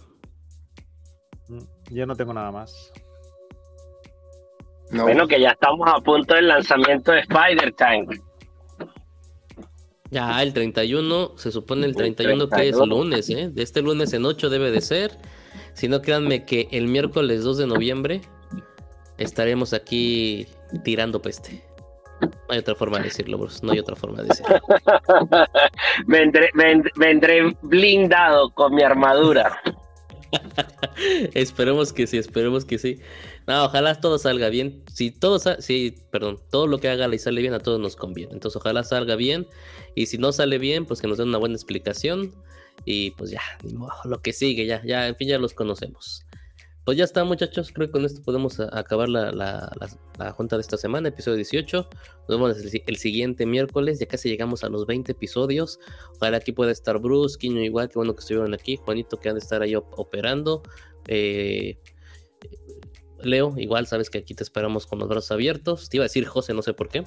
Mm, 1.49 1.61
yo 1.91 2.07
no 2.07 2.15
tengo 2.15 2.33
nada 2.33 2.51
más. 2.51 2.93
Bueno, 4.91 5.27
que 5.27 5.41
ya 5.41 5.51
estamos 5.51 5.89
a 5.91 6.01
punto 6.01 6.35
del 6.35 6.49
lanzamiento 6.49 7.13
de 7.13 7.21
Spider 7.21 7.73
Tank. 7.73 8.21
Ya, 10.11 10.43
el 10.43 10.53
31, 10.53 11.39
se 11.39 11.51
supone 11.51 11.87
el 11.87 11.97
31, 11.97 12.51
que 12.51 12.69
es 12.69 12.77
lunes, 12.77 13.31
¿eh? 13.31 13.49
De 13.51 13.63
este 13.63 13.81
lunes 13.81 14.13
en 14.13 14.27
8 14.27 14.51
debe 14.51 14.71
de 14.71 14.83
ser. 14.83 15.13
Si 15.73 15.89
no, 15.89 16.03
créanme 16.03 16.45
que 16.45 16.69
el 16.71 16.89
miércoles 16.89 17.43
2 17.43 17.57
de 17.57 17.67
noviembre 17.67 18.21
estaremos 19.23 19.73
aquí 19.73 20.47
tirando 20.85 21.21
peste. 21.21 21.63
No 22.21 22.31
hay 22.51 22.59
otra 22.59 22.75
forma 22.75 22.99
de 22.99 23.05
decirlo, 23.05 23.39
bros. 23.39 23.63
No 23.63 23.73
hay 23.73 23.81
otra 23.81 23.97
forma 23.97 24.23
de 24.23 24.29
decirlo. 24.29 24.61
vendré, 26.07 26.51
vendré 26.97 27.57
blindado 27.63 28.51
con 28.51 28.75
mi 28.75 28.83
armadura. 28.83 29.61
esperemos 31.35 31.93
que 31.93 32.07
sí, 32.07 32.19
esperemos 32.19 32.65
que 32.65 32.79
sí. 32.79 33.01
No, 33.47 33.65
ojalá 33.65 34.01
todo 34.01 34.19
salga 34.19 34.49
bien. 34.49 34.85
Si 34.93 35.11
todo 35.11 35.39
sí, 35.39 35.97
perdón, 36.11 36.39
todo 36.51 36.67
lo 36.67 36.79
que 36.79 36.89
haga 36.89 37.13
y 37.13 37.19
sale 37.19 37.41
bien 37.41 37.55
a 37.55 37.59
todos 37.59 37.81
nos 37.81 37.97
conviene. 37.97 38.33
Entonces, 38.33 38.57
ojalá 38.57 38.85
salga 38.85 39.17
bien. 39.17 39.47
Y 39.95 40.07
si 40.07 40.19
no 40.19 40.33
sale 40.33 40.59
bien, 40.59 40.87
pues 40.87 41.01
que 41.01 41.09
nos 41.09 41.19
den 41.19 41.29
una 41.29 41.39
buena 41.39 41.57
explicación. 41.57 42.33
Y 42.85 43.13
pues 43.13 43.31
ya, 43.31 43.43
lo 44.05 44.23
que 44.23 44.33
sigue, 44.33 44.67
ya, 44.67 44.83
ya, 44.85 45.07
en 45.07 45.17
fin, 45.17 45.29
ya 45.29 45.39
los 45.39 45.55
conocemos. 45.55 46.25
Pues 46.85 46.99
ya 46.99 47.05
está, 47.05 47.23
muchachos. 47.23 47.71
Creo 47.73 47.87
que 47.87 47.93
con 47.93 48.05
esto 48.05 48.23
podemos 48.23 48.59
acabar 48.59 49.09
la, 49.09 49.31
la, 49.31 50.33
junta 50.33 50.57
de 50.57 50.63
esta 50.63 50.77
semana, 50.77 51.09
episodio 51.09 51.37
18. 51.37 51.89
Nos 52.29 52.29
vemos 52.29 52.57
el, 52.59 52.97
siguiente 52.97 53.47
miércoles. 53.47 54.01
Ya 54.01 54.07
casi 54.07 54.29
llegamos 54.29 54.65
a 54.65 54.69
los 54.69 54.85
20 54.87 55.13
episodios. 55.13 55.79
Ojalá 56.17 56.39
aquí 56.39 56.51
pueda 56.51 56.73
estar 56.73 56.99
Bruce, 56.99 57.39
Quiño 57.39 57.63
igual, 57.63 57.89
que 57.89 57.95
bueno 58.01 58.15
que 58.15 58.21
estuvieron 58.21 58.53
aquí. 58.53 58.77
Juanito 58.77 59.21
que 59.21 59.29
han 59.29 59.37
de 59.37 59.41
estar 59.41 59.63
ahí 59.63 59.77
operando. 59.77 60.65
Eh, 61.07 61.79
Leo, 63.23 63.55
igual 63.57 63.87
sabes 63.87 64.11
que 64.11 64.19
aquí 64.19 64.35
te 64.35 64.43
esperamos 64.43 64.87
con 64.87 64.99
los 64.99 65.09
brazos 65.09 65.31
abiertos. 65.31 65.89
Te 65.89 65.99
iba 65.99 66.05
a 66.05 66.07
decir 66.07 66.27
José, 66.27 66.53
no 66.53 66.63
sé 66.63 66.75
por 66.75 66.89
qué. 66.89 67.05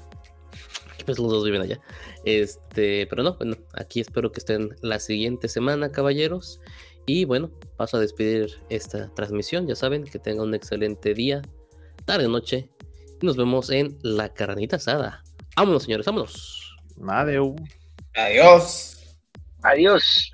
Pues 1.06 1.20
los 1.20 1.30
dos 1.30 1.44
viven 1.44 1.62
allá. 1.62 1.82
Este, 2.24 3.06
pero 3.08 3.24
no, 3.24 3.36
bueno, 3.36 3.58
aquí 3.74 4.00
espero 4.00 4.32
que 4.32 4.40
estén 4.40 4.76
la 4.82 5.00
siguiente 5.00 5.50
semana, 5.50 5.92
caballeros. 5.92 6.62
Y 7.06 7.26
bueno, 7.26 7.52
paso 7.78 7.98
a 7.98 8.00
despedir 8.00 8.60
esta 8.70 9.14
transmisión. 9.14 9.68
Ya 9.68 9.76
saben, 9.76 10.04
que 10.04 10.20
tengan 10.20 10.48
un 10.48 10.56
excelente 10.56 11.14
día, 11.14 11.42
tarde, 12.06 12.28
noche. 12.28 12.70
Y 13.22 13.26
nos 13.26 13.38
vemos 13.38 13.70
en 13.70 13.98
la 14.02 14.34
carnita 14.34 14.78
asada. 14.78 15.24
Vámonos, 15.56 15.84
señores, 15.84 16.06
vámonos. 16.06 16.76
Adiós. 16.98 17.56
Adiós. 18.16 19.18
Adiós. 19.64 20.32